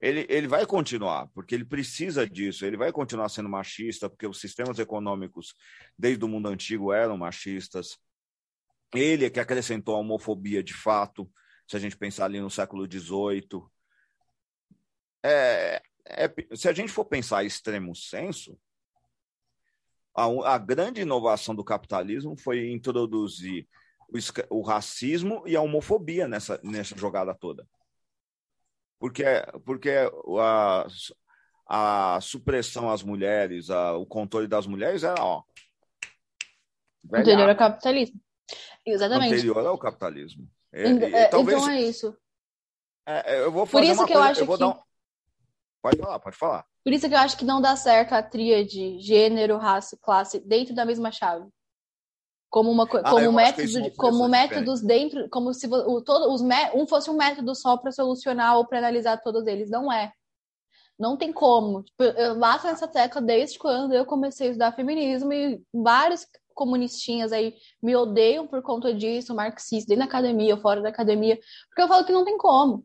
ele, 0.01 0.25
ele 0.29 0.47
vai 0.47 0.65
continuar, 0.65 1.27
porque 1.27 1.53
ele 1.53 1.65
precisa 1.65 2.27
disso, 2.27 2.65
ele 2.65 2.77
vai 2.77 2.91
continuar 2.91 3.29
sendo 3.29 3.49
machista, 3.49 4.09
porque 4.09 4.25
os 4.25 4.39
sistemas 4.39 4.79
econômicos, 4.79 5.53
desde 5.97 6.23
o 6.23 6.27
mundo 6.27 6.47
antigo, 6.47 6.93
eram 6.93 7.17
machistas. 7.17 7.97
Ele 8.95 9.25
é 9.25 9.29
que 9.29 9.39
acrescentou 9.39 9.95
a 9.95 9.99
homofobia 9.99 10.63
de 10.63 10.73
fato, 10.73 11.29
se 11.67 11.75
a 11.75 11.79
gente 11.79 11.97
pensar 11.97 12.25
ali 12.25 12.39
no 12.39 12.49
século 12.49 12.89
XVIII. 12.89 13.61
É, 15.23 15.81
é, 16.05 16.33
se 16.55 16.69
a 16.69 16.73
gente 16.73 16.91
for 16.91 17.05
pensar 17.05 17.43
extremo 17.43 17.93
senso, 17.93 18.57
a, 20.15 20.53
a 20.53 20.57
grande 20.57 21.01
inovação 21.01 21.55
do 21.55 21.63
capitalismo 21.63 22.37
foi 22.37 22.71
introduzir 22.71 23.67
o, 24.09 24.57
o, 24.57 24.61
racismo 24.61 25.43
e 25.45 25.55
a 25.55 25.61
homofobia 25.61 26.27
nessa, 26.27 26.59
nessa 26.63 26.97
jogada 26.97 27.33
toda. 27.33 27.67
Porque, 28.99 29.23
porque 29.65 29.91
a, 30.39 30.87
a 31.67 32.21
supressão 32.21 32.89
às 32.89 33.03
mulheres, 33.03 33.69
a, 33.69 33.95
o 33.95 34.05
controle 34.05 34.47
das 34.47 34.67
mulheres 34.67 35.03
era, 35.03 35.23
ó. 35.23 35.43
Anterior 37.13 37.49
ao 37.49 37.55
capitalismo. 37.55 38.19
Exatamente. 38.85 39.33
Anterior 39.33 39.65
ao 39.65 39.77
capitalismo. 39.77 40.49
É, 40.71 40.89
é, 40.89 41.27
talvez, 41.27 41.57
então 41.57 41.71
é 41.71 41.81
isso. 41.81 42.15
É, 43.05 43.41
eu 43.41 43.51
vou 43.51 43.65
fazer 43.65 43.85
Por 43.85 43.91
isso 43.91 44.05
que 44.05 44.13
coisa, 44.13 44.27
eu 44.27 44.31
acho 44.31 44.41
eu 44.41 44.57
que. 44.57 44.63
Um... 44.63 44.88
Pode 45.81 45.97
falar, 45.97 46.19
pode 46.19 46.37
falar. 46.37 46.65
Por 46.83 46.93
isso 46.93 47.07
que 47.07 47.13
eu 47.13 47.19
acho 47.19 47.37
que 47.37 47.45
não 47.45 47.61
dá 47.61 47.75
certo 47.75 48.13
a 48.13 48.23
tríade 48.23 48.99
gênero, 48.99 49.57
raça, 49.57 49.97
classe 50.01 50.39
dentro 50.39 50.73
da 50.73 50.85
mesma 50.85 51.11
chave. 51.11 51.47
como 52.49 52.71
uma 52.71 52.83
ah, 52.83 53.09
como 53.11 53.31
método 53.31 53.91
como 53.95 54.27
métodos 54.27 54.81
dentro 54.81 55.29
como 55.29 55.53
se 55.53 55.67
o, 55.67 56.01
todo, 56.01 56.33
os 56.33 56.41
um 56.73 56.87
fosse 56.87 57.09
um 57.09 57.17
método 57.17 57.53
só 57.55 57.77
para 57.77 57.91
solucionar 57.91 58.57
ou 58.57 58.65
para 58.65 58.79
analisar 58.79 59.21
todos 59.21 59.45
eles. 59.47 59.69
Não 59.69 59.91
é. 59.91 60.11
Não 60.97 61.15
tem 61.15 61.31
como. 61.31 61.83
Tipo, 61.83 62.03
eu 62.03 62.37
bato 62.37 62.67
nessa 62.67 62.87
tecla 62.87 63.21
desde 63.21 63.57
quando 63.57 63.93
eu 63.93 64.05
comecei 64.05 64.47
a 64.47 64.49
estudar 64.49 64.75
feminismo 64.75 65.31
e 65.31 65.63
vários 65.73 66.27
comunistinhas 66.53 67.31
aí 67.31 67.55
me 67.81 67.95
odeiam 67.95 68.45
por 68.45 68.61
conta 68.61 68.93
disso 68.93 69.33
marxistas 69.33 69.85
dentro 69.85 69.99
da 69.99 70.09
academia 70.09 70.55
ou 70.55 70.59
fora 70.59 70.81
da 70.81 70.89
academia 70.89 71.39
porque 71.69 71.81
eu 71.81 71.87
falo 71.87 72.05
que 72.05 72.11
não 72.11 72.25
tem 72.25 72.37
como 72.37 72.83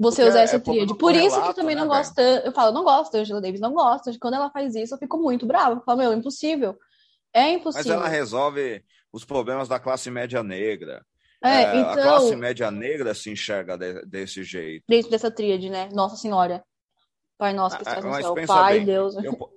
você 0.00 0.22
porque 0.22 0.30
usar 0.30 0.40
essa 0.40 0.56
é 0.56 0.58
tríade. 0.58 0.96
Por 0.96 1.14
isso 1.14 1.40
que 1.42 1.48
eu 1.48 1.54
também 1.54 1.76
né, 1.76 1.82
não 1.82 1.88
gosto. 1.88 2.18
Eu 2.18 2.52
falo, 2.52 2.72
não 2.72 2.82
gosto 2.82 3.12
da 3.12 3.18
Angela 3.18 3.40
Davis, 3.40 3.60
não 3.60 3.74
gosto. 3.74 4.10
Quando 4.18 4.34
ela 4.34 4.50
faz 4.50 4.74
isso, 4.74 4.94
eu 4.94 4.98
fico 4.98 5.18
muito 5.18 5.46
brava. 5.46 5.76
Eu 5.76 5.82
falo, 5.82 5.98
meu, 5.98 6.12
impossível. 6.14 6.74
É 7.34 7.50
impossível. 7.50 7.96
Mas 7.96 8.02
ela 8.02 8.08
resolve 8.08 8.82
os 9.12 9.26
problemas 9.26 9.68
da 9.68 9.78
classe 9.78 10.10
média 10.10 10.42
negra. 10.42 11.04
É, 11.44 11.48
é, 11.48 11.76
então, 11.76 11.90
a 11.90 11.94
classe 11.94 12.34
média 12.34 12.70
negra 12.70 13.14
se 13.14 13.30
enxerga 13.30 13.76
de, 13.76 14.02
desse 14.06 14.42
jeito. 14.42 14.84
Dentro 14.88 15.10
dessa 15.10 15.30
tríade, 15.30 15.68
né? 15.68 15.90
Nossa 15.92 16.16
Senhora. 16.16 16.64
Pai 17.36 17.52
nosso 17.52 17.76
que 17.76 17.86
ah, 17.86 17.92
estás 17.96 18.04
no 18.04 18.14
céu. 18.14 18.46
Pai, 18.46 18.78
bem, 18.78 18.86
Deus. 18.86 19.14
Eu, 19.22 19.50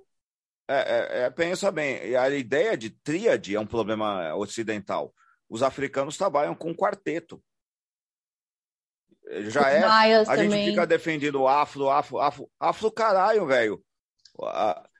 é, 0.68 0.74
é, 0.74 1.24
é, 1.24 1.30
pensa 1.30 1.70
bem, 1.70 2.16
a 2.16 2.28
ideia 2.30 2.76
de 2.76 2.90
tríade 2.90 3.54
é 3.54 3.60
um 3.60 3.66
problema 3.66 4.34
ocidental. 4.34 5.12
Os 5.48 5.62
africanos 5.62 6.16
trabalham 6.16 6.54
com 6.54 6.74
quarteto. 6.74 7.42
Já 9.42 9.70
é. 9.70 9.84
a 9.84 10.24
também. 10.24 10.50
gente 10.50 10.70
fica 10.70 10.86
defendendo 10.86 11.40
o 11.40 11.48
afro, 11.48 11.88
afro, 11.88 12.18
afro, 12.18 12.50
afro 12.58 12.90
caralho, 12.90 13.46
velho. 13.46 13.82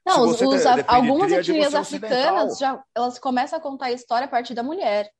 Não, 0.06 0.28
os, 0.28 0.40
os, 0.40 0.66
algumas 0.86 1.32
etnias 1.32 1.74
africanas 1.74 2.58
já 2.58 2.82
elas 2.94 3.18
começam 3.18 3.58
a 3.58 3.62
contar 3.62 3.86
a 3.86 3.92
história 3.92 4.26
a 4.26 4.30
partir 4.30 4.54
da 4.54 4.62
mulher. 4.62 5.10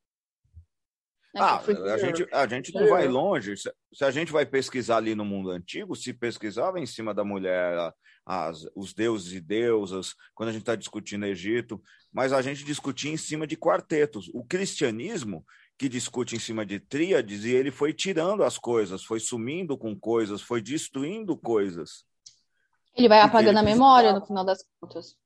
Né, 1.35 1.41
ah, 1.41 1.61
a 1.93 1.99
gente, 1.99 2.29
a 2.33 2.47
gente 2.47 2.73
não 2.73 2.89
vai 2.89 3.09
longe. 3.09 3.57
Se, 3.57 3.73
se, 3.93 4.05
a 4.05 4.11
gente 4.11 4.31
vai 4.31 4.47
pesquisar 4.47 4.99
ali 4.99 5.17
no 5.17 5.25
mundo 5.25 5.51
antigo, 5.51 5.97
se 5.97 6.13
pesquisava 6.13 6.79
em 6.79 6.87
cima 6.87 7.13
da 7.13 7.25
mulher 7.25 7.93
as, 8.25 8.65
os 8.75 8.95
deuses 8.95 9.33
e 9.33 9.41
deusas, 9.41 10.15
quando 10.33 10.51
a 10.51 10.53
gente 10.53 10.63
está 10.63 10.77
discutindo 10.77 11.27
Egito, 11.27 11.83
mas 12.13 12.33
a 12.33 12.41
gente 12.41 12.65
discutia 12.65 13.11
em 13.11 13.17
cima 13.17 13.47
de 13.47 13.57
quartetos. 13.57 14.31
O 14.33 14.45
cristianismo, 14.45 15.45
que 15.77 15.89
discute 15.89 16.37
em 16.37 16.39
cima 16.39 16.65
de 16.65 16.79
tríades, 16.79 17.45
e 17.45 17.51
ele 17.51 17.71
foi 17.71 17.93
tirando 17.93 18.45
as 18.45 18.59
coisas, 18.59 19.03
foi 19.03 19.19
sumindo 19.19 19.77
com 19.77 19.99
coisas, 19.99 20.41
foi 20.41 20.63
destruindo 20.63 21.37
coisas. 21.37 22.05
Ele 22.97 23.09
vai 23.09 23.21
apagando 23.21 23.59
ele 23.59 23.59
a 23.59 23.63
memória 23.63 24.13
no 24.13 24.25
final 24.25 24.45
das 24.45 24.65
contas. 24.81 25.17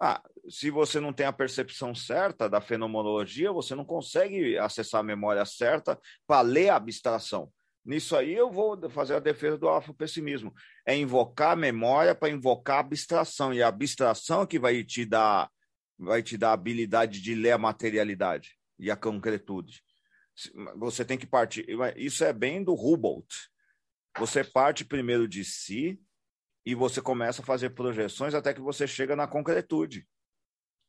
Ah, 0.00 0.22
se 0.48 0.70
você 0.70 1.00
não 1.00 1.12
tem 1.12 1.26
a 1.26 1.32
percepção 1.32 1.94
certa 1.94 2.48
da 2.48 2.60
fenomenologia, 2.60 3.52
você 3.52 3.74
não 3.74 3.84
consegue 3.84 4.56
acessar 4.58 5.00
a 5.00 5.04
memória 5.04 5.44
certa 5.44 5.98
para 6.26 6.40
ler 6.40 6.70
a 6.70 6.76
abstração. 6.76 7.52
Nisso 7.84 8.16
aí 8.16 8.32
eu 8.32 8.50
vou 8.50 8.88
fazer 8.90 9.16
a 9.16 9.20
defesa 9.20 9.58
do 9.58 9.68
afropessimismo. 9.68 10.54
É 10.86 10.96
invocar 10.96 11.52
a 11.52 11.56
memória 11.56 12.14
para 12.14 12.30
invocar 12.30 12.76
a 12.76 12.80
abstração. 12.80 13.52
E 13.52 13.60
a 13.60 13.68
abstração 13.68 14.42
é 14.42 14.46
que 14.46 14.58
vai 14.58 14.84
te 14.84 15.04
dar 15.04 15.50
vai 15.98 16.22
te 16.22 16.36
dar 16.36 16.50
a 16.50 16.54
habilidade 16.54 17.20
de 17.20 17.34
ler 17.34 17.52
a 17.52 17.58
materialidade 17.58 18.56
e 18.82 18.90
a 18.90 18.96
concretude. 18.96 19.82
Você 20.76 21.04
tem 21.04 21.16
que 21.16 21.26
partir. 21.26 21.64
Isso 21.96 22.24
é 22.24 22.32
bem 22.32 22.62
do 22.62 22.74
Humboldt. 22.74 23.34
Você 24.18 24.44
parte 24.44 24.84
primeiro 24.84 25.26
de 25.26 25.44
si, 25.44 25.98
e 26.64 26.74
você 26.74 27.00
começa 27.00 27.42
a 27.42 27.44
fazer 27.44 27.70
projeções 27.70 28.34
até 28.34 28.52
que 28.52 28.60
você 28.60 28.86
chega 28.86 29.16
na 29.16 29.26
concretude. 29.26 30.06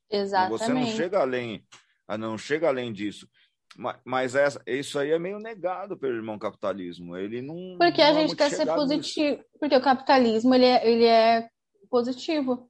Exatamente. 0.10 0.54
E 0.54 0.58
você 0.58 0.74
não 0.74 0.86
chega 0.86 1.20
além, 1.20 1.66
ah, 2.08 2.18
não 2.18 2.38
chega 2.38 2.68
além 2.68 2.94
disso. 2.94 3.28
Mas, 3.76 4.00
mas 4.06 4.36
essa, 4.36 4.62
isso 4.68 5.00
aí 5.00 5.12
é 5.12 5.18
meio 5.18 5.40
negado 5.40 5.98
pelo 5.98 6.16
irmão 6.16 6.38
capitalismo. 6.38 7.18
Ele 7.18 7.42
não. 7.42 7.78
Porque 7.80 8.02
não 8.02 8.08
a 8.08 8.12
é 8.12 8.22
gente 8.22 8.36
quer 8.36 8.52
ser 8.52 8.66
positivo. 8.66 9.38
Nisso. 9.38 9.50
Porque 9.60 9.76
o 9.76 9.82
capitalismo 9.82 10.54
ele 10.54 10.66
é, 10.66 10.88
ele 10.88 11.06
é 11.06 11.50
positivo. 11.90 12.70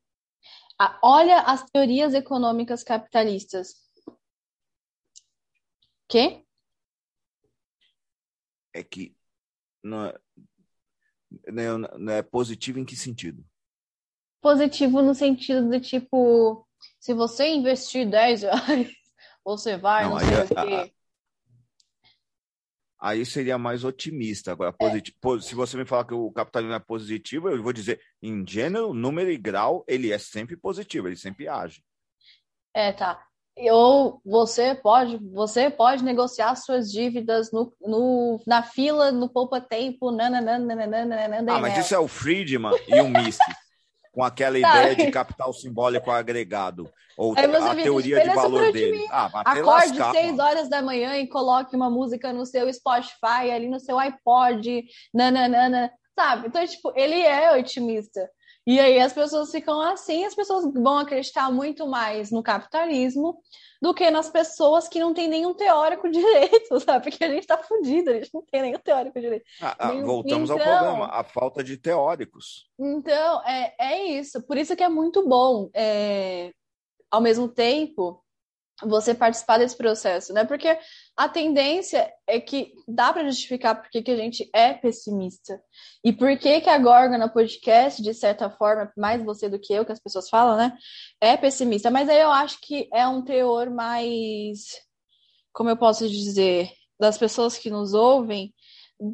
Olha 1.01 1.41
as 1.41 1.63
teorias 1.63 2.13
econômicas 2.13 2.83
capitalistas. 2.83 3.83
Quê? 6.13 6.45
É 8.71 8.83
que 8.83 9.15
não, 9.83 10.13
né, 11.47 11.63
né, 11.97 12.21
positivo 12.21 12.77
em 12.77 12.85
que 12.85 12.95
sentido? 12.95 13.43
Positivo 14.39 15.01
no 15.01 15.15
sentido 15.15 15.67
de 15.71 15.79
tipo, 15.79 16.67
se 16.99 17.15
você 17.15 17.47
investir 17.47 18.07
10 18.07 18.43
reais, 18.43 18.91
você 19.43 19.75
vai, 19.75 20.03
não, 20.03 20.11
não 20.11 20.19
sei 20.19 20.37
aí, 20.37 20.43
o 20.43 20.85
quê. 20.85 20.93
Aí 22.99 23.25
seria 23.25 23.57
mais 23.57 23.83
otimista. 23.83 24.51
Agora, 24.51 24.69
é. 24.69 24.71
positivo, 24.71 25.41
se 25.41 25.55
você 25.55 25.77
me 25.77 25.85
falar 25.87 26.05
que 26.05 26.13
o 26.13 26.31
capitalismo 26.31 26.75
é 26.75 26.79
positivo, 26.79 27.49
eu 27.49 27.63
vou 27.63 27.73
dizer, 27.73 27.99
em 28.21 28.45
gênero, 28.47 28.93
número 28.93 29.31
e 29.31 29.37
grau, 29.37 29.83
ele 29.87 30.11
é 30.11 30.19
sempre 30.19 30.55
positivo, 30.55 31.07
ele 31.07 31.17
sempre 31.17 31.47
age. 31.47 31.83
É, 32.71 32.91
tá 32.91 33.32
ou 33.71 34.19
você 34.25 34.73
pode 34.73 35.17
você 35.31 35.69
pode 35.69 36.03
negociar 36.03 36.55
suas 36.55 36.91
dívidas 36.91 37.51
no, 37.51 37.71
no 37.81 38.39
na 38.47 38.63
fila 38.63 39.11
no 39.11 39.29
poupa 39.29 39.61
tempo 39.61 40.09
ah 41.47 41.59
mas 41.59 41.77
isso 41.77 41.93
é 41.93 41.99
o 41.99 42.07
Friedman 42.07 42.73
e 42.87 42.99
o 42.99 43.07
Mises 43.07 43.37
com 44.11 44.23
aquela 44.23 44.57
ideia 44.57 44.95
de 44.95 45.11
capital 45.11 45.53
simbólico 45.53 46.09
agregado 46.09 46.89
ou 47.15 47.33
a 47.33 47.75
teoria 47.75 48.23
de 48.23 48.33
valor 48.33 48.71
dele 48.71 48.97
de 48.97 49.07
ah, 49.11 49.29
acorde 49.45 49.97
lascar, 49.99 50.11
seis 50.11 50.39
horas 50.39 50.67
da 50.67 50.81
manhã 50.81 51.15
e 51.17 51.27
coloque 51.27 51.75
uma 51.75 51.91
música 51.91 52.33
no 52.33 52.47
seu 52.47 52.71
Spotify 52.73 53.51
ali 53.53 53.67
no 53.67 53.79
seu 53.79 53.99
iPod 53.99 54.83
nananana 55.13 55.91
sabe 56.17 56.47
então 56.47 56.65
tipo 56.65 56.91
ele 56.95 57.21
é 57.21 57.55
otimista 57.55 58.27
e 58.65 58.79
aí 58.79 58.99
as 58.99 59.11
pessoas 59.11 59.51
ficam 59.51 59.81
assim, 59.81 60.23
as 60.25 60.33
pessoas 60.33 60.71
vão 60.73 60.97
acreditar 60.99 61.51
muito 61.51 61.85
mais 61.85 62.31
no 62.31 62.41
capitalismo 62.41 63.37
do 63.81 63.93
que 63.93 64.09
nas 64.09 64.29
pessoas 64.29 64.87
que 64.87 64.99
não 64.99 65.13
tem 65.13 65.27
nenhum 65.27 65.53
teórico 65.53 66.07
direito, 66.09 66.79
sabe? 66.79 67.09
Porque 67.09 67.23
a 67.23 67.29
gente 67.29 67.45
tá 67.45 67.57
fudido, 67.57 68.11
a 68.11 68.13
gente 68.13 68.29
não 68.33 68.41
tem 68.41 68.61
nenhum 68.61 68.79
teórico 68.79 69.19
direito. 69.19 69.45
Ah, 69.61 69.75
ah, 69.77 69.91
voltamos 69.91 70.49
então, 70.49 70.63
ao 70.63 70.79
problema, 70.79 71.07
a 71.07 71.23
falta 71.25 71.61
de 71.61 71.75
teóricos. 71.75 72.69
Então, 72.79 73.45
é, 73.45 73.75
é 73.77 74.05
isso. 74.05 74.41
Por 74.47 74.57
isso 74.57 74.75
que 74.75 74.83
é 74.83 74.89
muito 74.89 75.27
bom, 75.27 75.69
é, 75.73 76.53
ao 77.11 77.19
mesmo 77.19 77.49
tempo, 77.49 78.23
você 78.87 79.13
participar 79.13 79.57
desse 79.57 79.75
processo, 79.75 80.33
né? 80.33 80.45
Porque 80.45 80.77
a 81.15 81.29
tendência 81.29 82.11
é 82.27 82.39
que 82.39 82.73
dá 82.87 83.11
para 83.13 83.25
justificar 83.25 83.81
por 83.81 83.89
que 83.89 84.11
a 84.11 84.15
gente 84.15 84.49
é 84.53 84.73
pessimista. 84.73 85.61
E 86.03 86.11
por 86.11 86.37
que 86.37 86.61
que 86.61 86.69
a 86.69 86.77
Gorga 86.77 87.17
no 87.17 87.29
podcast, 87.29 88.01
de 88.01 88.13
certa 88.13 88.49
forma, 88.49 88.91
mais 88.97 89.23
você 89.23 89.49
do 89.49 89.59
que 89.59 89.73
eu, 89.73 89.85
que 89.85 89.91
as 89.91 89.99
pessoas 89.99 90.29
falam, 90.29 90.57
né? 90.57 90.77
É 91.21 91.37
pessimista. 91.37 91.89
Mas 91.91 92.09
aí 92.09 92.19
eu 92.19 92.31
acho 92.31 92.59
que 92.61 92.89
é 92.93 93.07
um 93.07 93.23
teor 93.23 93.69
mais, 93.69 94.81
como 95.51 95.69
eu 95.69 95.77
posso 95.77 96.07
dizer, 96.09 96.71
das 96.99 97.17
pessoas 97.17 97.57
que 97.57 97.69
nos 97.69 97.93
ouvem, 97.93 98.53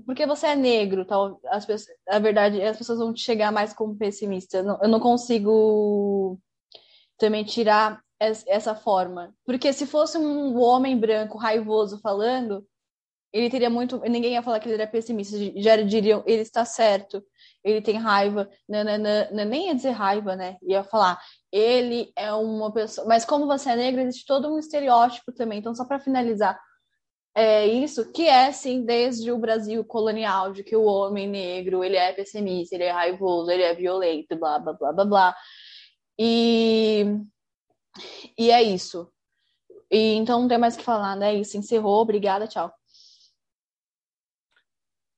porque 0.05 0.25
você 0.25 0.47
é 0.47 0.55
negro, 0.55 1.05
tal, 1.05 1.39
as 1.47 1.65
pessoas, 1.65 1.97
a 2.07 2.19
verdade, 2.19 2.61
as 2.61 2.77
pessoas 2.77 2.99
vão 2.99 3.13
te 3.13 3.21
chegar 3.23 3.51
mais 3.51 3.73
como 3.73 3.97
pessimista. 3.97 4.57
Eu 4.57 4.87
não 4.87 4.99
consigo 4.99 6.39
também 7.17 7.43
tirar 7.43 8.01
essa 8.19 8.75
forma. 8.75 9.33
Porque 9.45 9.71
se 9.71 9.85
fosse 9.85 10.17
um 10.17 10.59
homem 10.59 10.97
branco 10.97 11.37
raivoso 11.37 11.99
falando, 11.99 12.65
ele 13.31 13.49
teria 13.49 13.69
muito. 13.69 13.99
Ninguém 14.01 14.33
ia 14.33 14.43
falar 14.43 14.59
que 14.59 14.67
ele 14.67 14.81
era 14.81 14.89
pessimista, 14.89 15.37
já 15.55 15.75
diriam, 15.77 16.23
ele 16.25 16.41
está 16.41 16.65
certo, 16.65 17.23
ele 17.63 17.81
tem 17.81 17.97
raiva. 17.97 18.49
Nem 18.67 19.67
ia 19.67 19.75
dizer 19.75 19.91
raiva, 19.91 20.35
né? 20.35 20.57
Ia 20.63 20.83
falar, 20.83 21.21
ele 21.51 22.11
é 22.15 22.33
uma 22.33 22.71
pessoa. 22.73 23.07
Mas 23.07 23.25
como 23.25 23.45
você 23.45 23.69
é 23.71 23.75
negro, 23.75 24.01
existe 24.01 24.25
todo 24.25 24.53
um 24.53 24.59
estereótipo 24.59 25.31
também. 25.31 25.59
Então, 25.59 25.75
só 25.75 25.85
para 25.85 25.99
finalizar, 25.99 26.59
é 27.35 27.67
isso 27.67 28.11
que 28.11 28.27
é, 28.27 28.51
sim, 28.51 28.83
desde 28.83 29.31
o 29.31 29.37
Brasil 29.37 29.85
colonial, 29.85 30.51
de 30.51 30.63
que 30.63 30.75
o 30.75 30.83
homem 30.83 31.27
negro 31.27 31.83
ele 31.83 31.95
é 31.95 32.11
pessimista, 32.11 32.75
ele 32.75 32.85
é 32.85 32.91
raivoso, 32.91 33.51
ele 33.51 33.63
é 33.63 33.73
violento, 33.75 34.35
blá, 34.35 34.59
blá, 34.59 34.73
blá, 34.73 34.91
blá, 34.91 35.05
blá. 35.05 35.35
E 36.19 37.05
e 38.37 38.51
é 38.51 38.61
isso. 38.61 39.11
E 39.91 40.13
então 40.13 40.41
não 40.41 40.47
tem 40.47 40.57
mais 40.57 40.75
o 40.75 40.77
que 40.77 40.83
falar, 40.83 41.15
né? 41.15 41.33
Isso 41.35 41.57
encerrou. 41.57 42.01
Obrigada, 42.01 42.47
tchau. 42.47 42.73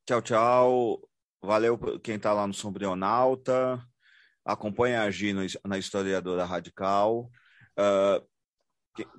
Tchau, 0.05 0.21
tchau. 0.21 1.09
Valeu 1.41 1.77
quem 1.99 2.15
está 2.15 2.33
lá 2.33 2.47
no 2.47 2.53
Sombrionauta. 2.53 3.83
Acompanha 4.45 5.03
a 5.03 5.11
Gi 5.11 5.33
na 5.65 5.77
Historiadora 5.77 6.45
Radical. 6.45 7.29
Uh, 7.77 8.31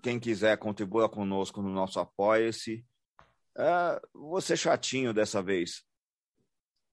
quem 0.02 0.18
quiser, 0.20 0.56
contribua 0.58 1.08
conosco 1.08 1.62
no 1.62 1.70
nosso 1.70 1.98
Apoia-se. 2.00 2.84
Uh, 3.56 4.18
vou 4.18 4.40
ser 4.40 4.56
chatinho 4.56 5.12
dessa 5.12 5.42
vez. 5.42 5.84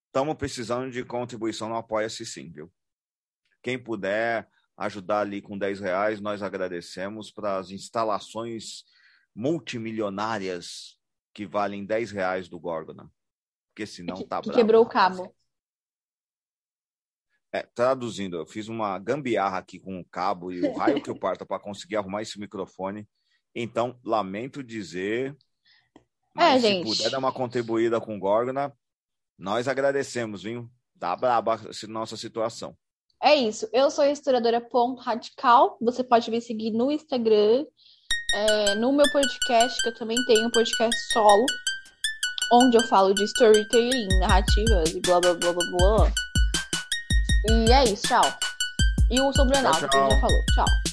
Estamos 0.06 0.34
precisando 0.34 0.90
de 0.90 1.04
contribuição 1.04 1.68
no 1.68 1.76
Apoia-se 1.76 2.24
sim, 2.26 2.50
viu? 2.50 2.72
Quem 3.62 3.78
puder, 3.78 4.48
ajudar 4.80 5.20
ali 5.20 5.42
com 5.42 5.58
10 5.58 5.78
reais, 5.80 6.20
nós 6.20 6.42
agradecemos 6.42 7.30
para 7.30 7.58
as 7.58 7.70
instalações 7.70 8.84
multimilionárias 9.34 10.98
que 11.34 11.46
valem 11.46 11.84
10 11.84 12.10
reais 12.10 12.48
do 12.48 12.58
Gorgona. 12.58 13.12
Porque 13.68 13.86
senão 13.86 14.26
tá 14.26 14.40
que 14.40 14.50
quebrou 14.50 14.82
o 14.82 14.88
cabo. 14.88 15.34
É, 17.52 17.62
traduzindo, 17.74 18.36
eu 18.36 18.46
fiz 18.46 18.68
uma 18.68 18.98
gambiarra 18.98 19.58
aqui 19.58 19.78
com 19.78 20.00
o 20.00 20.04
cabo 20.04 20.50
e 20.50 20.62
o 20.62 20.72
raio 20.72 21.02
que 21.02 21.10
eu 21.10 21.18
parto 21.20 21.44
para 21.44 21.60
conseguir 21.60 21.96
arrumar 21.96 22.22
esse 22.22 22.40
microfone. 22.40 23.06
Então, 23.54 24.00
lamento 24.02 24.62
dizer. 24.62 25.36
É, 26.38 26.54
se 26.54 26.60
gente. 26.60 26.86
puder 26.86 27.10
dar 27.10 27.18
uma 27.18 27.32
contribuída 27.32 28.00
com 28.00 28.16
o 28.16 28.18
Gorgona, 28.18 28.72
nós 29.36 29.68
agradecemos, 29.68 30.42
viu? 30.42 30.70
Tá 30.98 31.14
braba 31.14 31.56
a 31.56 31.86
nossa 31.88 32.16
situação. 32.16 32.76
É 33.22 33.34
isso. 33.34 33.68
Eu 33.72 33.90
sou 33.90 34.02
a 34.02 34.10
historiadora 34.10 34.60
Ponto 34.60 35.02
Radical. 35.02 35.76
Você 35.80 36.02
pode 36.02 36.30
me 36.30 36.40
seguir 36.40 36.70
no 36.70 36.90
Instagram, 36.90 37.66
é, 38.34 38.74
no 38.76 38.92
meu 38.92 39.04
podcast, 39.12 39.82
que 39.82 39.90
eu 39.90 39.94
também 39.94 40.16
tenho 40.26 40.48
um 40.48 40.50
podcast 40.50 41.12
solo, 41.12 41.44
onde 42.52 42.78
eu 42.78 42.82
falo 42.84 43.12
de 43.12 43.24
storytelling, 43.24 44.08
narrativas 44.20 44.90
e 44.94 45.00
blá 45.00 45.20
blá 45.20 45.34
blá 45.34 45.52
blá 45.52 45.64
blá. 45.76 46.12
E 47.50 47.72
é 47.72 47.84
isso, 47.84 48.08
tchau. 48.08 48.24
E 49.10 49.20
o 49.20 49.32
sobrenome, 49.34 49.74
que 49.74 49.80
já 49.80 50.20
falou. 50.20 50.44
Tchau. 50.54 50.89